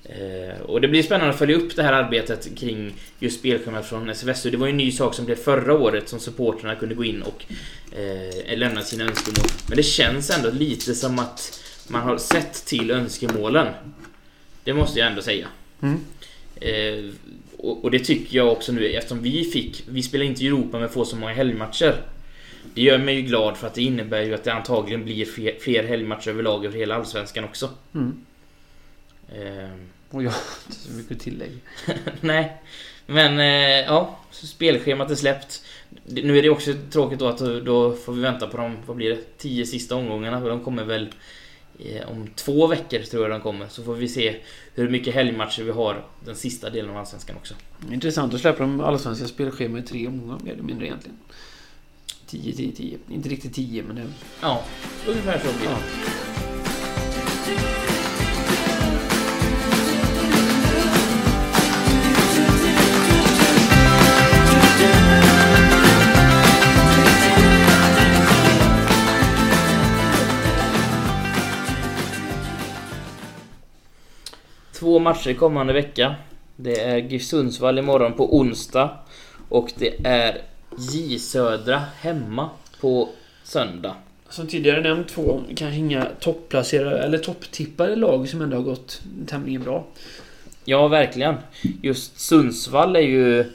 Eh, 0.03 0.61
och 0.61 0.81
det 0.81 0.87
blir 0.87 1.03
spännande 1.03 1.33
att 1.33 1.39
följa 1.39 1.57
upp 1.57 1.75
det 1.75 1.83
här 1.83 1.93
arbetet 1.93 2.57
kring 2.57 2.93
just 3.19 3.39
spelschemat 3.39 3.85
från 3.85 4.09
SFSU. 4.09 4.49
Det 4.49 4.57
var 4.57 4.67
ju 4.67 4.71
en 4.71 4.77
ny 4.77 4.91
sak 4.91 5.15
som 5.15 5.25
blev 5.25 5.35
förra 5.35 5.73
året 5.73 6.09
som 6.09 6.19
supporterna 6.19 6.75
kunde 6.75 6.95
gå 6.95 7.03
in 7.03 7.21
och 7.21 7.45
eh, 7.97 8.57
lämna 8.57 8.81
sina 8.81 9.03
önskemål. 9.03 9.49
Men 9.67 9.77
det 9.77 9.83
känns 9.83 10.29
ändå 10.29 10.49
lite 10.49 10.95
som 10.95 11.19
att 11.19 11.61
man 11.87 12.01
har 12.01 12.17
sett 12.17 12.65
till 12.65 12.91
önskemålen. 12.91 13.67
Det 14.63 14.73
måste 14.73 14.99
jag 14.99 15.07
ändå 15.07 15.21
säga. 15.21 15.47
Mm. 15.81 15.99
Eh, 16.61 17.11
och, 17.57 17.83
och 17.83 17.91
det 17.91 17.99
tycker 17.99 18.37
jag 18.37 18.51
också 18.51 18.71
nu 18.71 18.85
eftersom 18.89 19.21
vi 19.21 19.43
fick... 19.43 19.83
Vi 19.87 20.03
spelar 20.03 20.25
inte 20.25 20.43
i 20.43 20.47
Europa 20.47 20.79
men 20.79 20.89
får 20.89 21.05
så 21.05 21.15
många 21.15 21.33
helgmatcher. 21.33 21.95
Det 22.73 22.81
gör 22.81 22.97
mig 22.97 23.15
ju 23.15 23.21
glad 23.21 23.57
för 23.57 23.67
att 23.67 23.73
det 23.73 23.81
innebär 23.81 24.21
ju 24.21 24.33
att 24.33 24.43
det 24.43 24.53
antagligen 24.53 25.03
blir 25.03 25.25
fler, 25.25 25.53
fler 25.59 25.83
helgmatcher 25.83 26.29
överlag 26.29 26.65
över 26.65 26.77
hela 26.77 26.95
Allsvenskan 26.95 27.43
också. 27.43 27.69
Mm. 27.95 28.25
Eh, 29.29 29.69
Och 30.09 30.23
jag 30.23 30.31
har 30.31 30.41
inte 30.67 30.79
så 30.79 30.91
mycket 30.91 31.19
tillägg. 31.19 31.51
nej. 32.21 32.53
Men 33.05 33.39
eh, 33.39 33.85
ja, 33.85 34.19
spelschemat 34.31 35.11
är 35.11 35.15
släppt. 35.15 35.63
Nu 36.05 36.37
är 36.37 36.41
det 36.43 36.49
också 36.49 36.73
tråkigt 36.91 37.19
då 37.19 37.27
att 37.27 37.39
då 37.65 37.93
får 37.93 38.13
vi 38.13 38.21
vänta 38.21 38.47
på 38.47 38.57
de, 38.57 38.77
vad 38.85 38.97
blir 38.97 39.09
det, 39.09 39.37
tio 39.37 39.65
sista 39.65 39.95
omgångarna. 39.95 40.39
De 40.39 40.63
kommer 40.63 40.83
väl 40.83 41.07
om 42.07 42.27
två 42.35 42.67
veckor 42.67 42.99
tror 42.99 43.23
jag 43.23 43.31
de 43.31 43.41
kommer. 43.41 43.67
Så 43.67 43.83
får 43.83 43.95
vi 43.95 44.07
se 44.07 44.35
hur 44.73 44.89
mycket 44.89 45.13
helgmatcher 45.13 45.63
vi 45.63 45.71
har 45.71 46.05
den 46.25 46.35
sista 46.35 46.69
delen 46.69 46.91
av 46.91 46.97
Allsvenskan 46.97 47.35
också. 47.35 47.53
Intressant 47.91 48.33
att 48.33 48.41
släppa 48.41 48.59
de 48.59 48.81
allsvenska 48.81 49.27
spelschemat 49.27 49.83
i 49.83 49.87
tre 49.87 50.07
omgångar 50.07 50.39
mer 50.43 50.53
eller 50.53 50.63
mindre 50.63 50.85
egentligen. 50.85 51.17
10, 52.25 52.53
10, 52.53 52.71
10. 52.71 52.97
Inte 53.09 53.29
riktigt 53.29 53.53
10 53.53 53.83
men 53.83 53.95
det... 53.95 54.05
Ja, 54.41 54.63
ungefär 55.07 55.39
så 55.39 55.57
blir 55.57 55.69
det. 55.69 55.75
Ja. 57.73 57.78
Två 74.89 74.99
matcher 74.99 75.33
kommande 75.33 75.73
vecka. 75.73 76.15
Det 76.55 76.79
är 76.79 76.97
GIF 76.97 77.23
Sundsvall 77.23 77.79
imorgon 77.79 78.13
på 78.13 78.37
onsdag. 78.37 78.89
Och 79.49 79.71
det 79.77 80.05
är 80.05 80.41
J 80.77 81.19
Södra 81.19 81.81
hemma 81.99 82.49
på 82.81 83.09
söndag. 83.43 83.95
Som 84.29 84.47
tidigare 84.47 84.81
nämnt 84.81 85.07
två, 85.07 85.41
kanske 85.55 85.79
inga 85.79 86.07
topplacerade 86.19 86.99
eller 86.99 87.17
topptippade 87.17 87.95
lag 87.95 88.29
som 88.29 88.41
ändå 88.41 88.57
har 88.57 88.63
gått 88.63 89.01
tämligen 89.27 89.63
bra. 89.63 89.85
Ja, 90.65 90.87
verkligen. 90.87 91.35
Just 91.81 92.19
Sundsvall 92.19 92.95
är 92.95 92.99
ju... 92.99 93.45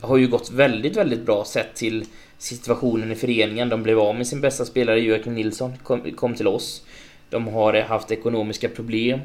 Har 0.00 0.16
ju 0.16 0.28
gått 0.28 0.50
väldigt, 0.50 0.96
väldigt 0.96 1.26
bra 1.26 1.44
sett 1.44 1.74
till 1.74 2.04
situationen 2.38 3.12
i 3.12 3.14
föreningen. 3.14 3.68
De 3.68 3.82
blev 3.82 3.98
av 3.98 4.16
med 4.16 4.26
sin 4.26 4.40
bästa 4.40 4.64
spelare 4.64 5.00
Joakim 5.00 5.34
Nilsson, 5.34 5.72
kom, 5.82 6.12
kom 6.16 6.34
till 6.34 6.48
oss. 6.48 6.82
De 7.30 7.48
har 7.48 7.80
haft 7.80 8.10
ekonomiska 8.10 8.68
problem. 8.68 9.20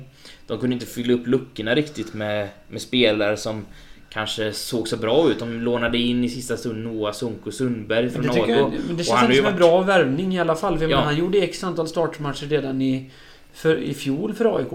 De 0.50 0.60
kunde 0.60 0.74
inte 0.74 0.86
fylla 0.86 1.14
upp 1.14 1.28
luckorna 1.28 1.76
riktigt 1.76 2.14
med, 2.14 2.50
med 2.68 2.82
spelare 2.82 3.38
som 3.38 3.66
kanske 4.10 4.54
såg 4.54 4.88
så 4.88 4.98
bra 4.98 5.32
ut. 5.32 5.40
De 5.40 5.62
lånade 5.62 5.98
in 5.98 6.24
i 6.24 6.30
sista 6.30 6.58
stund 6.58 6.84
Noah 6.84 7.14
Sonko 7.14 7.52
Sundberg 7.52 8.04
Men 8.04 8.12
från 8.24 8.30
AIK. 8.30 8.48
men 8.88 8.98
det 8.98 9.04
känns 9.04 9.24
inte 9.24 9.36
som 9.36 9.46
en 9.46 9.56
bra 9.56 9.82
värvning 9.82 10.36
i 10.36 10.40
alla 10.40 10.56
fall. 10.56 10.78
För 10.78 10.86
Ja. 10.86 10.90
menar, 10.90 11.04
han 11.04 11.18
gjorde 11.18 11.38
x 11.38 11.64
antal 11.64 11.88
startmatcher 11.88 12.46
redan 12.46 12.82
i, 12.82 13.10
för, 13.54 13.78
i 13.78 13.94
fjol 13.94 14.34
för 14.34 14.58
AIK. 14.58 14.68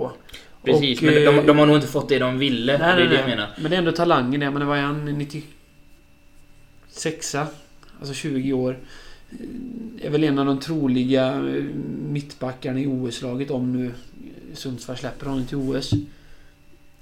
Precis, 0.64 0.98
Och, 0.98 1.04
men 1.04 1.14
de, 1.14 1.26
eh, 1.38 1.44
de 1.44 1.58
har 1.58 1.66
nog 1.66 1.76
inte 1.76 1.88
fått 1.88 2.08
det 2.08 2.18
de 2.18 2.38
ville. 2.38 2.78
Nej, 2.78 2.96
det 2.96 3.02
är 3.02 3.06
nej, 3.08 3.08
det 3.08 3.14
jag 3.20 3.28
menar. 3.28 3.48
Men 3.58 3.70
det 3.70 3.76
är 3.76 3.78
ändå 3.78 3.92
talangen 3.92 4.40
det. 4.40 4.50
Men 4.50 4.60
det 4.60 4.66
var 4.66 4.76
han 4.76 5.04
96 5.04 7.34
Alltså 7.34 8.14
20 8.14 8.52
år. 8.52 8.78
Är 10.02 10.10
väl 10.10 10.24
en 10.24 10.38
av 10.38 10.46
de 10.46 10.60
troliga 10.60 11.26
eh, 11.28 11.64
mittbackarna 12.08 12.80
i 12.80 12.86
OS-laget 12.86 13.50
om 13.50 13.72
nu 13.72 13.90
Sundsvall 14.54 14.96
släpper 14.96 15.26
honom 15.26 15.46
till 15.46 15.56
OS. 15.56 15.90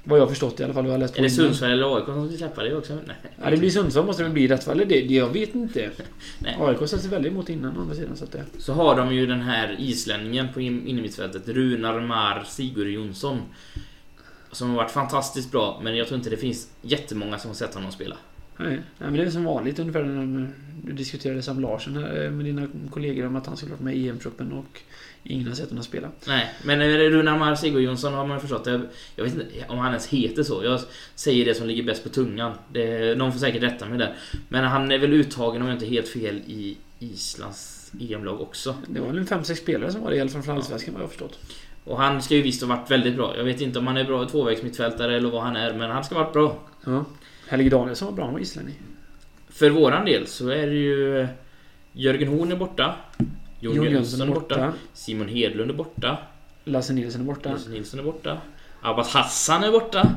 Vad 0.04 0.18
jag 0.18 0.28
förstått 0.28 0.60
i 0.60 0.64
alla 0.64 0.74
fall. 0.74 0.86
Jag 0.88 1.00
läst 1.00 1.18
Är 1.18 1.22
det. 1.22 1.30
Sundsvall 1.30 1.70
eller 1.70 1.96
AIK 1.96 2.04
som 2.06 2.28
ska 2.28 2.36
släppa 2.38 2.62
det 2.62 2.76
också? 2.76 2.94
Nej. 3.06 3.16
Ja, 3.44 3.50
det 3.50 3.56
blir 3.56 3.70
Sundsvall 3.70 4.06
måste 4.06 4.22
det 4.22 4.30
bli 4.30 4.42
i 4.42 4.48
rätt 4.48 4.64
fall. 4.64 4.78
Det, 4.78 4.84
det, 4.84 5.14
jag 5.14 5.28
vet 5.28 5.54
inte. 5.54 5.90
Nej. 6.38 6.56
AIK 6.60 6.78
satte 6.78 6.98
sig 6.98 7.10
väldigt 7.10 7.32
emot 7.32 7.48
innan 7.48 7.76
å 7.76 7.80
andra 7.80 7.94
sidan. 7.94 8.16
Så 8.16 8.24
att 8.24 8.32
det, 8.32 8.44
Så 8.58 8.72
har 8.72 8.96
de 8.96 9.14
ju 9.14 9.26
den 9.26 9.40
här 9.40 9.76
islänningen 9.78 10.48
på 10.54 10.60
in- 10.60 10.86
innermittfältet, 10.86 11.48
Runar 11.48 12.00
Mar 12.00 12.44
Sigurd 12.48 12.88
Jonsson. 12.88 13.38
Som 14.52 14.70
har 14.70 14.76
varit 14.76 14.90
fantastiskt 14.90 15.50
bra, 15.50 15.80
men 15.84 15.96
jag 15.96 16.06
tror 16.08 16.18
inte 16.18 16.30
det 16.30 16.36
finns 16.36 16.68
jättemånga 16.82 17.38
som 17.38 17.50
har 17.50 17.54
sett 17.54 17.74
honom 17.74 17.92
spela. 17.92 18.16
Nej, 18.56 18.80
men 18.98 19.12
det 19.12 19.22
är 19.22 19.30
som 19.30 19.44
vanligt 19.44 19.78
ungefär 19.78 20.02
när 20.04 20.48
du 20.84 20.92
diskuterade 20.92 21.42
Sam 21.42 21.60
Larsson 21.60 21.96
här, 21.96 22.24
eh, 22.24 22.30
med 22.30 22.44
dina 22.44 22.68
kollegor 22.90 23.26
om 23.26 23.36
att 23.36 23.46
han 23.46 23.56
skulle 23.56 23.72
varit 23.72 23.80
med 23.80 23.96
i 23.96 24.08
EM-truppen 24.08 24.52
och 24.52 24.80
ingen 25.22 25.48
har 25.48 25.54
sett 25.54 25.68
honom 25.68 25.84
spela. 25.84 26.08
Nej, 26.26 26.54
men 26.64 26.80
eh, 26.80 26.86
Runar 26.86 27.38
Mar 27.38 27.54
Sigurd 27.54 27.82
Jonsson 27.82 28.14
har 28.14 28.26
man 28.26 28.40
förstått. 28.40 28.66
Jag, 28.66 28.80
jag 29.16 29.24
vet 29.24 29.34
inte 29.34 29.46
om 29.68 29.78
han 29.78 29.88
ens 29.88 30.06
heter 30.06 30.42
så. 30.42 30.64
Jag 30.64 30.80
säger 31.14 31.44
det 31.44 31.54
som 31.54 31.66
ligger 31.66 31.82
bäst 31.82 32.02
på 32.02 32.08
tungan. 32.08 32.52
Det, 32.72 33.18
någon 33.18 33.32
får 33.32 33.38
säkert 33.38 33.62
rätta 33.62 33.86
mig 33.86 33.98
där. 33.98 34.14
Men 34.48 34.64
han 34.64 34.92
är 34.92 34.98
väl 34.98 35.12
uttagen 35.12 35.62
om 35.62 35.68
jag 35.68 35.76
inte 35.76 35.86
helt 35.86 36.08
fel 36.08 36.36
i 36.46 36.76
Islands 36.98 37.92
EM-lag 38.00 38.40
också. 38.40 38.76
Det 38.88 39.00
var 39.00 39.06
väl 39.06 39.18
en 39.18 39.26
5-6 39.26 39.54
spelare 39.54 39.92
som 39.92 40.00
var 40.02 40.10
det 40.10 40.16
i 40.16 40.20
alla 40.20 40.30
fall 40.30 40.42
från 40.42 40.56
Allsvenskan 40.56 40.94
vad 40.94 41.00
jag 41.00 41.06
har 41.06 41.10
förstått. 41.10 41.38
Och 41.84 41.98
han 41.98 42.22
ska 42.22 42.34
ju 42.34 42.42
visst 42.42 42.62
ha 42.62 42.68
varit 42.68 42.90
väldigt 42.90 43.16
bra. 43.16 43.36
Jag 43.36 43.44
vet 43.44 43.60
inte 43.60 43.78
om 43.78 43.86
han 43.86 43.96
är 43.96 44.04
bra 44.04 44.28
tvåvägsmittfältare 44.28 45.16
eller 45.16 45.30
vad 45.30 45.42
han 45.42 45.56
är, 45.56 45.74
men 45.74 45.90
han 45.90 46.04
ska 46.04 46.14
ha 46.14 46.22
varit 46.22 46.32
bra. 46.32 46.58
Ja. 46.84 47.04
Helge 47.52 47.70
Danielsson 47.70 48.06
var 48.06 48.12
bra, 48.12 48.24
han 48.24 48.34
var 48.34 48.40
islänning. 48.40 48.74
För 49.48 49.70
våran 49.70 50.04
del 50.04 50.26
så 50.26 50.48
är 50.48 50.66
det 50.66 50.74
ju 50.74 51.20
eh, 51.20 51.28
Jörgen 51.92 52.28
Horn 52.28 52.52
är 52.52 52.56
borta. 52.56 52.94
Jon 53.60 53.84
Jönsson 53.84 54.28
är 54.28 54.34
borta. 54.34 54.72
Simon 54.92 55.28
Hedlund 55.28 55.70
är 55.70 55.74
borta. 55.74 56.18
Lasse 56.64 56.92
Nilsson 56.92 57.20
är 57.20 57.24
borta. 57.24 57.50
Lasse 57.52 57.70
Nilsson 57.70 58.00
är 58.00 58.04
borta. 58.04 58.38
Abbas 58.82 59.14
Hassan 59.14 59.64
är 59.64 59.72
borta. 59.72 60.10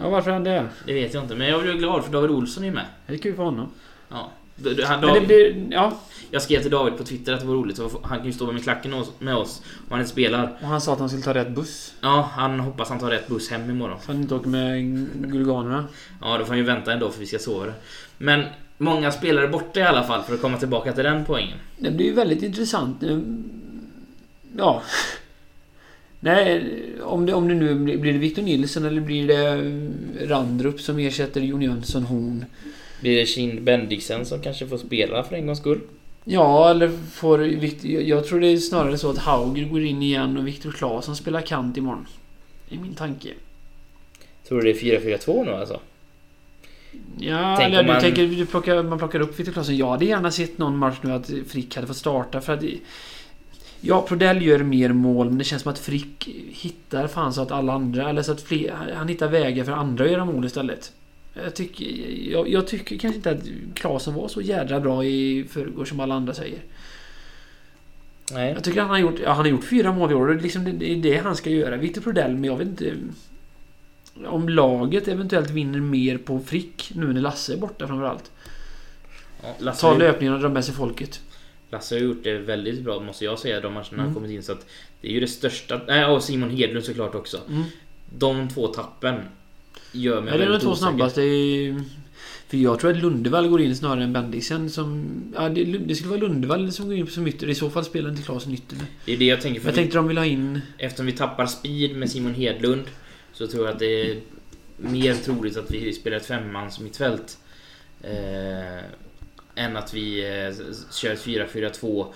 Ja, 0.00 0.08
varför 0.08 0.30
är 0.30 0.34
han 0.34 0.44
det? 0.44 0.68
Det 0.86 0.94
vet 0.94 1.14
jag 1.14 1.24
inte, 1.24 1.34
men 1.34 1.48
jag 1.48 1.62
blir 1.62 1.74
glad 1.74 2.04
för 2.04 2.12
David 2.12 2.30
Olsson 2.30 2.64
är 2.64 2.70
med. 2.70 2.86
Det 3.06 3.14
är 3.14 3.18
kul 3.18 3.36
för 3.36 3.42
honom. 3.42 3.68
Ja. 4.08 4.30
D- 4.56 4.70
d- 4.74 4.82
Han, 4.86 5.00
Men 5.00 5.08
det 5.08 5.14
David, 5.20 5.26
blir... 5.26 5.66
Ja. 5.70 5.98
Jag 6.30 6.42
skrev 6.42 6.62
till 6.62 6.70
David 6.70 6.96
på 6.96 7.04
Twitter 7.04 7.32
att 7.32 7.40
det 7.40 7.46
var 7.46 7.54
roligt, 7.54 7.76
så 7.76 7.90
han 8.02 8.18
kan 8.18 8.26
ju 8.26 8.32
stå 8.32 8.52
med 8.52 8.62
klacken 8.62 9.04
med 9.18 9.34
oss- 9.36 9.62
om 9.64 9.86
han 9.90 9.98
inte 10.00 10.10
spelar. 10.12 10.56
Och 10.62 10.68
han 10.68 10.80
sa 10.80 10.92
att 10.92 10.98
han 10.98 11.08
skulle 11.08 11.22
ta 11.22 11.34
rätt 11.34 11.50
buss. 11.54 11.94
Ja, 12.00 12.30
han 12.32 12.60
hoppas 12.60 12.88
han 12.88 12.98
tar 12.98 13.10
rätt 13.10 13.28
buss 13.28 13.50
hem 13.50 13.70
imorgon. 13.70 13.98
Så 14.06 14.12
han 14.12 14.20
inte 14.22 14.34
åker 14.34 14.48
med 14.48 15.06
Gulganerna. 15.32 15.84
Ja, 16.20 16.38
då 16.38 16.44
får 16.44 16.48
han 16.48 16.58
ju 16.58 16.64
vänta 16.64 16.92
en 16.92 16.98
dag 17.00 17.12
för 17.12 17.20
vi 17.20 17.26
ska 17.26 17.38
sova 17.38 17.66
det. 17.66 17.72
Men 18.18 18.44
många 18.78 19.12
spelare 19.12 19.48
borta 19.48 19.80
i 19.80 19.82
alla 19.82 20.02
fall 20.02 20.22
för 20.22 20.34
att 20.34 20.40
komma 20.40 20.58
tillbaka 20.58 20.92
till 20.92 21.04
den 21.04 21.24
poängen. 21.24 21.58
Det 21.78 21.90
blir 21.90 22.06
ju 22.06 22.12
väldigt 22.12 22.42
intressant. 22.42 23.02
Eh, 23.02 23.18
Ja. 24.56 24.82
Nej, 26.20 26.64
om 27.02 27.26
det, 27.26 27.34
om 27.34 27.48
det 27.48 27.54
nu 27.54 27.74
blir, 27.74 27.98
blir 27.98 28.12
det 28.12 28.18
Victor 28.18 28.42
Nilsson 28.42 28.84
eller 28.84 29.00
blir 29.00 29.26
det 29.28 29.56
Randrup 30.26 30.80
som 30.80 30.98
ersätter 30.98 31.40
Jon 31.40 31.62
Jönsson 31.62 32.02
Horn? 32.02 32.44
Blir 33.04 33.16
det 33.16 33.26
Kind 33.26 33.62
Bendiksen 33.62 34.26
som 34.26 34.40
kanske 34.40 34.66
får 34.66 34.78
spela 34.78 35.24
för 35.24 35.36
en 35.36 35.46
gångs 35.46 35.58
skull? 35.58 35.80
Ja, 36.24 36.70
eller 36.70 36.88
får 37.12 37.46
jag 37.84 38.26
tror 38.26 38.40
det 38.40 38.46
är 38.46 38.56
snarare 38.56 38.98
så 38.98 39.10
att 39.10 39.18
Hauger 39.18 39.64
går 39.64 39.82
in 39.84 40.02
igen 40.02 40.36
och 40.38 40.46
Viktor 40.46 40.72
Claesson 40.72 41.16
spelar 41.16 41.40
kant 41.40 41.76
imorgon. 41.76 42.06
Det 42.68 42.74
är 42.76 42.80
min 42.80 42.94
tanke. 42.94 43.28
Tror 44.48 44.62
du 44.62 44.72
det 44.72 44.78
är 44.94 45.00
4-4-2 45.18 45.44
nu 45.44 45.52
alltså? 45.52 45.80
Ja, 47.18 47.56
Tänk 47.58 47.72
eller 47.72 47.82
du 47.82 47.92
man- 47.92 48.00
tänker 48.00 48.26
du 48.26 48.46
plockar, 48.46 48.82
man 48.82 48.98
plockar 48.98 49.20
upp 49.20 49.38
Viktor 49.40 49.52
Claesson. 49.52 49.76
Jag 49.76 49.90
hade 49.90 50.04
gärna 50.04 50.30
sett 50.30 50.58
någon 50.58 50.76
match 50.78 50.96
nu 51.02 51.12
att 51.12 51.30
Frick 51.48 51.74
hade 51.74 51.86
fått 51.86 51.96
starta 51.96 52.40
för 52.40 52.52
att... 52.52 52.62
Ja, 53.80 54.02
Prodell 54.08 54.42
gör 54.42 54.58
mer 54.58 54.92
mål, 54.92 55.28
men 55.28 55.38
det 55.38 55.44
känns 55.44 55.62
som 55.62 55.72
att 55.72 55.78
Frick 55.78 56.28
hittar 56.52 57.06
fan 57.06 57.34
så 57.34 57.42
att 57.42 57.50
alla 57.50 57.72
andra... 57.72 58.10
Eller 58.10 58.22
så 58.22 58.32
att 58.32 58.40
fler, 58.40 58.74
han 58.96 59.08
hittar 59.08 59.28
vägar 59.28 59.64
för 59.64 59.72
andra 59.72 60.04
att 60.04 60.10
göra 60.10 60.24
mål 60.24 60.44
istället. 60.44 60.92
Jag 61.34 61.54
tycker, 61.54 61.86
jag, 62.32 62.48
jag 62.48 62.66
tycker 62.66 62.98
kanske 62.98 63.16
inte 63.16 63.30
att 63.30 63.42
Claesson 63.74 64.14
var 64.14 64.28
så 64.28 64.40
jädra 64.40 64.80
bra 64.80 65.04
i 65.04 65.44
förrgår 65.50 65.84
som 65.84 66.00
alla 66.00 66.14
andra 66.14 66.34
säger. 66.34 66.58
Nej. 68.32 68.52
Jag 68.52 68.64
tycker 68.64 68.80
han 68.80 68.90
har 68.90 68.98
gjort, 68.98 69.20
ja, 69.22 69.28
han 69.28 69.36
har 69.38 69.46
gjort 69.46 69.64
fyra 69.64 69.92
mål 69.92 70.10
i 70.10 70.14
år 70.14 70.28
och 70.28 70.34
det 70.34 70.40
är 70.40 70.42
liksom 70.42 70.64
det, 70.64 70.72
det 70.72 70.92
är 70.92 70.96
det 70.96 71.16
han 71.16 71.36
ska 71.36 71.50
göra. 71.50 71.76
Victor 71.76 72.00
Prodell, 72.02 72.34
men 72.34 72.44
jag 72.44 72.56
vet 72.56 72.68
inte... 72.68 72.94
Om 74.26 74.48
laget 74.48 75.08
eventuellt 75.08 75.50
vinner 75.50 75.80
mer 75.80 76.18
på 76.18 76.40
Frick 76.40 76.92
nu 76.94 77.12
när 77.12 77.20
Lasse 77.20 77.52
är 77.52 77.56
borta 77.56 77.86
framförallt. 77.86 78.30
Ja, 79.42 79.54
Lasse, 79.58 79.80
Ta 79.80 79.96
löpningen 79.96 80.34
och 80.34 80.40
dra 80.40 80.48
med 80.48 80.64
sig 80.64 80.74
folket. 80.74 81.20
Lasse 81.70 81.94
har 81.94 82.00
gjort 82.00 82.24
det 82.24 82.38
väldigt 82.38 82.82
bra 82.82 83.00
måste 83.00 83.24
jag 83.24 83.38
säga, 83.38 83.60
de 83.60 83.72
matcherna 83.72 83.88
han 83.90 84.00
Mm. 84.00 84.14
kommit 84.14 84.30
in. 84.30 84.42
Så 84.42 84.52
att 84.52 84.66
det 85.00 85.08
är 85.08 85.12
ju 85.12 85.20
det 85.20 85.26
största... 85.28 85.80
Nej, 85.86 86.04
och 86.04 86.22
Simon 86.22 86.50
Hedlund 86.50 86.84
såklart 86.84 87.14
också. 87.14 87.40
Mm. 87.48 87.62
De 88.18 88.48
två 88.48 88.66
tappen 88.66 89.20
gör 89.92 90.20
mig 90.20 90.32
Ja, 90.32 90.38
det 90.38 90.44
är 90.44 90.48
de 90.50 90.60
två 90.60 90.70
osäker. 90.70 90.88
snabbaste. 90.88 91.20
För 92.48 92.56
jag 92.56 92.80
tror 92.80 92.90
att 92.90 92.96
Lundevall 92.96 93.48
går 93.48 93.60
in 93.60 93.76
snarare 93.76 94.04
än 94.04 94.12
Bendixen 94.12 94.70
som... 94.70 95.10
Ja, 95.34 95.48
det, 95.48 95.64
det 95.64 95.94
skulle 95.94 96.10
vara 96.10 96.20
Lundevall 96.20 96.72
som 96.72 96.86
går 96.86 96.94
in 96.94 97.06
som 97.06 97.26
ytter. 97.26 97.48
I 97.48 97.54
så 97.54 97.70
fall 97.70 97.84
spelar 97.84 98.10
inte 98.10 98.22
Klasen 98.22 98.52
ytter. 98.54 98.76
Men 98.76 98.86
Det 99.04 99.12
är 99.12 99.16
det 99.16 99.24
jag 99.24 99.40
tänker. 99.40 99.60
För 99.60 99.68
jag 99.68 99.74
tänkte 99.74 99.96
de 99.98 100.08
vill 100.08 100.18
ha 100.18 100.24
in... 100.24 100.60
Eftersom 100.78 101.06
vi 101.06 101.12
tappar 101.12 101.46
speed 101.46 101.96
med 101.96 102.10
Simon 102.10 102.34
Hedlund 102.34 102.84
så 103.32 103.46
tror 103.46 103.64
jag 103.64 103.72
att 103.72 103.78
det 103.78 104.10
är 104.10 104.20
mer 104.76 105.14
troligt 105.14 105.56
att 105.56 105.70
vi 105.70 105.92
spelar 105.92 106.16
ett 106.16 106.26
femmans 106.26 106.80
mittfält. 106.80 107.38
Eh, 108.02 108.84
än 109.54 109.76
att 109.76 109.94
vi 109.94 110.20
eh, 110.20 110.54
kör 110.92 111.12
ett 111.12 111.24
4-4-2 111.26 112.06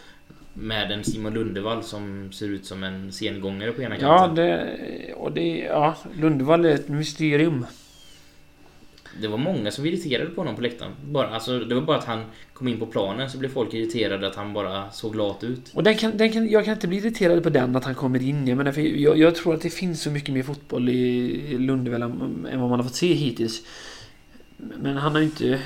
med 0.58 0.92
en 0.92 1.04
Simon 1.04 1.34
Lundevall 1.34 1.82
som 1.82 2.32
ser 2.32 2.46
ut 2.48 2.66
som 2.66 2.84
en 2.84 3.12
sengångare 3.12 3.72
på 3.72 3.82
ena 3.82 3.98
Ja, 3.98 4.18
kanten. 4.18 4.34
det... 4.34 5.14
Och 5.14 5.32
det... 5.32 5.58
Ja, 5.58 5.96
Lundevall 6.20 6.64
är 6.64 6.74
ett 6.74 6.88
mysterium. 6.88 7.66
Det 9.20 9.28
var 9.28 9.38
många 9.38 9.70
som 9.70 9.84
var 9.84 9.88
irriterade 9.90 10.30
på 10.30 10.40
honom 10.40 10.56
på 10.56 10.62
läktaren. 10.62 10.92
Bara, 11.04 11.28
alltså, 11.28 11.58
det 11.58 11.74
var 11.74 11.82
bara 11.82 11.98
att 11.98 12.04
han 12.04 12.24
kom 12.52 12.68
in 12.68 12.78
på 12.78 12.86
planen 12.86 13.30
så 13.30 13.38
blev 13.38 13.48
folk 13.48 13.74
irriterade 13.74 14.26
att 14.26 14.36
han 14.36 14.52
bara 14.52 14.90
såg 14.90 15.14
lat 15.16 15.44
ut. 15.44 15.70
Och 15.74 15.82
den 15.82 15.96
kan, 15.96 16.16
den 16.16 16.32
kan, 16.32 16.48
jag 16.48 16.64
kan 16.64 16.74
inte 16.74 16.88
bli 16.88 16.98
irriterad 16.98 17.42
på 17.42 17.50
den 17.50 17.76
att 17.76 17.84
han 17.84 17.94
kommer 17.94 18.22
in. 18.22 18.48
Jag, 18.48 18.56
menar, 18.56 18.72
för 18.72 18.80
jag, 18.80 19.18
jag 19.18 19.34
tror 19.34 19.54
att 19.54 19.60
det 19.62 19.70
finns 19.70 20.02
så 20.02 20.10
mycket 20.10 20.34
mer 20.34 20.42
fotboll 20.42 20.88
i 20.88 21.58
Lundevall 21.58 22.02
än 22.02 22.46
än 22.52 22.60
vad 22.60 22.70
man 22.70 22.78
har 22.78 22.84
fått 22.84 22.94
se 22.94 23.14
hittills. 23.14 23.62
Men 24.56 24.96
han 24.96 25.12
har 25.12 25.18
ju 25.18 25.24
inte... 25.26 25.60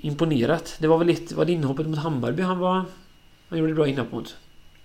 imponerat. 0.00 0.76
Det 0.80 0.86
var 0.88 0.98
väl 0.98 1.08
ett, 1.08 1.32
var 1.32 1.44
det 1.44 1.52
inhoppet 1.52 1.86
mot 1.88 1.98
Hammarby 1.98 2.42
han 2.42 2.58
var... 2.58 2.84
Han 3.48 3.58
gjorde 3.58 3.74
bra 3.74 3.86
inhopp 3.86 4.12
mot. 4.12 4.36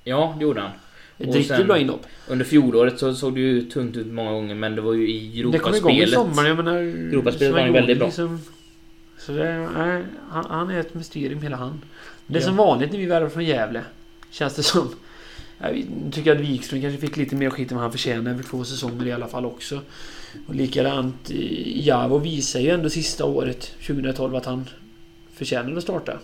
Ja, 0.04 0.36
det 0.40 0.44
gjorde 0.44 0.62
han. 0.62 0.72
Ett 1.18 1.36
riktigt 1.36 1.66
bra 1.66 1.78
inhopp. 1.78 2.06
Under 2.28 2.46
fjolåret 2.46 3.00
så 3.00 3.14
såg 3.16 3.34
det 3.36 3.40
ju 3.42 3.62
tungt 3.62 3.98
ut 3.98 4.08
många 4.08 4.32
gånger 4.32 4.56
men 4.56 4.76
det 4.76 4.82
var 4.82 4.94
ju 4.94 5.10
i 5.10 5.44
Det 5.52 5.60
kom 5.60 5.76
igång 5.76 5.92
i 5.92 6.02
Europaspelet. 6.02 6.14
sommar. 6.36 6.48
Jag 6.48 6.58
menar... 6.58 6.76
Europaspelet 6.78 7.54
var 7.54 7.60
han 7.60 7.68
Sven 7.68 7.74
väldigt 7.74 7.98
bra. 7.98 8.08
Liksom, 8.08 8.40
så 9.20 9.32
det, 9.32 9.70
nej, 9.78 10.04
han, 10.30 10.46
han 10.50 10.70
är 10.70 10.80
ett 10.80 10.94
mysterium 10.94 11.42
hela 11.42 11.56
han. 11.58 11.82
Det 12.28 12.38
är 12.38 12.42
Ja. 12.42 12.46
som 12.48 12.56
vanligt 12.58 12.92
när 12.92 13.00
vi 13.00 13.06
värvar 13.06 13.30
från 13.30 13.46
Gävle. 13.46 13.82
Känns 14.32 14.56
det 14.56 14.64
som. 14.64 14.90
Jag 15.58 15.84
tycker 16.12 16.32
att 16.36 16.42
Wikström 16.42 16.82
kanske 16.82 17.00
fick 17.02 17.18
lite 17.18 17.36
mer 17.36 17.50
skit 17.50 17.72
än 17.72 17.78
vad 17.78 17.82
han 17.84 17.92
förtjänar 17.92 18.32
över 18.32 18.44
två 18.44 18.64
säsonger 18.64 19.08
i 19.08 19.12
alla 19.12 19.28
fall 19.28 19.46
också. 19.46 19.80
Och 20.48 20.56
likadant 20.56 21.30
eh, 21.30 21.88
Javo 21.88 22.18
visar 22.18 22.60
ju 22.60 22.70
ändå 22.70 22.90
sista 22.90 23.26
året, 23.26 23.72
2012, 23.88 24.36
att 24.36 24.46
han 24.46 24.66
förtjänar 25.34 25.78
att 25.78 25.84
starta. 25.84 26.20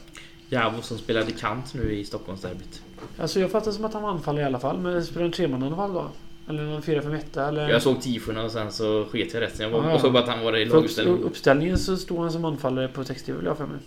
Javo 0.49 0.81
som 0.81 0.97
spelade 0.97 1.31
kant 1.31 1.73
nu 1.73 1.93
i 1.93 2.03
Stockholmsderbyt. 2.05 2.81
Alltså 3.17 3.39
jag 3.39 3.51
fattar 3.51 3.71
som 3.71 3.85
att 3.85 3.93
han 3.93 4.03
var 4.03 4.09
anfallare 4.09 4.43
i 4.43 4.45
alla 4.45 4.59
fall. 4.59 4.77
Men 4.79 5.05
spelar 5.05 5.25
en 5.25 5.31
tremananfall 5.31 5.93
då? 5.93 6.09
Eller 6.49 6.63
en 6.63 6.81
4 6.81 7.01
5 7.01 7.13
1 7.13 7.37
eller? 7.37 7.69
Jag 7.69 7.81
såg 7.81 8.01
tifona 8.01 8.43
och 8.43 8.51
sen 8.51 8.71
så 8.71 9.05
sket 9.11 9.33
jag 9.33 9.41
resten. 9.41 9.65
Jag 9.65 9.69
var, 9.71 9.83
Ja, 9.83 9.89
ja. 9.89 9.95
och 9.95 10.01
såg 10.01 10.13
bara 10.13 10.23
att 10.23 10.29
han 10.29 10.43
var 10.43 10.57
i 10.57 10.65
För 10.65 10.69
upp, 10.69 10.73
laguppställning. 10.73 11.23
uppställningen 11.23 11.77
så 11.77 11.97
stod 11.97 12.19
han 12.19 12.31
som 12.31 12.45
anfallare 12.45 12.87
på 12.87 13.03
text-tv 13.03 13.37
vill 13.37 13.45
jag 13.47 13.57
för 13.57 13.65
mig. 13.65 13.77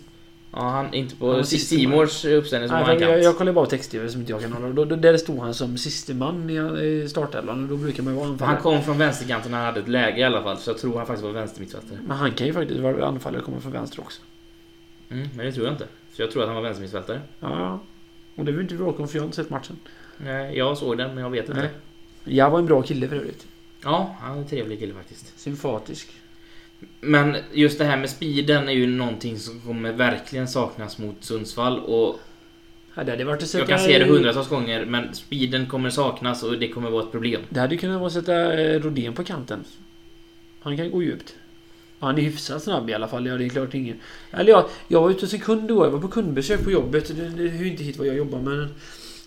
Ja, 0.51 0.59
han 0.59 0.93
inte 0.93 1.15
Han 1.19 1.37
på 1.37 1.43
Simors 1.43 2.25
uppställning 2.25 2.69
var 2.69 2.77
Nej, 2.77 2.85
han 2.85 2.99
för 2.99 3.05
jag, 3.05 3.23
jag 3.23 3.37
kollar 3.37 3.53
bara 3.53 3.65
på 3.65 3.69
text-tv 3.71 4.09
som 4.09 4.19
inte 4.21 4.31
jag 4.31 4.41
kan 4.41 4.53
hålla. 4.53 4.69
Då, 4.69 4.85
då, 4.85 4.95
där 4.95 5.17
stod 5.17 5.39
han 5.39 5.53
som 5.53 5.77
siste 5.77 6.13
man 6.13 6.49
i, 6.49 7.07
startelvan 7.09 7.63
och 7.63 7.69
då 7.69 7.77
brukar 7.77 8.03
man 8.03 8.13
ju 8.13 8.19
vara 8.19 8.29
anfallare. 8.29 8.53
Han 8.55 8.63
kom 8.63 8.81
från 8.83 8.97
vänsterkanten 8.97 9.51
och 9.53 9.57
han 9.57 9.65
hade 9.65 9.79
ett 9.79 9.87
läge 9.87 10.19
i 10.21 10.23
alla 10.23 10.43
fall. 10.43 10.57
Så 10.57 10.69
jag 10.69 10.77
tror 10.77 10.97
han 10.97 11.05
faktiskt 11.05 11.25
var 11.25 11.31
vänstermittfältare. 11.31 11.97
Men 12.07 12.17
han 12.17 12.31
kan 12.31 12.47
ju 12.47 12.53
faktiskt 12.53 12.79
vara 12.79 13.05
anfallare 13.05 13.39
och 13.39 13.45
komma 13.45 13.59
från 13.59 13.71
vänster 13.71 13.99
också. 13.99 14.21
Mm, 15.09 15.27
men 15.35 15.45
det 15.45 15.51
tror 15.51 15.65
jag 15.65 15.73
inte. 15.73 15.87
För 16.13 16.23
jag 16.23 16.31
tror 16.31 16.41
att 16.41 16.47
han 16.47 16.55
var 16.55 16.63
vänstermittfältare. 16.63 17.21
Ja. 17.39 17.79
Och 18.35 18.45
det 18.45 18.51
vill 18.51 18.61
inte 18.61 18.75
bråka 18.75 19.01
om 19.01 19.07
för 19.07 19.15
jag 19.15 19.21
har 19.21 19.25
inte 19.25 19.35
sett 19.35 19.49
matchen. 19.49 19.77
Nej, 20.17 20.57
jag 20.57 20.77
såg 20.77 20.97
den 20.97 21.15
men 21.15 21.23
jag 21.23 21.29
vet 21.29 21.49
inte. 21.49 21.61
Nej. 21.61 21.69
Jag 22.23 22.49
var 22.49 22.59
en 22.59 22.65
bra 22.65 22.81
kille 22.81 23.07
för 23.07 23.15
övrigt. 23.15 23.47
Ja, 23.83 24.15
han 24.19 24.37
är 24.37 24.41
en 24.41 24.47
trevlig 24.47 24.79
kille 24.79 24.93
faktiskt. 24.93 25.39
Sympatisk. 25.39 26.11
Men 27.01 27.37
just 27.51 27.79
det 27.79 27.85
här 27.85 27.97
med 27.97 28.09
speeden 28.09 28.69
är 28.69 28.73
ju 28.73 28.87
någonting 28.87 29.39
som 29.39 29.59
kommer 29.59 29.91
verkligen 29.91 30.47
saknas 30.47 30.97
mot 30.97 31.23
Sundsvall 31.23 31.79
och 31.79 32.19
Ja, 32.95 33.03
det 33.03 33.11
hade 33.11 33.23
varit 33.23 33.43
att 33.43 33.49
sätta... 33.49 33.61
jag 33.61 33.69
kan 33.69 33.79
se 33.79 33.99
det 33.99 34.05
hundratals 34.05 34.49
gånger 34.49 34.85
men 34.85 35.13
speeden 35.13 35.65
kommer 35.65 35.89
saknas 35.89 36.43
och 36.43 36.59
det 36.59 36.67
kommer 36.67 36.89
vara 36.89 37.03
ett 37.03 37.11
problem. 37.11 37.41
Det 37.49 37.59
hade 37.59 37.77
kunnat 37.77 37.99
vara 37.99 38.07
att 38.07 38.13
sätta 38.13 38.61
eh, 38.61 38.81
Rodén 38.81 39.13
på 39.13 39.23
kanten. 39.23 39.63
Han 40.59 40.77
kan 40.77 40.91
gå 40.91 41.03
djupt. 41.03 41.35
Han 42.05 42.17
är 42.17 42.21
hyfsat 42.21 42.63
snabb 42.63 42.89
i 42.89 42.93
alla 42.93 43.07
fall. 43.07 43.25
Ja, 43.27 43.37
det 43.37 43.45
är 43.45 43.49
klart 43.49 43.73
ingen... 43.73 43.99
Eller 44.31 44.51
ja, 44.51 44.69
jag 44.87 45.01
var 45.01 45.09
ute 45.09 45.25
hos 45.25 45.33
en 45.33 45.39
kund 45.39 45.71
igår. 45.71 45.85
Jag 45.85 45.91
var 45.91 45.99
på 45.99 46.07
kundbesök 46.07 46.63
på 46.63 46.71
jobbet. 46.71 47.11
Det, 47.37 47.49
hör 47.49 47.65
inte 47.65 47.83
hit 47.83 47.97
vad 47.97 48.07
jag 48.07 48.15
jobbar 48.15 48.39
med. 48.39 48.67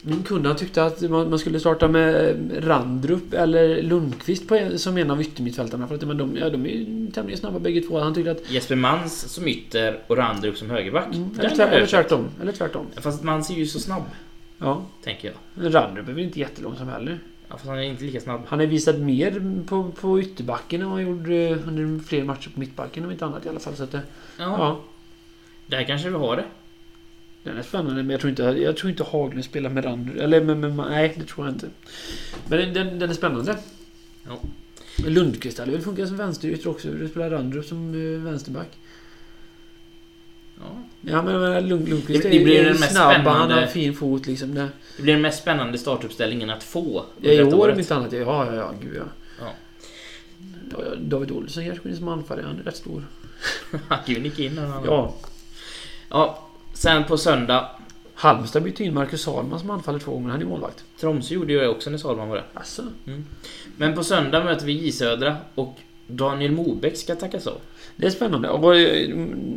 Min 0.03 0.23
kund 0.23 0.47
han 0.47 0.57
tyckte 0.57 0.85
att 0.85 1.01
man, 1.01 1.31
man 1.31 1.39
skulle 1.39 1.61
starta 1.61 1.89
med 1.89 2.37
Randrup 2.67 3.35
eller 3.35 3.83
Lundqvist 3.83 4.49
på, 4.49 4.71
som 4.77 4.99
en 4.99 5.11
av 5.11 5.21
yttermittfältarna. 5.21 5.89
För 5.89 5.95
att 5.95 6.03
men 6.07 6.19
de, 6.19 6.37
ja, 6.37 6.51
de 6.51 6.67
är 6.67 6.71
ju 6.71 7.11
tämligen 7.11 7.39
snabba 7.41 7.59
bägge 7.59 7.81
två. 7.81 7.99
Han 8.01 8.15
tyckte 8.15 8.31
att... 8.31 8.51
Jesper 8.51 8.77
Mans 8.77 9.33
som 9.33 9.49
ytter 9.49 10.01
och 10.07 10.17
Randrup 10.17 10.57
som 10.57 10.71
högerback. 10.71 11.15
Mm, 11.15 11.31
eller, 11.39 11.51
tvär, 11.51 11.67
är 11.67 11.73
eller 11.73 11.87
tvärtom. 11.87 12.25
Eller 12.43 12.53
tvärtom. 12.53 12.87
Fast 13.01 13.23
Mans 13.23 13.51
är 13.51 13.55
ju 13.55 13.67
så 13.67 13.79
snabb, 13.81 14.03
Ja. 14.59 14.83
tänker 15.05 15.29
jag. 15.29 15.37
Men 15.55 15.73
Randrup 15.73 16.09
är 16.09 16.13
väl 16.13 16.25
inte 16.25 16.41
jättelångsam 16.41 16.89
heller. 16.89 17.19
Ja, 17.49 17.57
fast 17.57 17.67
han 17.67 17.79
är 17.79 17.83
inte 17.83 18.05
lika 18.05 18.21
snabb. 18.21 18.41
Han 18.47 18.59
har 18.59 18.67
visat 18.67 18.99
mer 18.99 19.63
på, 19.67 19.91
på 20.01 20.21
ytterbacken 20.21 20.83
än 20.83 20.91
vad 20.91 20.99
han 20.99 21.09
gjorde 21.09 21.35
eh, 21.37 21.69
under 21.69 22.05
fler 22.05 22.25
matcher 22.25 22.51
på 22.51 22.61
mittbacken 22.61 23.05
om 23.05 23.11
inte 23.11 23.25
annat 23.27 23.47
i 23.47 23.49
alla 23.49 23.61
fall. 23.61 23.77
Så 23.77 23.83
att 23.83 23.93
det, 23.93 24.03
Ja, 24.39 24.45
ja. 24.45 24.81
där 25.67 25.85
kanske 25.85 26.09
vi 26.11 26.17
har 26.17 26.37
det. 26.37 26.45
Den 27.43 27.57
är 27.57 27.63
spännande 27.63 28.03
men 28.03 28.11
jag 28.11 28.21
tror 28.21 28.31
inte, 28.31 28.43
jag 28.43 28.77
tror 28.77 28.91
inte 28.91 29.05
Haglund 29.05 29.45
spelar 29.45 29.71
med 29.71 29.85
Randrup. 29.85 30.21
Eller 30.21 30.45
med, 30.45 30.57
med, 30.57 30.77
nej, 30.77 31.15
det 31.17 31.25
tror 31.25 31.47
jag 31.47 31.55
inte. 31.55 31.69
Men 32.49 32.59
den, 32.59 32.75
den, 32.75 32.99
den 32.99 33.11
är 33.11 33.15
spännande. 33.15 33.57
Ja. 34.29 34.39
Lundqvist 35.07 35.59
hade 35.59 35.71
väl 35.73 35.81
funkat 35.81 36.09
som 36.09 36.17
vänsterytter 36.17 36.69
också. 36.71 36.89
Du 36.89 37.09
spelar 37.09 37.31
Randrup 37.31 37.65
som 37.65 37.95
eh, 37.95 38.21
vänsterback. 38.21 38.69
Ja. 40.61 41.23
Men, 41.23 41.69
Lund, 41.69 41.89
Lundqvist 41.89 42.23
Det- 42.23 42.29
det 42.29 42.45
blir 42.45 42.61
är 42.61 42.65
den 42.65 42.81
mest 42.81 42.93
snabb, 42.93 43.05
han 43.13 43.21
spännande- 43.23 43.55
har 43.55 43.67
fin 43.67 43.95
fot 43.95 44.27
liksom. 44.27 44.55
Det, 44.55 44.69
Det 44.97 45.03
blir 45.03 45.13
den 45.13 45.23
mest 45.23 45.43
spännande 45.43 45.79
startuppställningen 45.79 46.51
att 46.51 46.63
få. 46.63 47.05
ja, 47.21 47.31
I 47.31 47.43
år 47.43 47.73
om 47.73 47.79
inte 47.79 47.95
annat. 47.95 48.13
Ja, 48.13 48.19
ja, 48.47 48.55
ja. 48.55 48.73
Gud 48.83 48.97
ja. 48.97 49.03
Ja. 49.41 49.53
David 51.01 51.31
Olsson 51.31 51.65
kanske 51.65 51.83
kunde 51.83 51.97
som 51.97 52.09
anfallare. 52.09 52.47
Han 52.47 52.59
är 52.59 52.63
rätt 52.63 52.77
stor. 52.77 53.07
Han 53.89 53.99
kan 54.07 54.15
ju 54.15 54.21
nicka 54.21 54.43
in 54.43 54.55
den. 54.57 54.71
Ja. 54.87 55.15
Ja. 56.11 56.49
Sen 56.75 57.05
på 57.05 57.17
söndag. 57.19 57.69
Halmstad 58.15 58.63
bytte 58.63 58.85
in 58.85 58.95
Marcus 58.95 59.23
Salman 59.23 59.61
som 59.61 59.71
anfaller 59.71 59.99
två 59.99 60.13
gånger. 60.13 60.31
Han 60.31 60.41
är 60.43 60.47
målvakt. 60.47 60.85
Tromsö 61.01 61.35
gjorde 61.35 61.55
det 61.61 61.69
också 61.69 61.91
när 61.91 61.99
Salman 61.99 62.29
var 62.29 62.37
där. 62.37 62.45
Alltså. 62.55 62.83
Men 63.77 63.95
på 63.95 64.05
söndag 64.05 64.45
möter 64.45 64.67
vi 64.67 64.73
J 64.73 64.93
Södra 64.93 65.37
och 65.55 65.77
Daniel 66.07 66.53
Mobeck 66.53 66.97
ska 66.97 67.15
tackas 67.15 67.47
av. 67.47 67.59
Det 67.97 68.07
är 68.07 68.11
spännande. 68.11 68.49
Och 68.49 68.77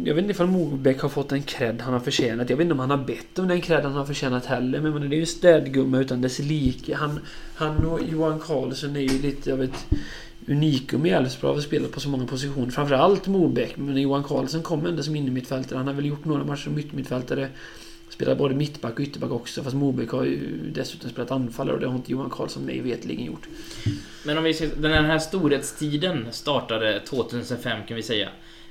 jag 0.03 0.15
vet 0.15 0.17
inte 0.17 0.31
ifall 0.31 0.47
Mobeck 0.47 1.01
har 1.01 1.09
fått 1.09 1.31
en 1.31 1.41
cred 1.43 1.81
han 1.81 1.93
har 1.93 1.99
förtjänat. 1.99 2.49
Jag 2.49 2.57
vet 2.57 2.63
inte 2.63 2.73
om 2.73 2.79
han 2.79 2.89
har 2.89 2.97
bett 2.97 3.39
om 3.39 3.47
den 3.47 3.61
cred 3.61 3.83
han 3.83 3.93
har 3.93 4.05
förtjänat 4.05 4.45
heller. 4.45 4.81
Men 4.81 5.01
det 5.01 5.15
är 5.15 5.17
ju 5.17 5.21
en 5.21 5.27
städgumma 5.27 5.99
utan 5.99 6.21
dess 6.21 6.39
like. 6.39 6.95
Han, 6.95 7.19
han 7.55 7.85
och 7.85 7.99
Johan 8.11 8.39
Karlsson 8.39 8.95
är 8.95 8.99
ju 8.99 9.21
lite 9.21 9.53
av 9.53 9.63
ett 9.63 9.85
unikum 10.47 11.05
i 11.05 11.09
Elfsborg. 11.09 11.53
Har 11.53 11.61
spelat 11.61 11.91
på 11.91 11.99
så 11.99 12.09
många 12.09 12.27
positioner. 12.27 12.71
Framförallt 12.71 13.27
Mobeck. 13.27 13.77
Men 13.77 13.97
Johan 13.97 14.23
Karlsson 14.23 14.61
kom 14.61 14.85
ändå 14.85 15.03
som 15.03 15.15
innermittfältare. 15.15 15.77
Han 15.77 15.87
har 15.87 15.93
väl 15.93 16.05
gjort 16.05 16.25
några 16.25 16.43
matcher 16.43 16.63
som 16.63 16.79
yttermittfältare. 16.79 17.49
Spelar 18.09 18.35
både 18.35 18.55
mittback 18.55 18.93
och 18.93 18.99
ytterback 18.99 19.31
också. 19.31 19.63
Fast 19.63 19.75
Mobeck 19.75 20.09
har 20.09 20.23
ju 20.23 20.59
dessutom 20.73 21.09
spelat 21.09 21.31
anfallare 21.31 21.75
och 21.75 21.81
det 21.81 21.87
har 21.87 21.95
inte 21.95 22.11
Johan 22.11 22.29
Karlsson 22.29 22.63
mig 22.63 22.81
vetligen 22.81 23.25
gjort. 23.25 23.47
Men 24.25 24.37
om 24.37 24.43
vi 24.43 24.53
ska, 24.53 24.65
den 24.77 25.05
här 25.05 25.19
storhetstiden 25.19 26.27
startade 26.31 26.99
2005 26.99 27.79
kan 27.87 27.95
vi 27.95 28.03
säga. 28.03 28.29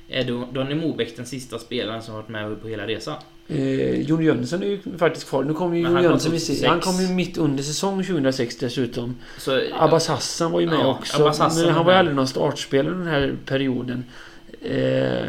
Är 0.08 0.52
Daniel 0.52 0.78
Mobeck 0.78 1.16
den 1.16 1.26
sista 1.26 1.58
spelaren 1.58 2.02
som 2.02 2.14
varit 2.14 2.28
med 2.28 2.62
på 2.62 2.68
hela 2.68 2.86
resan? 2.86 3.14
Eh, 3.48 4.00
Jon 4.00 4.22
Jönsson 4.22 4.62
är 4.62 4.66
ju 4.66 4.78
faktiskt 4.98 5.28
kvar. 5.28 5.44
Nu 5.44 5.54
kommer 5.54 5.76
ju 5.76 5.82
Jon 5.82 6.02
Jönsson 6.02 6.32
vi 6.32 6.38
2006. 6.38 6.60
se. 6.60 6.66
Han 6.66 6.80
kom 6.80 7.00
ju 7.00 7.08
mitt 7.08 7.38
under 7.38 7.62
säsong 7.62 8.04
2006 8.04 8.56
dessutom. 8.56 9.16
Så, 9.38 9.60
Abbas 9.72 10.08
Hassan 10.08 10.52
var 10.52 10.60
ju 10.60 10.66
med 10.66 10.78
Ja, 10.78 10.98
också. 10.98 11.62
Men 11.62 11.74
han 11.74 11.84
var 11.84 11.92
ju 11.92 11.98
aldrig 11.98 12.16
någon 12.16 12.28
startspelare 12.28 12.94
den 12.94 13.06
här 13.06 13.36
perioden. 13.46 14.04
Eh, 14.62 15.24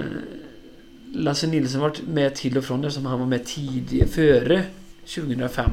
Lasse 1.14 1.48
Nilsson 1.48 1.82
varit 1.82 2.08
med 2.08 2.36
till 2.36 2.58
och 2.58 2.64
från 2.64 2.84
eftersom 2.84 3.06
han 3.06 3.20
var 3.20 3.28
med 3.28 3.46
tidigare, 3.46 4.08
före 4.08 4.64
2005. 5.16 5.72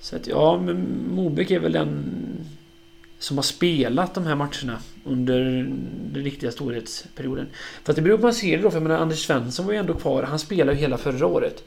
Så 0.00 0.16
att 0.16 0.26
ja, 0.26 0.62
men 0.64 1.06
Mobeck 1.10 1.50
är 1.50 1.58
väl 1.58 1.72
den 1.72 2.04
som 3.18 3.38
har 3.38 3.42
spelat 3.42 4.14
de 4.14 4.26
här 4.26 4.34
matcherna 4.34 4.78
under 5.04 5.40
den 6.12 6.24
riktiga 6.24 6.52
storhetsperioden. 6.52 7.46
Fast 7.84 7.96
det 7.96 8.02
beror 8.02 8.16
på 8.16 8.20
hur 8.20 8.26
man 8.26 8.34
ser 8.34 8.56
det 8.56 8.62
då, 8.62 8.70
för 8.70 8.76
jag 8.76 8.82
menar 8.82 8.98
Anders 8.98 9.26
Svensson 9.26 9.66
var 9.66 9.72
ju 9.72 9.78
ändå 9.78 9.94
kvar. 9.94 10.22
Han 10.22 10.38
spelade 10.38 10.72
ju 10.72 10.78
hela 10.78 10.98
förra 10.98 11.26
året. 11.26 11.64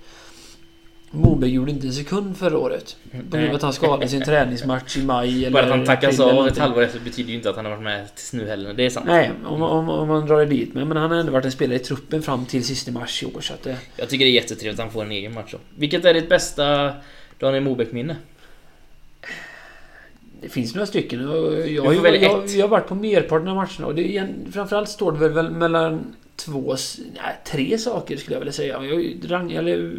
Moberg 1.15 1.51
gjorde 1.51 1.71
inte 1.71 1.87
en 1.87 1.93
sekund 1.93 2.37
förra 2.37 2.57
året. 2.57 2.97
På 3.31 3.37
grund 3.37 3.49
av 3.49 3.55
att 3.55 3.61
han 3.61 3.73
skadade 3.73 4.07
sin 4.07 4.23
träningsmatch 4.23 4.97
i 4.97 5.03
maj 5.03 5.45
eller 5.45 5.51
Bara 5.51 5.63
att 5.63 5.69
han 5.69 5.85
tackas 5.85 6.19
av 6.19 6.47
ett 6.47 6.57
halvår 6.57 6.81
efter 6.81 6.99
betyder 6.99 7.29
ju 7.29 7.35
inte 7.35 7.49
att 7.49 7.55
han 7.55 7.65
har 7.65 7.71
varit 7.71 7.83
med 7.83 8.15
tills 8.15 8.33
nu 8.33 8.47
heller. 8.47 8.73
Det 8.73 8.85
är 8.85 8.89
sant. 8.89 9.05
Nej, 9.05 9.31
om, 9.45 9.61
om, 9.61 9.89
om 9.89 10.07
man 10.07 10.25
drar 10.25 10.39
det 10.39 10.45
dit. 10.45 10.73
Men, 10.73 10.87
men 10.87 10.97
han 10.97 11.11
har 11.11 11.17
ändå 11.17 11.31
varit 11.31 11.45
en 11.45 11.51
spelare 11.51 11.75
i 11.75 11.79
truppen 11.79 12.21
fram 12.21 12.45
till 12.45 12.63
sista 12.63 12.91
mars 12.91 13.23
i 13.23 13.25
år. 13.25 13.41
Så 13.41 13.53
att 13.53 13.63
det, 13.63 13.77
Jag 13.97 14.09
tycker 14.09 14.25
det 14.25 14.31
är 14.31 14.33
jättetrevligt 14.33 14.79
att 14.79 14.85
han 14.85 14.93
får 14.93 15.03
en 15.03 15.11
egen 15.11 15.33
match. 15.33 15.51
då. 15.51 15.57
Vilket 15.77 16.05
är 16.05 16.13
ditt 16.13 16.29
bästa 16.29 16.93
Daniel 17.39 17.63
Mobeck-minne? 17.63 18.15
det 20.45 20.49
finns 20.49 20.75
några 20.75 20.85
stycken. 20.85 21.21
Jag, 21.21 22.01
välja 22.01 22.21
jag, 22.21 22.43
ett. 22.43 22.53
jag 22.55 22.63
har 22.63 22.69
varit 22.69 22.87
på 22.87 22.95
merparten 22.95 23.47
av 23.47 23.55
matcherna. 23.55 23.87
Och 23.87 23.95
det 23.95 24.17
är, 24.17 24.29
framförallt 24.51 24.89
står 24.89 25.11
det 25.11 25.29
väl, 25.29 25.51
mellan 25.51 26.15
två... 26.35 26.75
Nej, 26.97 27.35
tre 27.45 27.77
saker 27.77 28.17
skulle 28.17 28.35
jag 28.35 28.39
vilja 28.39 28.53
säga. 28.53 28.83
Jag, 28.83 29.15
rang, 29.27 29.51
eller, 29.51 29.93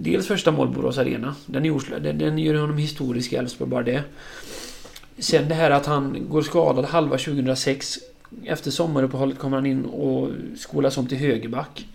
dels 0.00 0.26
första 0.26 0.50
mål 0.50 0.68
Borås 0.68 0.98
Arena. 0.98 1.34
Den, 1.46 1.64
är 1.64 2.00
den, 2.00 2.18
den 2.18 2.38
gör 2.38 2.54
honom 2.54 2.78
historisk 2.78 3.32
i 3.32 3.36
Elfsborg, 3.36 3.70
bara 3.70 3.82
det. 3.82 4.02
Sen 5.18 5.48
det 5.48 5.54
här 5.54 5.70
att 5.70 5.86
han 5.86 6.26
går 6.28 6.42
skadad 6.42 6.84
halva 6.84 7.18
2006. 7.18 7.98
Efter 8.44 8.70
sommaruppehållet 8.70 9.38
kommer 9.38 9.56
han 9.56 9.66
in 9.66 9.84
och 9.84 10.30
skolas 10.56 10.98
om 10.98 11.06
till 11.06 11.18
högerback. 11.18 11.86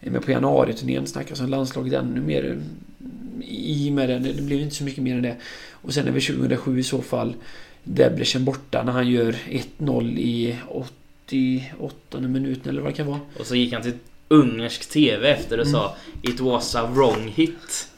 Eh, 0.00 0.08
är 0.08 0.10
med 0.12 0.24
på 0.24 0.30
januariturnén, 0.30 1.06
snackas 1.06 1.40
om 1.40 1.48
landslaget 1.48 1.92
ännu 1.92 2.20
mer 2.20 2.44
eh, 2.44 3.48
i 3.48 3.90
med 3.90 4.08
den. 4.08 4.22
Det 4.22 4.42
blev 4.42 4.60
inte 4.60 4.74
så 4.74 4.84
mycket 4.84 5.02
mer 5.02 5.14
än 5.14 5.22
det. 5.22 5.36
Och 5.70 5.94
sen 5.94 6.08
är 6.08 6.12
vi 6.12 6.20
2007 6.20 6.78
i 6.78 6.82
så 6.82 7.02
fall 7.02 7.34
Debrecen 7.82 8.44
borta 8.44 8.82
när 8.82 8.92
han 8.92 9.08
gör 9.08 9.36
1-0 9.78 10.18
i 10.18 10.58
88 10.68 12.20
minuten 12.20 12.70
eller 12.70 12.82
vad 12.82 12.92
det 12.92 12.96
kan 12.96 13.06
vara. 13.06 13.20
Och 13.38 13.46
så 13.46 13.54
gick 13.54 13.72
han 13.72 13.82
till 13.82 13.92
ungersk 14.34 14.90
TV 14.90 15.28
efter 15.30 15.60
och 15.60 15.66
sa 15.66 15.96
It 16.22 16.40
was 16.40 16.74
a 16.74 16.86
wrong 16.94 17.28
hit. 17.34 17.88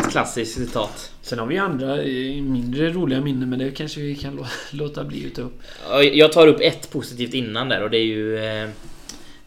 Ett 0.00 0.10
klassiskt 0.10 0.54
citat. 0.58 1.12
Sen 1.22 1.38
har 1.38 1.46
vi 1.46 1.58
andra 1.58 2.02
eh, 2.02 2.42
mindre 2.42 2.90
roliga 2.92 3.20
minnen 3.20 3.50
men 3.50 3.58
det 3.58 3.70
kanske 3.70 4.00
vi 4.00 4.14
kan 4.14 4.38
lå- 4.38 4.46
låta 4.70 5.04
bli 5.04 5.26
att 5.26 5.34
ta 5.34 5.42
upp. 5.42 5.62
Ja, 5.90 6.02
Jag 6.02 6.32
tar 6.32 6.46
upp 6.46 6.60
ett 6.60 6.90
positivt 6.90 7.34
innan 7.34 7.68
där 7.68 7.82
och 7.82 7.90
det 7.90 7.98
är 7.98 8.04
ju... 8.04 8.38
Eh, 8.38 8.68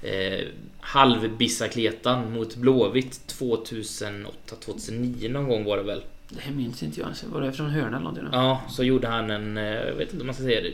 eh, 0.01 0.39
halvbissakletan 0.81 2.33
mot 2.33 2.55
Blåvitt 2.55 3.35
2008-2009 3.39 5.29
någon 5.31 5.47
gång 5.47 5.63
var 5.65 5.77
det 5.77 5.83
väl. 5.83 6.01
Det 6.29 6.51
minns 6.55 6.83
inte 6.83 6.99
jag 6.99 7.05
ens. 7.07 7.23
Var 7.23 7.41
det 7.41 7.51
från 7.53 7.69
hörna 7.69 7.87
eller 7.87 7.99
någonting? 7.99 8.23
Ja, 8.31 8.61
så 8.69 8.83
gjorde 8.83 9.07
han 9.07 9.29
en, 9.31 9.57
eh, 9.57 9.63
jag 9.63 9.93
vet 9.95 10.09
inte 10.13 10.21
om 10.21 10.25
man 10.25 10.35
ska 10.35 10.43
säga 10.43 10.61
det, 10.61 10.71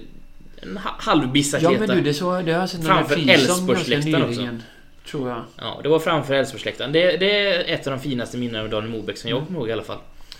en 0.61 0.77
ha- 0.77 0.81
Ja 0.85 1.11
halvbissakleta. 1.11 1.79
men 1.87 1.97
du, 1.97 2.01
det, 2.01 2.13
så, 2.13 2.41
det 2.41 2.51
har 2.53 2.59
jag 2.59 2.69
sett 2.69 2.85
Framför 2.85 3.29
Älvsborgsläktaren 3.29 4.15
också. 4.23 4.29
nyligen. 4.41 4.63
Tror 5.11 5.29
jag. 5.29 5.43
Ja, 5.57 5.79
det 5.83 5.89
var 5.89 5.99
framför 5.99 6.33
Älvsborgsläktaren. 6.33 6.91
Det, 6.91 7.17
det 7.17 7.39
är 7.47 7.73
ett 7.73 7.87
av 7.87 7.93
de 7.93 7.99
finaste 7.99 8.37
minnena 8.37 8.63
av 8.63 8.69
Daniel 8.69 8.91
Mobeck 8.91 9.17
som 9.17 9.29
jag 9.29 9.45
kommer 9.47 9.59
ihåg 9.59 9.69
i 9.69 9.71
alla 9.71 9.83
fall. 9.83 9.97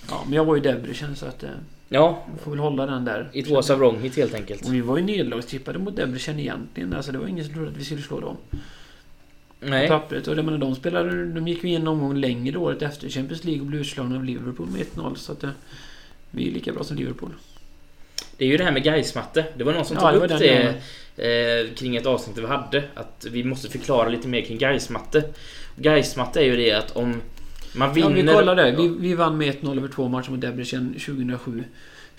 Ja, 0.10 0.24
men 0.26 0.34
jag 0.34 0.46
var 0.46 0.56
ju 0.56 0.62
Debrecen 0.62 1.16
så 1.16 1.26
att... 1.26 1.44
eh, 1.44 1.50
Ja, 1.90 2.26
Får 2.44 2.52
väl 2.52 2.60
hålla 2.60 2.86
den 2.86 3.06
där. 3.06 3.30
it 3.34 3.48
was 3.50 3.70
a 3.70 3.76
wrong 3.76 4.00
hit 4.02 4.16
helt 4.18 4.34
enkelt. 4.34 4.66
Och 4.66 4.74
vi 4.74 4.82
var 4.82 4.98
ju 4.98 5.04
nederlagstippade 5.04 5.80
mot 5.80 5.96
Debrecen 5.96 6.40
egentligen. 6.40 6.94
Alltså 6.94 7.12
det 7.12 7.18
var 7.18 7.28
ingen 7.28 7.46
som 7.46 7.54
trodde 7.54 7.70
att 7.70 7.78
vi 7.78 7.86
skulle 7.86 8.02
slå 8.02 8.20
dem. 8.20 8.38
Nej. 9.60 9.88
På 9.88 9.94
pappret. 10.00 10.28
Och 10.28 10.38
jag 10.38 10.46
menar, 10.46 10.58
de 10.58 10.76
spelade... 10.76 11.26
De 11.26 11.48
gick 11.48 11.64
ju 11.64 11.76
en 11.76 11.88
omgång 11.88 12.18
längre 12.18 12.58
året 12.58 12.82
efter 12.82 13.10
Champions 13.10 13.44
League 13.44 13.62
och 13.62 13.68
blev 13.68 13.82
utslagna 13.82 14.16
av 14.16 14.24
Liverpool 14.24 14.68
med 14.68 14.82
1-0. 14.82 15.16
Så 15.16 15.32
att... 15.32 15.44
eh, 15.44 15.50
Vi 16.32 16.48
är 16.50 16.52
lika 16.54 16.74
bra 16.74 16.84
som 16.84 16.98
Liverpool. 16.98 17.32
Det 18.38 18.46
är 18.46 18.50
ju 18.50 18.58
det 18.58 18.64
här 18.64 18.72
med 18.72 18.84
Gaismatte. 18.84 19.46
Det 19.58 19.64
var 19.64 19.74
någon 19.74 19.86
som 19.86 19.98
Ja, 20.02 20.12
tog 20.12 20.30
det 20.30 20.34
upp 20.36 20.40
det 21.18 21.68
eh, 21.68 21.74
kring 21.76 21.96
ett 21.96 22.06
avsnitt 22.06 22.38
vi 22.38 22.46
hade. 22.48 22.84
Att 22.96 23.26
vi 23.32 23.44
måste 23.44 23.70
förklara 23.70 24.10
lite 24.10 24.28
mer 24.28 24.42
kring 24.42 24.58
Gaismatte. 24.58 25.24
Gaismatte 25.76 26.40
är 26.40 26.44
ju 26.46 26.56
det 26.56 26.72
att 26.72 26.96
om 26.96 27.22
man 27.76 27.88
Ja, 27.88 27.94
vinner... 28.10 28.32
vi 28.32 28.38
kollar 28.38 28.56
där. 28.56 28.76
Vi, 28.78 28.88
vi 29.00 29.14
vann 29.16 29.38
med 29.38 29.54
1-0 29.62 29.78
över 29.78 29.88
två 29.88 30.08
matcher 30.08 30.32
mot 30.32 30.42
Debrecen 30.42 30.94
2007. 31.06 31.64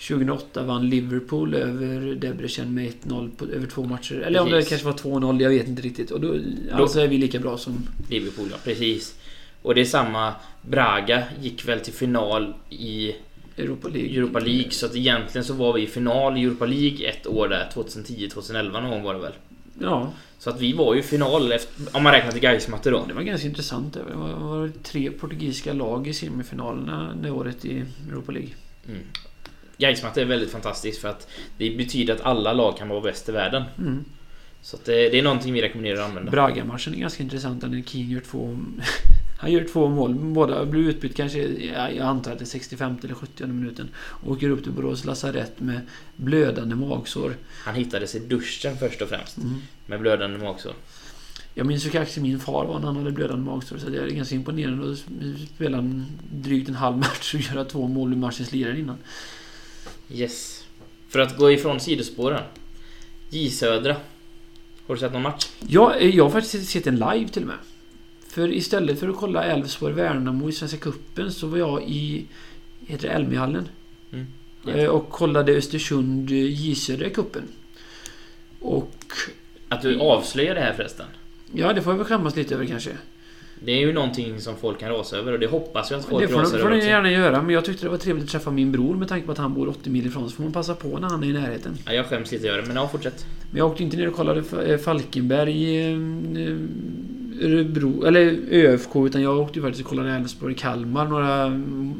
2008 0.07 0.63
vann 0.63 0.89
Liverpool 0.89 1.53
över 1.55 2.15
Debrecen 2.15 2.73
med 2.73 2.91
1-0 3.03 3.31
på- 3.37 3.45
över 3.45 3.67
två 3.67 3.83
matcher. 3.83 4.15
Eller 4.15 4.39
om 4.39 4.45
det 4.49 4.51
Precis. 4.55 4.69
kanske 4.69 5.07
var 5.09 5.19
2-0, 5.19 5.41
jag 5.41 5.49
vet 5.49 5.67
inte 5.67 5.81
riktigt. 5.81 6.11
Och 6.11 6.21
då, 6.21 6.35
alltså 6.71 6.99
är 6.99 7.07
vi 7.07 7.17
lika 7.17 7.39
bra 7.39 7.57
som... 7.57 7.87
Liverpool, 8.09 8.47
ja. 8.51 8.57
Precis. 8.63 9.15
Och 9.61 9.75
det 9.75 9.81
är 9.81 9.85
samma... 9.85 10.33
Braga 10.61 11.23
gick 11.41 11.67
väl 11.67 11.79
till 11.79 11.93
final 11.93 12.53
i 12.69 13.15
Europa 13.57 13.87
League. 13.87 14.17
Europa 14.17 14.39
League. 14.39 14.71
Så 14.71 14.85
att 14.85 14.95
egentligen 14.95 15.45
så 15.45 15.53
var 15.53 15.73
vi 15.73 15.81
i 15.81 15.87
final 15.87 16.37
i 16.37 16.43
Europa 16.43 16.65
League 16.65 17.07
ett 17.07 17.27
år 17.27 17.47
där. 17.47 17.69
2010-2011 17.73 18.71
någon 18.71 18.89
gång 18.89 19.03
var 19.03 19.13
det 19.13 19.19
väl. 19.19 19.33
Ja, 19.79 20.11
Så 20.39 20.49
att 20.49 20.61
vi 20.61 20.73
var 20.73 20.93
ju 20.93 20.99
i 20.99 21.03
final 21.03 21.51
efter, 21.51 21.97
om 21.97 22.03
man 22.03 22.13
räknar 22.13 22.31
till 22.31 22.41
Gaismatte 22.41 22.89
då. 22.89 23.05
det 23.07 23.13
var 23.13 23.21
ganska 23.21 23.47
intressant. 23.47 23.93
Det 23.93 24.03
var, 24.15 24.33
var 24.33 24.71
tre 24.83 25.11
portugisiska 25.11 25.73
lag 25.73 26.07
i 26.07 26.13
semifinalerna 26.13 27.15
det 27.21 27.31
året 27.31 27.65
i 27.65 27.83
Europa 28.09 28.31
League. 28.31 28.51
Mm. 28.87 29.01
Gaismatte 29.77 30.21
är 30.21 30.25
väldigt 30.25 30.51
fantastiskt 30.51 31.01
för 31.01 31.07
att 31.07 31.27
det 31.57 31.77
betyder 31.77 32.15
att 32.15 32.21
alla 32.21 32.53
lag 32.53 32.77
kan 32.77 32.89
vara 32.89 33.01
bäst 33.01 33.29
i 33.29 33.31
världen. 33.31 33.63
Mm. 33.77 34.05
Så 34.61 34.77
det, 34.85 35.09
det 35.09 35.19
är 35.19 35.23
någonting 35.23 35.53
vi 35.53 35.61
rekommenderar 35.61 35.99
att 35.99 36.09
använda. 36.09 36.31
Braga-matchen 36.31 36.93
är 36.93 36.97
ganska 36.97 37.23
intressant 37.23 37.61
när 37.61 37.81
Keane 37.81 38.13
gör 38.13 38.21
två... 38.21 38.57
Han 39.37 39.51
gör 39.51 39.63
två 39.63 39.87
mål. 39.87 40.13
Båda 40.13 40.65
blir 40.65 40.89
utbytt 40.89 41.15
kanske, 41.15 41.39
ja, 41.47 41.91
jag 41.91 42.05
antar 42.05 42.31
att 42.31 42.39
det 42.39 42.43
är 42.43 42.47
65 42.47 42.97
eller 43.03 43.13
70 43.13 43.47
minuten. 43.47 43.89
Och 43.97 44.31
åker 44.31 44.49
upp 44.49 44.63
till 44.63 44.71
Borås 44.71 45.05
lasarett 45.05 45.59
med 45.59 45.81
blödande 46.15 46.75
magsår. 46.75 47.35
Han 47.65 47.75
hittades 47.75 48.15
i 48.15 48.19
duschen 48.19 48.77
först 48.77 49.01
och 49.01 49.09
främst. 49.09 49.37
Mm. 49.37 49.61
Med 49.85 49.99
blödande 49.99 50.37
magsår. 50.37 50.73
Jag 51.53 51.65
minns 51.65 51.85
hur 51.85 51.89
kaxig 51.89 52.21
min 52.21 52.39
far 52.39 52.65
var 52.65 52.79
när 52.79 52.87
han 52.87 52.97
hade 52.97 53.11
blödande 53.11 53.45
magsår. 53.45 53.77
Så 53.77 53.89
det 53.89 53.97
är 53.97 54.07
ganska 54.07 54.35
imponerande 54.35 54.91
att 54.91 54.99
spela 55.55 55.77
en, 55.77 56.05
drygt 56.31 56.69
en 56.69 56.75
halv 56.75 56.97
match 56.97 57.33
och 57.33 57.39
göra 57.39 57.65
två 57.65 57.87
mål 57.87 58.13
ur 58.13 58.17
matchens 58.17 58.51
lirare 58.51 58.79
innan. 58.79 58.97
Yes. 60.11 60.65
För 61.09 61.19
att 61.19 61.37
gå 61.37 61.51
ifrån 61.51 61.79
sidospåren. 61.79 62.43
J 63.29 63.49
Södra. 63.49 63.95
Har 64.87 64.95
du 64.95 64.99
sett 64.99 65.13
någon 65.13 65.21
match? 65.21 65.47
Ja, 65.67 65.95
eh, 65.95 66.15
jag 66.15 66.23
har 66.23 66.31
faktiskt 66.31 66.69
sett 66.69 66.87
en 66.87 66.95
live 66.95 67.27
till 67.27 67.41
och 67.41 67.47
med. 67.47 67.57
För 68.37 68.53
istället 68.53 68.99
för 68.99 69.09
att 69.09 69.15
kolla 69.15 69.43
Elfsborg-Värnamo 69.43 70.49
i 70.49 70.51
Svenska 70.51 70.77
Cupen 70.77 71.31
så 71.31 71.47
var 71.47 71.57
jag 71.57 71.83
i... 71.83 72.25
Heter 72.87 73.07
det 73.07 73.13
Elmia-hallen? 73.13 73.69
Mm. 74.11 74.25
Eh, 74.79 74.85
Och 74.89 75.09
kollade 75.09 75.51
Östersund 75.51 76.29
eh, 76.31 76.35
J 76.35 76.75
Södra 76.75 77.05
i 77.05 77.09
cupen. 77.09 77.43
Och... 78.59 78.95
Att 79.69 79.81
du 79.81 79.99
avslöjar 79.99 80.55
det 80.55 80.61
här 80.61 80.73
förresten. 80.73 81.05
Ja, 81.51 81.73
det 81.73 81.81
får 81.81 81.93
jag 81.93 81.97
väl 81.97 82.07
skämmas 82.07 82.35
lite 82.35 82.55
över 82.55 82.65
kanske. 82.65 82.91
Det 83.59 83.71
är 83.71 83.79
ju 83.79 83.93
någonting 83.93 84.41
som 84.41 84.55
folk 84.57 84.79
kan 84.79 84.89
rasa 84.89 85.17
över 85.17 85.31
och 85.31 85.39
det 85.39 85.47
hoppas 85.47 85.91
jag 85.91 85.99
att 85.99 86.05
folk 86.05 86.27
Det 86.27 86.33
får, 86.33 86.39
rasar 86.39 86.59
får 86.59 86.67
över 86.67 86.77
ni 86.77 86.85
gärna 86.85 87.11
göra, 87.11 87.41
men 87.41 87.53
jag 87.53 87.65
tyckte 87.65 87.85
det 87.85 87.89
var 87.89 87.97
trevligt 87.97 88.25
att 88.25 88.31
träffa 88.31 88.51
min 88.51 88.71
bror 88.71 88.95
med 88.95 89.07
tanke 89.07 89.25
på 89.25 89.31
att 89.31 89.37
han 89.37 89.53
bor 89.53 89.69
80 89.69 89.89
mil 89.89 90.07
ifrån. 90.07 90.29
Så 90.29 90.35
får 90.35 90.43
man 90.43 90.51
passa 90.53 90.75
på 90.75 90.97
när 90.99 91.07
han 91.09 91.23
är 91.23 91.27
i 91.27 91.33
närheten. 91.33 91.77
Ja, 91.85 91.93
jag 91.93 92.05
skäms 92.05 92.31
lite 92.31 92.49
över 92.49 92.61
det, 92.61 92.67
men 92.67 92.75
ja, 92.75 92.87
fortsätt. 92.87 93.25
Men 93.51 93.57
jag 93.57 93.67
åkte 93.71 93.83
inte 93.83 93.97
ner 93.97 94.07
och 94.07 94.15
kollade 94.15 94.43
eh, 94.65 94.77
Falkenberg, 94.77 95.77
eh, 95.85 95.91
eh, 95.91 96.57
Örebro, 97.41 98.05
eller 98.05 98.39
ÖFK, 98.51 98.95
utan 98.95 99.21
jag 99.21 99.39
åkte 99.39 99.59
ju 99.59 99.65
faktiskt 99.65 99.83
och 99.83 99.89
kollade 99.89 100.11
Elfsborg, 100.11 100.55
Kalmar 100.55 101.07
några, 101.07 101.49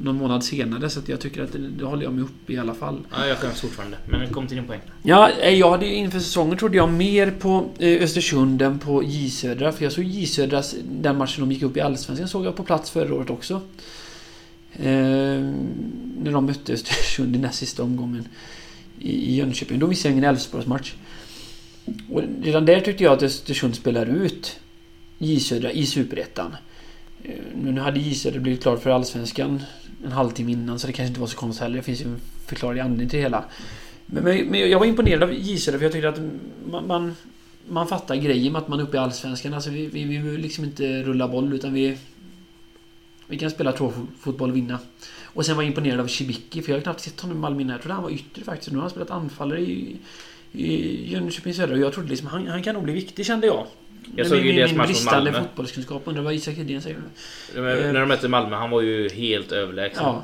någon 0.03 0.15
månad 0.15 0.43
senare. 0.43 0.89
Så 0.89 0.99
jag 1.05 1.19
tycker 1.19 1.43
att 1.43 1.51
det, 1.51 1.59
det 1.59 1.85
håller 1.85 2.03
jag 2.03 2.13
mig 2.13 2.23
uppe 2.23 2.53
i 2.53 2.57
alla 2.57 2.73
fall. 2.73 2.99
Ja, 3.11 3.27
jag 3.27 3.37
skäms 3.37 3.61
fortfarande. 3.61 3.97
Men 4.05 4.29
kom 4.29 4.47
till 4.47 4.57
din 4.57 4.67
poäng. 4.67 4.81
Ja, 5.03 5.29
eh, 5.41 5.53
jag 5.53 5.71
hade 5.71 5.85
inför 5.85 6.19
säsongen 6.19 6.57
trodde 6.57 6.77
jag 6.77 6.91
mer 6.91 7.31
på 7.31 7.69
eh, 7.79 8.03
Östersund 8.03 8.61
än 8.61 8.79
på 8.79 9.03
J 9.03 9.29
Södra. 9.29 9.71
För 9.71 9.83
jag 9.83 9.91
såg 9.91 10.03
J 10.03 10.25
Södras, 10.25 10.75
den 10.91 11.17
matchen 11.17 11.41
de 11.49 11.51
gick 11.51 11.63
upp 11.63 11.77
i 11.77 11.81
Allsvenskan, 11.81 12.27
såg 12.27 12.45
jag 12.45 12.55
på 12.55 12.63
plats 12.63 12.91
förra 12.91 13.13
året 13.13 13.29
också. 13.29 13.61
Eh, 14.73 14.89
när 16.19 16.31
de 16.31 16.45
mötte 16.45 16.73
Östersund 16.73 17.35
i 17.35 17.39
näst 17.39 17.59
sista 17.59 17.83
omgången 17.83 18.27
i, 18.99 19.11
i 19.11 19.35
Jönköping. 19.35 19.79
Då 19.79 19.87
missade 19.87 20.09
jag 20.09 20.17
ingen 20.17 20.29
Elfsborgsmatch. 20.29 20.93
Och 22.11 22.21
redan 22.41 22.65
där 22.65 22.81
tyckte 22.81 23.03
jag 23.03 23.13
att 23.13 23.23
Östersund 23.23 23.75
spelar 23.75 24.05
ut 24.05 24.59
J 25.17 25.39
Södra 25.39 25.71
i 25.71 25.85
Superettan. 25.85 26.55
Eh, 27.23 27.35
nu 27.55 27.79
hade 27.79 27.99
J 27.99 28.15
Södra 28.15 28.39
blivit 28.39 28.61
klart 28.61 28.83
för 28.83 28.89
Allsvenskan 28.89 29.61
en 30.05 30.11
halvtimme 30.11 30.51
innan 30.51 30.79
så 30.79 30.87
det 30.87 30.93
kanske 30.93 31.09
inte 31.09 31.19
var 31.19 31.27
så 31.27 31.37
konstigt 31.37 31.63
heller. 31.63 31.77
Det 31.77 31.83
finns 31.83 32.01
ju 32.01 32.05
en 32.05 32.19
förklarlig 32.45 32.81
anledning 32.81 33.09
till 33.09 33.17
det 33.17 33.23
hela. 33.23 33.43
Men, 34.05 34.23
men, 34.23 34.45
men 34.45 34.69
jag 34.69 34.79
var 34.79 34.85
imponerad 34.85 35.23
av 35.23 35.33
J 35.33 35.57
Södra 35.57 35.77
för 35.77 35.85
jag 35.85 35.91
tyckte 35.91 36.09
att 36.09 36.19
man, 36.71 36.87
man, 36.87 37.15
man 37.69 37.87
fattar 37.87 38.15
grejen 38.15 38.53
med 38.53 38.61
att 38.61 38.67
man 38.67 38.79
är 38.79 38.83
uppe 38.83 38.97
i 38.97 38.99
Allsvenskan. 38.99 39.53
Alltså 39.53 39.69
vi, 39.69 39.85
vi, 39.87 40.03
vi 40.03 40.17
vill 40.17 40.41
liksom 40.41 40.63
inte 40.63 41.03
rulla 41.03 41.27
boll 41.27 41.53
utan 41.53 41.73
vi... 41.73 41.97
Vi 43.29 43.37
kan 43.37 43.49
spela 43.49 43.73
fotboll 44.19 44.49
och 44.49 44.55
vinna. 44.55 44.79
Och 45.23 45.45
sen 45.45 45.55
var 45.55 45.63
jag 45.63 45.69
imponerad 45.69 45.99
av 45.99 46.07
Chibiki 46.07 46.61
för 46.61 46.71
jag 46.71 46.77
har 46.77 46.83
knappt 46.83 47.01
sett 47.01 47.21
honom 47.21 47.37
i 47.37 47.39
Malmö 47.39 47.61
innan. 47.61 47.71
Jag 47.71 47.81
trodde 47.81 47.93
han 47.93 48.03
var 48.03 48.11
ytter 48.11 48.41
faktiskt. 48.41 48.71
Nu 48.71 48.77
har 48.77 48.81
han 48.81 48.89
spelat 48.89 49.11
anfallare 49.11 49.59
i, 49.59 49.97
i 50.51 51.11
Jönköping 51.11 51.53
Södra 51.53 51.75
och 51.75 51.81
jag 51.81 51.93
trodde 51.93 52.09
liksom 52.09 52.27
han, 52.27 52.47
han 52.47 52.63
kan 52.63 52.75
nog 52.75 52.83
bli 52.83 52.93
viktig 52.93 53.25
kände 53.25 53.47
jag. 53.47 53.67
Jag 54.15 54.27
såg 54.27 54.37
ju 54.37 54.43
min, 54.43 54.55
deras 54.55 54.69
min 54.71 54.77
match 54.77 54.89
mot 54.89 55.05
Malmö. 55.05 55.41
fotbollskunskap. 55.41 56.01
Undrar 56.05 56.23
vad 56.23 56.33
Isak 56.33 56.55
Hedén 56.55 56.81
säger 56.81 56.97
nu. 57.53 57.61
När 57.61 57.99
de 57.99 58.05
mötte 58.09 58.27
Malmö, 58.27 58.55
han 58.55 58.69
var 58.69 58.81
ju 58.81 59.09
helt 59.09 59.51
överlägsen. 59.51 60.03
Ja. 60.03 60.23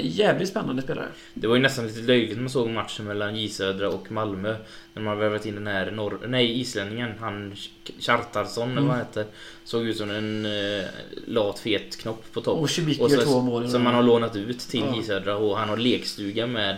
Jävligt 0.00 0.48
spännande 0.48 0.82
spelare. 0.82 1.06
Det 1.34 1.46
var 1.46 1.56
ju 1.56 1.62
nästan 1.62 1.86
lite 1.86 2.00
löjligt 2.00 2.34
när 2.36 2.40
man 2.42 2.50
såg 2.50 2.70
matchen 2.70 3.04
mellan 3.06 3.36
J 3.36 3.48
Södra 3.48 3.88
och 3.88 4.12
Malmö. 4.12 4.56
När 4.94 5.02
man 5.02 5.18
värvat 5.18 5.46
in 5.46 5.54
den 5.54 5.66
här 5.66 5.90
norr... 5.90 6.18
Nej, 6.26 6.60
islänningen. 6.60 7.12
Han 7.20 7.54
Kjartarsson 7.98 8.70
eller 8.70 8.80
vad 8.80 8.90
han 8.90 8.98
heter. 8.98 9.24
Såg 9.64 9.86
ut 9.86 9.96
som 9.96 10.10
en 10.10 10.46
eh, 10.46 10.84
lat 11.26 11.58
fet 11.58 11.96
knopp 11.96 12.24
på 12.32 12.40
topp. 12.40 12.54
Och 12.58 12.62
Och 13.04 13.10
gör 13.10 13.18
så- 13.18 13.22
två 13.24 13.40
mål. 13.40 13.68
Som 13.70 13.82
man 13.82 13.94
har 13.94 14.02
lånat 14.02 14.36
ut 14.36 14.58
till 14.58 14.80
Ja. 14.90 14.96
J 14.96 15.02
Södra 15.02 15.36
och 15.36 15.58
han 15.58 15.68
har 15.68 15.76
lekstuga 15.76 16.46
med 16.46 16.76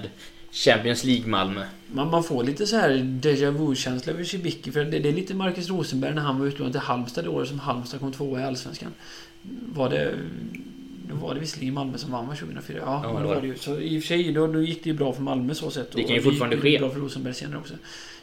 Champions 0.55 1.05
League 1.05 1.27
Malmö. 1.27 1.65
Man, 1.93 2.11
man 2.11 2.25
får 2.25 2.45
lite 2.45 2.67
så 2.67 2.77
här 2.77 2.91
déjà 3.23 3.51
vu-känsla 3.51 4.13
över 4.13 4.25
Cibicki. 4.25 4.73
För 4.73 4.85
det, 4.85 4.99
det 4.99 5.09
är 5.09 5.13
lite 5.13 5.35
Marcus 5.35 5.69
Rosenberg 5.69 6.15
när 6.15 6.23
han 6.23 6.39
var 6.39 6.47
utlånad 6.47 6.73
till 6.73 6.81
Halmstad 6.81 7.25
det 7.25 7.31
året 7.31 7.49
som 7.49 7.59
Halmstad 7.59 8.01
kom 8.01 8.13
tvåa 8.13 8.41
i 8.41 8.45
Allsvenskan. 8.45 8.93
Var 9.75 9.91
det... 9.91 10.15
Då 11.09 11.15
var 11.15 11.35
det 11.35 11.41
visserligen 11.41 11.75
Malmö 11.75 11.99
som 11.99 12.13
vann 12.13 12.29
va, 12.29 12.35
2004. 12.35 12.79
Ja, 12.79 13.01
Ja, 13.05 13.21
det 13.21 13.27
var 13.27 13.41
det 13.41 13.47
ju. 13.47 13.57
Så 13.57 13.81
i 13.81 13.99
och 13.99 14.03
för 14.03 14.09
sig, 14.09 14.33
då, 14.33 14.47
då 14.47 14.63
gick 14.63 14.85
det 14.85 14.91
ju 14.91 14.97
bra 14.97 15.13
för 15.13 15.23
Malmö 15.23 15.55
så 15.55 15.71
sett. 15.71 15.93
Det 15.93 16.03
kan 16.03 16.17
ju 16.17 16.23
fortfarande 16.23 16.57
ske. 16.57 16.79
bra 16.79 16.91
för 16.91 17.01
Rosenberg 17.01 17.35
senare 17.35 17.59
också. 17.59 17.75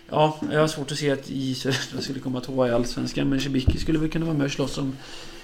Ja, 0.10 0.39
jag 0.51 0.60
har 0.60 0.68
svårt 0.68 0.91
att 0.91 0.97
se 0.97 1.12
att 1.12 1.30
J 1.30 1.56
Södra 1.56 2.01
skulle 2.01 2.20
komma 2.20 2.41
tvåa 2.41 2.68
i 2.68 2.72
Allsvenskan. 2.72 3.30
Men 3.30 3.41
Cibicki 3.41 3.78
skulle 3.78 3.99
väl 3.99 4.10
kunna 4.10 4.26
vara 4.26 4.38
med 4.38 4.45
och 4.45 4.51
slåss 4.51 4.78
om 4.78 4.97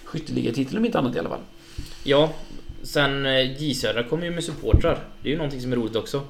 skytteligatiteln 0.03 0.78
om 0.78 0.86
inte 0.86 0.99
annat 0.99 1.16
i 1.16 1.20
alla 1.20 1.30
fall. 1.30 1.41
Ja, 2.03 2.34
sen 2.84 3.25
eh, 3.25 3.61
J 3.61 3.73
Södra 3.73 4.03
kommer 4.03 4.25
ju 4.25 4.32
med 4.32 4.43
supportrar. 4.43 4.99
Det 5.21 5.30
är 5.30 5.32
ju 5.32 5.38
någonting 5.38 5.61
som 5.61 5.71
är 5.71 5.75
roligt 5.75 5.95
också. 5.95 6.21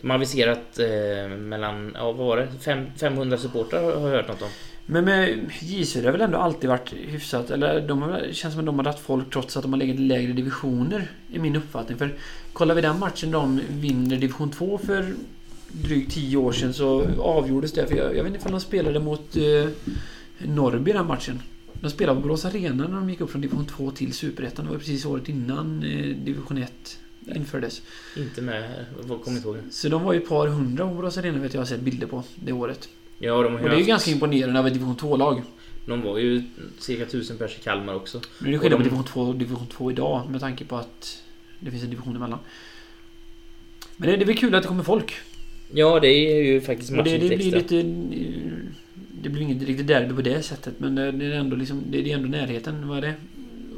De 0.00 0.10
har 0.10 0.16
aviserat 0.16 0.78
eh, 0.78 1.36
mellan, 1.36 1.92
ja 1.94 2.12
vad 2.12 2.26
var 2.26 2.36
det? 2.36 2.48
Fem, 2.60 2.86
500 2.96 3.38
supportrar 3.38 3.82
har 3.82 4.08
jag 4.08 4.16
hört 4.16 4.28
något 4.28 4.42
om. 4.42 4.48
Men 4.86 5.04
med 5.04 5.50
J 5.60 5.84
Södra 5.84 6.08
har 6.08 6.12
väl 6.12 6.20
ändå 6.20 6.38
alltid 6.38 6.70
varit 6.70 6.92
hyfsat, 6.92 7.50
eller 7.50 7.88
de 7.88 8.02
har, 8.02 8.20
det 8.20 8.34
känns 8.34 8.54
som 8.54 8.60
att 8.60 8.66
de 8.66 8.76
har 8.76 8.84
dragit 8.84 9.00
folk 9.00 9.32
trots 9.32 9.56
att 9.56 9.62
de 9.62 9.72
har 9.72 9.80
legat 9.80 9.96
i 9.96 9.98
lägre 9.98 10.32
divisioner. 10.32 11.10
I 11.32 11.38
min 11.38 11.56
uppfattning. 11.56 11.98
För 11.98 12.14
kollar 12.52 12.74
vi 12.74 12.80
den 12.80 12.98
matchen 12.98 13.30
de 13.30 13.60
vinner 13.68 14.16
division 14.16 14.50
2 14.50 14.78
för 14.78 15.14
drygt 15.72 16.12
10 16.12 16.36
år 16.36 16.52
sedan 16.52 16.74
så 16.74 17.06
avgjordes 17.18 17.72
det. 17.72 17.86
För 17.86 17.96
jag, 17.96 18.16
jag 18.16 18.24
vet 18.24 18.34
inte 18.34 18.46
om 18.46 18.52
de 18.52 18.60
spelade 18.60 19.00
mot 19.00 19.36
eh, 19.36 19.68
Norrby 20.38 20.92
den 20.92 21.06
matchen. 21.06 21.42
De 21.80 21.90
spelade 21.90 22.20
på 22.20 22.22
Borås 22.22 22.44
Arena 22.44 22.88
när 22.88 22.96
de 22.96 23.10
gick 23.10 23.20
upp 23.20 23.30
från 23.30 23.40
division 23.40 23.66
2 23.66 23.90
till 23.90 24.12
Superettan. 24.12 24.64
Det 24.64 24.70
var 24.70 24.78
precis 24.78 25.04
året 25.04 25.28
innan 25.28 25.82
eh, 25.82 26.16
division 26.16 26.58
1 26.58 26.98
infördes. 27.34 27.82
Inte 28.16 28.42
med, 28.42 28.84
jag 29.08 29.22
kommer 29.22 29.36
inte 29.36 29.48
ihåg. 29.48 29.58
Så 29.70 29.88
de 29.88 30.02
var 30.02 30.12
ju 30.12 30.22
ett 30.22 30.28
par 30.28 30.46
hundra 30.46 30.88
på 30.88 30.94
Borås 30.94 31.18
Arena 31.18 31.38
vet 31.38 31.54
jag 31.54 31.60
har 31.60 31.66
sett 31.66 31.80
bilder 31.80 32.06
på 32.06 32.24
det 32.34 32.52
året. 32.52 32.88
Ja, 33.18 33.42
de 33.42 33.52
har 33.52 33.60
Och 33.60 33.68
det 33.68 33.74
är 33.74 33.78
ju 33.78 33.84
ganska 33.84 34.10
imponerande 34.10 34.60
av 34.60 34.66
ett 34.66 34.72
division 34.72 34.96
2-lag. 34.96 35.42
De 35.86 36.02
var 36.02 36.18
ju 36.18 36.42
cirka 36.78 37.02
1000 37.02 37.38
pers 37.38 37.58
i 37.58 37.62
Kalmar 37.62 37.94
också. 37.94 38.20
Nu 38.38 38.48
är 38.48 38.52
det 38.52 38.58
skillnad 38.58 38.78
på 38.78 38.84
division 38.84 39.04
2 39.04 39.20
och 39.20 39.36
division 39.36 39.66
2 39.66 39.90
idag 39.90 40.30
med 40.30 40.40
tanke 40.40 40.64
på 40.64 40.76
att 40.76 41.22
det 41.60 41.70
finns 41.70 41.82
en 41.82 41.90
division 41.90 42.16
emellan. 42.16 42.38
Men 43.96 44.10
det, 44.10 44.16
det 44.16 44.22
är 44.22 44.26
väl 44.26 44.36
kul 44.36 44.54
att 44.54 44.62
det 44.62 44.68
kommer 44.68 44.84
folk. 44.84 45.14
Ja, 45.72 46.00
det 46.00 46.08
är 46.08 46.42
ju 46.42 46.60
faktiskt 46.60 46.90
matchen 46.90 47.04
det, 47.04 47.28
det 47.28 47.36
blir 47.36 47.56
extra. 47.56 47.76
lite... 47.76 47.88
Det 49.22 49.28
blir 49.28 49.42
inget 49.42 49.62
riktigt 49.62 49.86
derby 49.86 50.14
på 50.14 50.22
det 50.22 50.42
sättet 50.42 50.74
men 50.80 50.94
det, 50.94 51.02
är 51.02 51.30
ändå 51.30 51.56
liksom... 51.56 51.84
Det, 51.90 51.98
är 52.12 52.14
ändå 52.16 52.28
närheten. 52.28 52.88
Vad 52.88 52.98
är 52.98 53.02
det? 53.02 53.14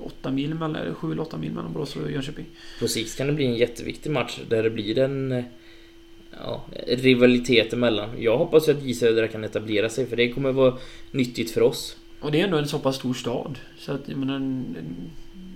8 0.02 0.30
mil 0.30 0.54
mellan... 0.54 0.76
eller 0.76 0.94
7 0.94 1.12
eller 1.12 1.22
8 1.22 1.36
mil 1.38 1.52
mellan 1.52 1.72
Borås 1.72 1.96
och 1.96 2.10
Jönköping. 2.10 2.46
På 2.80 2.88
sikt 2.88 3.16
kan 3.16 3.26
det 3.26 3.32
bli 3.32 3.44
en 3.46 3.56
jätteviktig 3.56 4.10
match 4.10 4.40
där 4.48 4.62
det 4.62 4.70
blir 4.70 4.98
en 4.98 5.32
eh, 5.32 5.44
ja, 6.44 6.64
rivalitet 6.86 7.72
emellan. 7.72 8.10
Jag 8.22 8.38
hoppas 8.38 8.68
att 8.68 8.82
J 8.82 8.94
Södra 8.94 9.28
kan 9.28 9.44
etablera 9.44 9.88
sig 9.88 10.06
för 10.06 10.16
det 10.16 10.28
kommer 10.32 10.52
vara 10.52 10.78
nyttigt 11.10 11.50
för 11.50 11.60
oss. 11.60 11.96
Och 12.20 12.32
det 12.32 12.40
är 12.40 12.44
ändå 12.44 12.56
en 12.58 12.68
så 12.68 12.78
pass 12.78 12.96
stor 12.96 13.14
stad. 13.14 13.58
Så 13.78 13.92
att 13.92 14.08
jag 14.08 14.18
menar... 14.18 14.34
en- 14.36 14.76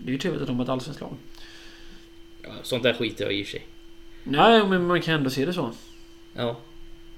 Det 0.04 0.10
är 0.10 0.12
ju 0.12 0.18
trevligt 0.18 0.42
att 0.42 0.48
de 0.48 0.56
har 0.56 0.64
ett 0.64 0.68
allsvenskt 0.68 1.00
lag. 1.00 1.14
Ja, 2.42 2.50
sånt 2.62 2.82
där 2.82 2.92
skiter 2.92 3.24
jag 3.24 3.34
i 3.34 3.42
och 3.42 3.46
för 3.46 3.50
sig. 3.52 3.66
Nej, 4.24 4.66
men 4.66 4.86
man 4.86 5.00
kan 5.02 5.14
ändå 5.14 5.30
se 5.30 5.46
det 5.46 5.52
så. 5.52 5.70
Ja, 6.34 6.60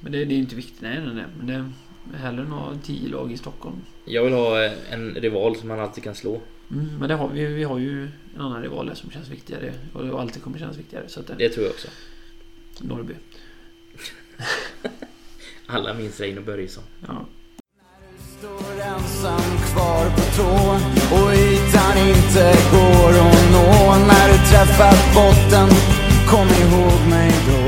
Men 0.00 0.12
det, 0.12 0.24
det 0.24 0.34
är 0.34 0.38
inte 0.38 0.54
viktigt. 0.54 0.80
Nej, 0.80 1.00
nej, 1.04 1.14
nej. 1.14 1.24
Men 1.38 1.46
det 1.46 1.72
hellre 2.14 2.42
än 2.42 2.52
att 2.52 2.58
ha 2.58 2.74
10 2.82 3.08
lag 3.08 3.32
i 3.32 3.36
Stockholm. 3.36 3.76
jag 4.04 4.24
vill 4.24 4.32
ha 4.32 4.64
eh, 4.64 4.72
en 4.90 5.14
rival 5.14 5.56
som 5.56 5.68
man 5.68 5.80
alltid 5.80 6.04
kan 6.04 6.14
slå. 6.14 6.40
Mm, 6.70 6.86
men 6.98 7.08
det 7.08 7.14
har 7.14 7.28
vi, 7.28 7.44
vi 7.46 7.64
har 7.64 7.78
ju 7.78 8.08
en 8.34 8.40
annan 8.40 8.62
rival 8.62 8.86
där 8.86 8.94
som 8.94 9.10
känns 9.10 9.28
viktigare 9.28 9.72
och 9.92 10.20
alltid 10.20 10.42
kommer 10.42 10.58
kännas 10.58 10.76
viktigare. 10.76 11.04
Så 11.08 11.20
att 11.20 11.26
det, 11.26 11.34
Det 11.38 11.48
tror 11.48 11.64
jag 11.66 11.72
också. 11.72 11.88
Norrby. 12.80 13.14
Alla 15.66 15.94
minns 15.94 16.20
Reino 16.20 16.40
Börjesson. 16.40 16.84
Ja. 17.06 17.26
Står 18.38 18.80
ensam 18.82 19.40
kvar 19.72 20.04
på 20.10 20.20
tå 20.36 20.50
och 21.16 21.32
ytan 21.32 21.98
inte 22.08 22.54
går 22.72 23.10
att 23.10 23.52
nå 23.52 23.96
När 24.06 24.28
du 24.32 24.38
träffat 24.50 25.14
botten, 25.14 25.68
kom 26.26 26.48
ihåg 26.48 27.08
mig 27.10 27.30
då 27.48 27.67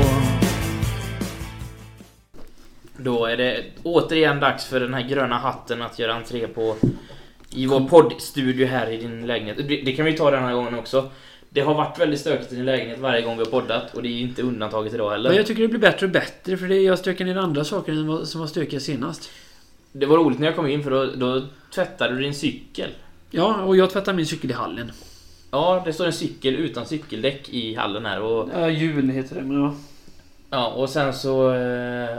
Då 3.03 3.25
är 3.25 3.37
det 3.37 3.63
återigen 3.83 4.39
dags 4.39 4.65
för 4.65 4.79
den 4.79 4.93
här 4.93 5.01
gröna 5.01 5.37
hatten 5.37 5.81
att 5.81 5.99
göra 5.99 6.13
entré 6.13 6.47
på 6.47 6.75
i 7.49 7.65
vår 7.65 7.79
poddstudio 7.87 8.65
här 8.67 8.89
i 8.89 8.97
din 8.97 9.27
lägenhet. 9.27 9.57
Det, 9.57 9.81
det 9.81 9.93
kan 9.93 10.05
vi 10.05 10.17
ta 10.17 10.31
den 10.31 10.43
här 10.43 10.53
gången 10.53 10.79
också. 10.79 11.09
Det 11.49 11.61
har 11.61 11.73
varit 11.73 11.99
väldigt 11.99 12.19
stökigt 12.19 12.51
i 12.51 12.55
din 12.55 12.65
lägenhet 12.65 12.99
varje 12.99 13.21
gång 13.21 13.37
vi 13.37 13.43
har 13.43 13.51
poddat 13.51 13.93
och 13.93 14.03
det 14.03 14.09
är 14.09 14.19
inte 14.19 14.41
undantaget 14.41 14.93
idag 14.93 15.05
Men 15.05 15.11
heller. 15.11 15.33
jag 15.33 15.47
tycker 15.47 15.61
det 15.61 15.67
blir 15.67 15.79
bättre 15.79 16.05
och 16.05 16.11
bättre 16.11 16.57
för 16.57 16.67
det 16.67 16.81
jag 16.81 16.99
stökar 16.99 17.25
ner 17.25 17.37
andra 17.37 17.63
saker 17.63 17.91
än 17.91 18.07
vad 18.07 18.27
som 18.27 18.41
var 18.41 18.47
stökiga 18.47 18.79
senast. 18.79 19.29
Det 19.91 20.05
var 20.05 20.17
roligt 20.17 20.39
när 20.39 20.47
jag 20.47 20.55
kom 20.55 20.67
in 20.67 20.83
för 20.83 20.91
då, 20.91 21.05
då 21.05 21.45
tvättade 21.75 22.15
du 22.15 22.21
din 22.21 22.33
cykel. 22.33 22.89
Ja, 23.31 23.63
och 23.63 23.77
jag 23.77 23.89
tvättar 23.89 24.13
min 24.13 24.25
cykel 24.25 24.51
i 24.51 24.53
hallen. 24.53 24.91
Ja, 25.51 25.81
det 25.85 25.93
står 25.93 26.05
en 26.05 26.13
cykel 26.13 26.55
utan 26.55 26.85
cykeldäck 26.85 27.49
i 27.49 27.75
hallen 27.75 28.05
här 28.05 28.21
och... 28.21 28.49
Ja, 28.53 28.69
hjul 28.69 29.09
heter 29.09 29.35
det, 29.35 29.41
men 29.41 29.61
ja. 29.61 29.75
Ja, 30.53 30.67
och 30.67 30.89
sen 30.89 31.13
så... 31.13 31.53
Eh, 31.53 32.17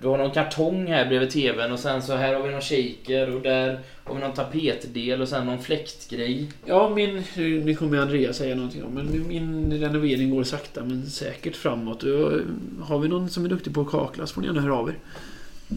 du 0.00 0.08
har 0.08 0.18
någon 0.18 0.30
kartong 0.30 0.86
här 0.86 1.06
bredvid 1.06 1.30
TVn 1.30 1.72
och 1.72 1.78
sen 1.78 2.02
så 2.02 2.14
här 2.14 2.34
har 2.34 2.42
vi 2.42 2.50
någon 2.50 2.60
shaker 2.60 3.34
och 3.34 3.42
där 3.42 3.80
har 4.04 4.14
vi 4.14 4.20
någon 4.20 4.32
tapetdel 4.32 5.22
och 5.22 5.28
sen 5.28 5.46
någon 5.46 5.62
fläktgrej. 5.62 6.52
Ja, 6.64 6.88
min... 6.88 7.24
Nu 7.36 7.74
kommer 7.74 7.98
Andreas 7.98 8.36
säga 8.36 8.54
någonting 8.54 8.84
om, 8.84 8.92
men 8.94 9.28
min 9.28 9.80
renovering 9.80 10.30
går 10.30 10.44
sakta 10.44 10.84
men 10.84 11.06
säkert 11.06 11.56
framåt. 11.56 12.02
Och 12.02 12.32
eh, 12.32 12.40
har 12.82 12.98
vi 12.98 13.08
någon 13.08 13.30
som 13.30 13.44
är 13.44 13.48
duktig 13.48 13.74
på 13.74 13.80
att 13.80 13.90
kakla 13.90 14.26
så 14.26 14.34
får 14.34 14.40
ni 14.40 14.46
gärna 14.46 14.60
höra 14.60 14.74
av 14.74 14.88
er. 14.88 14.94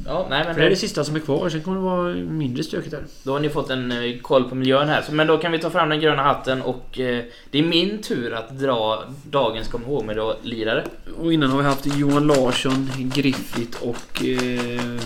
Ja, 0.05 0.27
nej 0.29 0.43
men... 0.45 0.53
För 0.53 0.61
det 0.61 0.67
är 0.67 0.69
det 0.69 0.75
sista 0.75 1.03
som 1.03 1.15
är 1.15 1.19
kvar, 1.19 1.49
sen 1.49 1.61
kommer 1.61 1.77
det 1.77 1.83
vara 1.83 2.13
mindre 2.13 2.63
stökigt 2.63 2.91
där. 2.91 3.03
Då 3.23 3.31
har 3.31 3.39
ni 3.39 3.49
fått 3.49 3.69
en 3.69 3.91
eh, 3.91 4.19
koll 4.21 4.49
på 4.49 4.55
miljön 4.55 4.87
här. 4.87 5.05
Men 5.11 5.27
då 5.27 5.37
kan 5.37 5.51
vi 5.51 5.59
ta 5.59 5.69
fram 5.69 5.89
den 5.89 5.99
gröna 5.99 6.23
hatten 6.23 6.61
och 6.61 6.99
eh, 6.99 7.23
det 7.51 7.59
är 7.59 7.63
min 7.63 8.01
tur 8.01 8.33
att 8.33 8.59
dra 8.59 9.03
dagens 9.29 9.67
kom 9.67 9.83
ihåg 9.83 10.11
då 10.15 10.37
lirare. 10.43 10.83
Och 11.19 11.33
innan 11.33 11.49
har 11.49 11.57
vi 11.57 11.63
haft 11.63 11.85
Johan 11.97 12.27
Larsson, 12.27 12.89
Griffith 13.15 13.83
och 13.83 14.23
eh, 14.23 15.01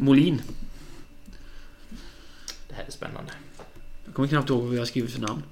Molin. 0.00 0.42
Det 2.68 2.74
här 2.74 2.84
är 2.86 2.90
spännande. 2.92 3.32
Jag 4.04 4.14
kommer 4.14 4.28
knappt 4.28 4.50
ihåg 4.50 4.62
vad 4.62 4.70
vi 4.70 4.78
har 4.78 4.86
skrivit 4.86 5.12
för 5.12 5.20
namn. 5.20 5.42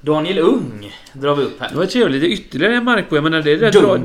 Daniel 0.00 0.38
Ung 0.38 0.92
drar 1.12 1.34
vi 1.34 1.42
upp 1.42 1.58
Det 1.58 1.64
här. 1.64 1.74
var 1.74 1.86
trevligt. 1.86 2.20
Det 2.22 2.26
är 2.28 2.32
ytterligare 2.32 2.74
en 2.76 2.84
Markbo. 2.84 3.16
Jag 3.16 3.22
menar, 3.24 3.42
det 3.42 3.52
är 3.52 3.56
rätt 3.58 3.80
bra. 3.80 3.98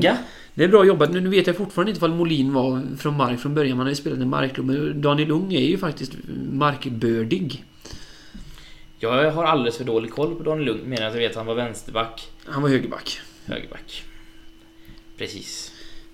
Det 0.54 0.64
är 0.64 0.68
bra 0.68 0.84
jobbat. 0.84 1.10
Nu 1.12 1.28
vet 1.28 1.46
jag 1.46 1.56
fortfarande 1.56 1.90
inte 1.90 1.98
ifall 1.98 2.14
Molin 2.14 2.52
var 2.52 2.96
från 2.98 3.16
Mark 3.16 3.40
från 3.40 3.54
början. 3.54 3.76
Man 3.76 3.86
har 3.86 3.90
ju 3.90 3.96
spelat 3.96 4.18
i 4.18 4.24
Marklund. 4.24 4.70
Men 4.70 5.00
Daniel 5.00 5.30
Ung 5.30 5.54
är 5.54 5.60
ju 5.60 5.78
faktiskt 5.78 6.12
markbördig. 6.52 7.64
Jag 8.98 9.30
har 9.32 9.44
alldeles 9.44 9.76
för 9.76 9.84
dålig 9.84 10.10
koll 10.10 10.34
på 10.34 10.42
Daniel 10.42 10.68
Ung. 10.68 10.80
Medan 10.84 11.04
jag 11.04 11.12
vet 11.12 11.30
att 11.30 11.36
han 11.36 11.46
var 11.46 11.54
vänsterback, 11.54 12.28
Han 12.44 12.62
var 12.62 12.68
högerback. 12.68 13.20
högerback. 13.46 14.04
Precis. 15.16 15.72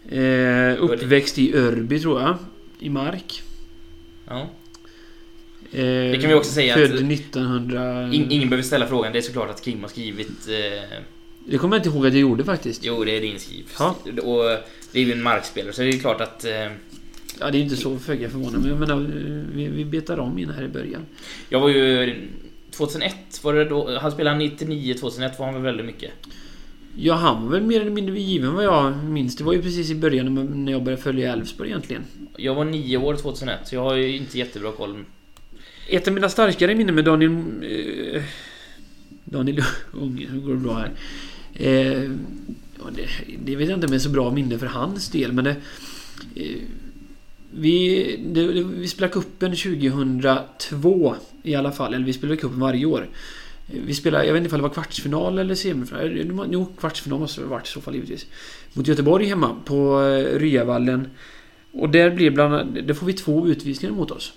Eh, 0.09 0.77
uppväxt 0.83 1.39
i 1.39 1.55
Örby 1.57 2.01
tror 2.01 2.21
jag. 2.21 2.37
I 2.79 2.89
Mark. 2.91 3.43
Ja. 4.27 4.41
Eh, 5.73 5.83
Det 5.83 6.19
kan 6.21 6.29
vi 6.31 6.35
också 6.37 6.53
säga 6.53 6.75
Född 6.75 6.85
att- 6.95 7.01
1900... 7.01 8.09
In, 8.13 8.31
ingen 8.31 8.49
behöver 8.49 8.65
ställa 8.67 8.87
frågan. 8.87 9.13
Det 9.13 9.19
är 9.19 9.23
såklart 9.23 9.51
att 9.51 9.65
Kim 9.65 9.81
har 9.81 9.89
skrivit... 9.89 10.49
Eh, 10.49 10.99
Det 11.51 11.59
kommer 11.59 11.77
jag 11.77 11.81
inte 11.87 11.97
ihåg 11.97 12.07
att 12.07 12.13
jag 12.13 12.21
gjorde 12.21 12.45
faktiskt. 12.45 12.85
jo, 12.85 13.05
det 13.05 13.17
är 13.17 13.21
din 13.21 13.39
skriv. 13.39 13.65
Ja. 13.79 13.97
Och 14.23 14.45
det 14.93 15.01
är 15.01 15.05
ju 15.05 15.13
en 15.13 15.23
markspelare, 15.23 15.73
så 15.73 15.83
det 15.83 15.89
är 15.89 15.99
klart 15.99 16.21
att... 16.21 16.45
Eh, 16.45 16.69
Ja, 17.41 17.51
det 17.51 17.59
är 17.59 17.63
inte 17.63 17.77
så 17.77 17.99
föga 17.99 18.31
förvånande. 18.31 18.59
Men 18.59 18.69
jag 18.69 18.79
menar, 18.81 19.11
vi, 19.55 19.69
vi 19.69 19.85
betar 19.85 20.19
om 20.19 20.39
in 20.39 20.51
här 20.51 20.63
i 20.63 20.69
början. 20.69 21.01
jag 21.49 21.61
var 21.61 21.69
ju... 21.69 22.15
2001 22.71 23.15
var 23.45 23.55
det 23.55 23.65
då... 23.65 23.99
Han 23.99 24.11
spelade 24.13 24.39
99, 24.39 24.95
2001 24.95 25.39
var 25.39 25.47
han 25.47 25.55
väl 25.55 25.63
väldigt 25.65 25.87
mycket. 25.87 26.11
Ja, 26.97 27.15
han 27.15 27.45
var 27.45 27.51
väl 27.53 27.63
mer 27.63 27.81
eller 27.81 27.91
mindre 27.91 28.21
given 28.21 28.55
vad 28.55 28.65
jag 28.65 29.05
minns. 29.05 29.37
Det 29.37 29.45
var 29.45 29.53
ju 29.53 29.63
precis 29.63 29.91
i 29.91 29.95
början 29.95 30.65
när- 30.65 30.73
jag 30.73 30.83
började 30.83 31.03
följa 31.03 31.33
Elfsborg 31.33 31.69
egentligen. 31.71 32.03
Jag 32.37 32.55
var 32.55 32.65
nio 32.65 32.97
år 32.97 33.17
2001, 33.17 33.59
så 33.69 33.75
jag 33.75 33.83
har 33.83 33.95
ju 33.95 34.17
inte 34.17 34.39
jättebra 34.39 34.73
koll. 34.73 35.05
Ett 35.89 36.09
av 36.09 36.15
mina 36.15 36.29
starkare 36.29 36.75
minnen 36.75 36.95
med 36.95 37.05
Daniel... 37.05 37.31
Eh, 37.63 38.23
Daniel 39.25 39.63
Unge, 39.93 40.27
hur 40.27 40.41
går 40.41 40.55
det 40.55 40.61
bra 40.61 40.75
här? 40.75 40.91
Eh, 41.59 42.11
det, 42.93 43.09
det 43.45 43.57
vet 43.57 43.69
jag 43.69 43.77
inte 43.77 43.87
om 43.87 43.91
det 43.91 43.97
är 43.97 43.99
så 43.99 44.09
bra 44.09 44.31
minne 44.31 44.59
för 44.59 44.67
hans 44.67 45.09
del, 45.09 45.33
men 45.33 45.45
det... 45.45 45.57
Eh, 46.35 46.59
vi, 47.51 48.17
det, 48.27 48.53
det, 48.53 48.63
vi 48.63 48.89
spelade 48.89 49.13
cupen 49.13 49.57
2002 49.57 51.15
i 51.43 51.55
alla 51.55 51.73
fall, 51.73 51.95
eller 51.95 52.07
vi 52.07 52.13
spelade 52.13 52.37
cupen 52.37 52.61
varje 52.61 52.87
år. 52.87 53.09
Eh, 53.69 53.81
vi 53.87 53.95
spelade, 53.95 54.27
jag 54.27 54.33
vet 54.33 54.43
inte 54.43 54.55
om 54.55 54.63
det 54.63 54.69
var 54.69 54.75
kvartsfinal 54.75 55.39
eller 55.39 55.55
semifinal. 55.55 56.49
Jo, 56.53 56.67
kvartsfinal 56.81 57.21
måste 57.21 57.41
det 57.41 57.47
ha 57.47 57.51
varit 57.55 57.67
i 57.67 57.71
så 57.71 57.81
fall 57.81 57.95
givetvis. 57.95 58.27
Mot 58.73 58.87
Göteborg 58.87 59.27
hemma 59.27 59.57
på 59.65 60.03
eh, 60.03 60.39
Ryavallen. 60.39 61.09
Och 61.73 61.89
där 61.89 62.11
blir 62.11 62.31
bland 62.31 62.55
annat, 62.55 62.87
där 62.87 62.95
får 62.95 63.07
vi 63.07 63.13
två 63.13 63.49
utvisningar 63.49 63.95
mot 63.95 64.11
oss. 64.11 64.33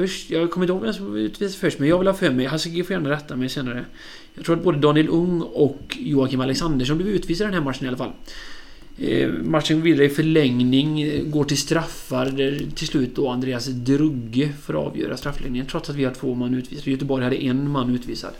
Först, 0.00 0.30
jag 0.30 0.50
kommer 0.50 0.64
inte 0.64 0.72
ihåg 0.72 0.82
vem 0.82 0.92
som 0.92 1.16
utvisades 1.16 1.56
först, 1.56 1.78
men 1.78 1.88
jag 1.88 1.98
vill 1.98 2.06
ha 2.06 2.14
för 2.14 2.30
mig, 2.30 2.46
Hasse 2.46 2.70
får 2.70 2.90
gärna 2.90 3.10
rätta 3.10 3.36
mig 3.36 3.48
senare. 3.48 3.84
Jag 4.34 4.44
tror 4.44 4.56
att 4.56 4.62
både 4.62 4.78
Daniel 4.78 5.08
Ung 5.08 5.42
och 5.42 5.96
Joakim 5.98 6.40
Alexandersson 6.40 6.98
blev 6.98 7.08
utvisade 7.08 7.48
i 7.48 7.52
den 7.52 7.62
här 7.62 7.64
matchen 7.64 7.84
i 7.84 7.88
alla 7.88 7.96
fall. 7.96 8.12
Eh, 8.98 9.28
matchen 9.28 9.76
går 9.76 9.84
vidare 9.84 10.04
i 10.04 10.08
förlängning, 10.08 11.06
går 11.30 11.44
till 11.44 11.58
straffar 11.58 12.26
där 12.26 12.62
till 12.74 12.86
slut 12.86 13.16
då 13.16 13.28
Andreas 13.28 13.66
Drugge 13.66 14.52
får 14.62 14.74
avgöra 14.74 15.16
straffläggningen 15.16 15.66
trots 15.66 15.90
att 15.90 15.96
vi 15.96 16.04
har 16.04 16.14
två 16.14 16.34
man 16.34 16.54
utvisade. 16.54 16.90
Göteborg 16.90 17.24
hade 17.24 17.44
en 17.44 17.70
man 17.70 17.94
utvisad. 17.94 18.32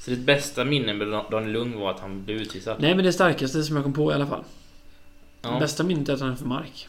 Så 0.00 0.10
ditt 0.10 0.20
bästa 0.20 0.64
minne 0.64 0.94
med 0.94 1.08
Daniel 1.30 1.52
Lung 1.52 1.78
var 1.78 1.90
att 1.90 2.00
han 2.00 2.24
blev 2.24 2.36
utvisad? 2.36 2.76
Nej 2.80 2.94
men 2.94 3.04
det 3.04 3.12
starkaste 3.12 3.62
som 3.62 3.76
jag 3.76 3.84
kom 3.84 3.92
på 3.92 4.12
i 4.12 4.14
alla 4.14 4.26
fall. 4.26 4.44
Ja. 5.42 5.58
Bästa 5.60 5.84
minnet 5.84 6.08
är 6.08 6.14
att 6.14 6.20
han 6.20 6.30
är 6.30 6.36
för 6.36 6.46
mark. 6.46 6.88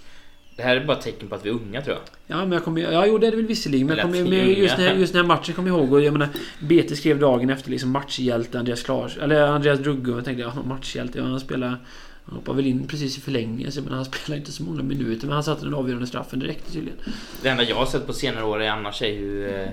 Det 0.57 0.63
här 0.63 0.75
är 0.75 0.85
bara 0.85 0.97
tecken 0.97 1.29
på 1.29 1.35
att 1.35 1.45
vi 1.45 1.49
är 1.49 1.53
unga 1.53 1.81
tror 1.81 1.95
jag. 1.95 2.03
Ja, 2.37 2.37
men 2.37 2.51
jag 2.51 2.63
kommer 2.63 2.81
Ja, 2.81 3.05
jo, 3.05 3.17
det 3.17 3.27
är 3.27 3.31
det 3.31 3.37
väl 3.37 3.45
visserligen. 3.45 3.87
Men 3.87 3.97
jag 3.97 4.05
kommer, 4.05 4.33
är 4.33 4.43
just, 4.43 4.77
den 4.77 4.85
här, 4.85 4.95
just 4.95 5.13
den 5.13 5.21
här 5.21 5.27
matchen 5.27 5.55
kommer 5.55 5.69
jag 5.69 5.79
ihåg. 5.79 5.93
Och 5.93 6.01
jag 6.01 6.13
menar, 6.13 6.29
BT 6.59 6.95
skrev 6.95 7.19
dagen 7.19 7.49
efter 7.49 7.69
liksom 7.69 7.89
matchhjälte 7.89 8.59
Andreas 8.59 8.83
Klar... 8.83 9.11
Eller 9.21 9.41
Andreas 9.41 9.79
Drugge. 9.79 10.11
Och 10.11 10.17
jag 10.17 10.25
tänkte, 10.25 10.41
ja, 10.41 10.63
matchhjälte. 10.63 11.19
Ja, 11.19 11.25
han 11.25 11.39
spelar... 11.39 11.77
Han 12.25 12.35
hoppade 12.35 12.55
väl 12.55 12.65
in 12.65 12.87
precis 12.87 13.17
i 13.17 13.21
förlängningen. 13.21 13.71
Så, 13.71 13.81
men 13.81 13.93
han 13.93 14.05
spelar 14.11 14.37
inte 14.37 14.51
så 14.51 14.63
många 14.63 14.83
minuter. 14.83 15.27
Men 15.27 15.33
han 15.33 15.43
satte 15.43 15.65
den 15.65 15.73
avgörande 15.73 16.07
straffen 16.07 16.39
direkt 16.39 16.73
tydligen. 16.73 16.99
Det 17.41 17.49
enda 17.49 17.63
jag 17.63 17.75
har 17.75 17.85
sett 17.85 18.07
på 18.07 18.13
senare 18.13 18.45
år 18.45 18.61
är 18.61 18.69
annars 18.69 19.01
är 19.01 19.07
ju 19.07 19.49
eh, 19.49 19.69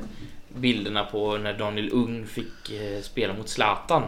bilderna 0.57 1.05
på 1.05 1.37
när 1.37 1.59
Daniel 1.59 1.91
Ung 1.93 2.27
fick 2.27 2.71
eh, 2.71 3.03
spela 3.03 3.35
mot 3.35 3.49
Zlatan. 3.49 4.03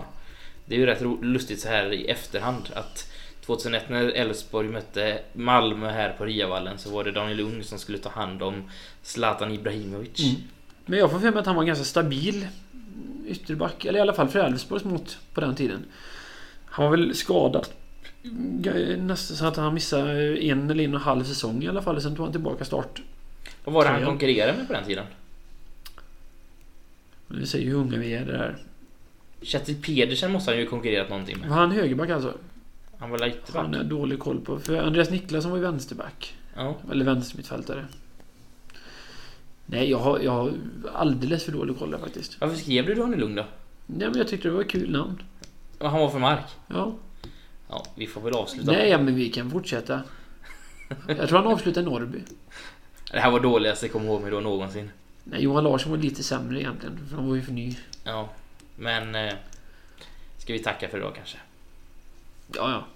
Det 0.67 0.75
är 0.75 0.79
ju 0.79 0.87
rätt 0.87 1.03
lustigt 1.23 1.61
så 1.61 1.69
här 1.69 1.93
i 1.93 2.07
efterhand 2.07 2.69
att 2.75 3.13
2001 3.47 3.89
när 3.89 4.09
Elfsborg 4.09 4.69
mötte 4.69 5.19
Malmö 5.33 5.91
här 5.91 6.13
på 6.19 6.25
Riavallen 6.25 6.79
så 6.79 6.91
var 6.91 7.05
det 7.05 7.13
Daniel 7.13 7.41
Ung 7.41 7.63
som 7.63 7.79
skulle 7.79 7.99
ta 7.99 8.09
hand 8.09 8.43
om 8.43 8.71
Zlatan 9.03 9.53
Ibrahimovic. 9.53 10.21
Mm. 10.21 10.43
Men 10.87 10.99
jag 10.99 11.11
får 11.11 11.19
för 11.19 11.31
mig 11.31 11.41
att 11.41 11.47
han 11.47 11.57
var 11.57 11.65
ganska 11.65 11.85
stabil 11.85 12.47
ytterback. 13.27 13.85
Eller 13.85 13.99
i 13.99 14.03
alla 14.03 14.13
fall 14.13 14.29
för 14.29 14.39
Elfsborgs 14.39 14.85
mått 14.85 15.19
på 15.35 15.41
den 15.41 15.55
tiden. 15.55 15.85
Han 16.65 16.85
var 16.85 16.97
väl 16.97 17.15
skadad. 17.15 17.67
Nästan 18.99 19.37
så 19.37 19.47
att 19.47 19.57
han 19.57 19.75
missade 19.75 20.45
en 20.45 20.71
eller 20.71 20.85
en 20.85 20.95
och 20.95 21.01
en 21.01 21.05
halv 21.05 21.25
säsong 21.25 21.63
i 21.63 21.69
alla 21.69 21.83
fall. 21.83 22.03
Sen 22.03 22.17
tog 22.17 22.25
han 22.25 22.33
tillbaka 22.33 22.65
start. 22.65 23.03
Vad 23.65 23.75
var 23.75 23.85
det 23.85 23.91
han 23.91 24.05
konkurrerade 24.05 24.59
med 24.59 24.67
på 24.67 24.73
den 24.73 24.85
tiden? 24.85 25.07
Men 27.27 27.41
vi 27.41 27.47
säger 27.47 27.65
ju 27.65 27.71
hur 27.71 27.79
unga 27.79 27.99
vi 27.99 28.15
är 28.15 28.25
det 28.25 28.39
här. 28.39 28.57
Kjetil 29.43 29.83
Pedersen 29.83 30.33
måste 30.33 30.51
han 30.51 30.59
ju 30.59 30.67
konkurrerat 30.67 31.09
någonting 31.09 31.39
med. 31.39 31.49
Var 31.49 31.57
han 31.57 31.71
högerback 31.71 32.11
alltså? 32.11 32.35
Han 32.99 33.11
var 33.11 33.19
lite 33.19 33.59
Han 33.59 33.75
har 33.75 33.85
dålig 33.85 34.19
koll 34.19 34.41
på. 34.41 34.59
För 34.59 34.83
Andreas 34.83 35.11
Niklasson 35.11 35.51
var 35.51 35.59
ju 35.59 35.65
vänsterback. 35.65 36.35
Ja. 36.57 36.77
Eller 36.91 37.05
vänstermittfältare. 37.05 37.87
Nej, 39.67 39.91
jag 39.91 39.99
har, 39.99 40.19
jag 40.19 40.33
har 40.33 40.53
alldeles 40.95 41.45
för 41.45 41.53
dålig 41.53 41.79
koll 41.79 41.91
där 41.91 41.99
faktiskt. 41.99 42.41
Varför 42.41 42.57
skrev 42.57 42.87
du 42.87 42.95
Daniel 42.95 43.21
Lugn 43.21 43.35
då? 43.35 43.45
Nej, 43.87 44.09
men 44.09 44.19
jag 44.19 44.29
tyckte 44.29 44.49
det 44.49 44.55
var 44.55 44.61
ett 44.61 44.71
kul 44.71 44.91
namn. 44.91 45.23
Och 45.79 45.91
han 45.91 46.01
var 46.01 46.11
från 46.11 46.21
Mark? 46.21 46.45
Ja. 46.69 46.95
Ja, 47.69 47.87
vi 47.95 48.07
får 48.07 48.21
väl 48.21 48.35
avsluta. 48.35 48.73
Nej, 48.73 48.89
ja, 48.89 48.99
men 48.99 49.15
vi 49.15 49.29
kan 49.29 49.51
fortsätta. 49.51 50.03
Jag 51.09 51.29
tror 51.29 51.39
han 51.39 51.53
avslutar 51.53 51.83
Norrby. 51.83 52.19
Det 53.13 53.19
här 53.19 53.31
var 53.31 53.41
dåligaste 53.41 53.87
jag 53.87 53.93
kommer 53.93 54.07
ihåg 54.07 54.23
mig 54.23 54.31
då 54.31 54.41
någonsin. 54.41 54.91
Nej, 55.25 55.43
Johan 55.43 55.65
Larsson 55.65 55.91
var 55.93 55.99
lite 55.99 56.23
sämre 56.23 56.61
egentligen. 56.61 57.07
För 57.09 57.17
han 57.17 57.29
var 57.29 57.37
ju 57.37 57.43
för 57.43 57.53
ny. 57.53 57.77
Ja, 58.05 58.29
men... 58.77 59.15
Eh, 59.15 59.35
ska 60.39 60.53
vi 60.53 60.59
tacka 60.59 60.89
för 60.89 60.99
idag 60.99 61.13
kanske? 61.17 61.39
Ja, 62.55 62.71
ja. 62.71 62.96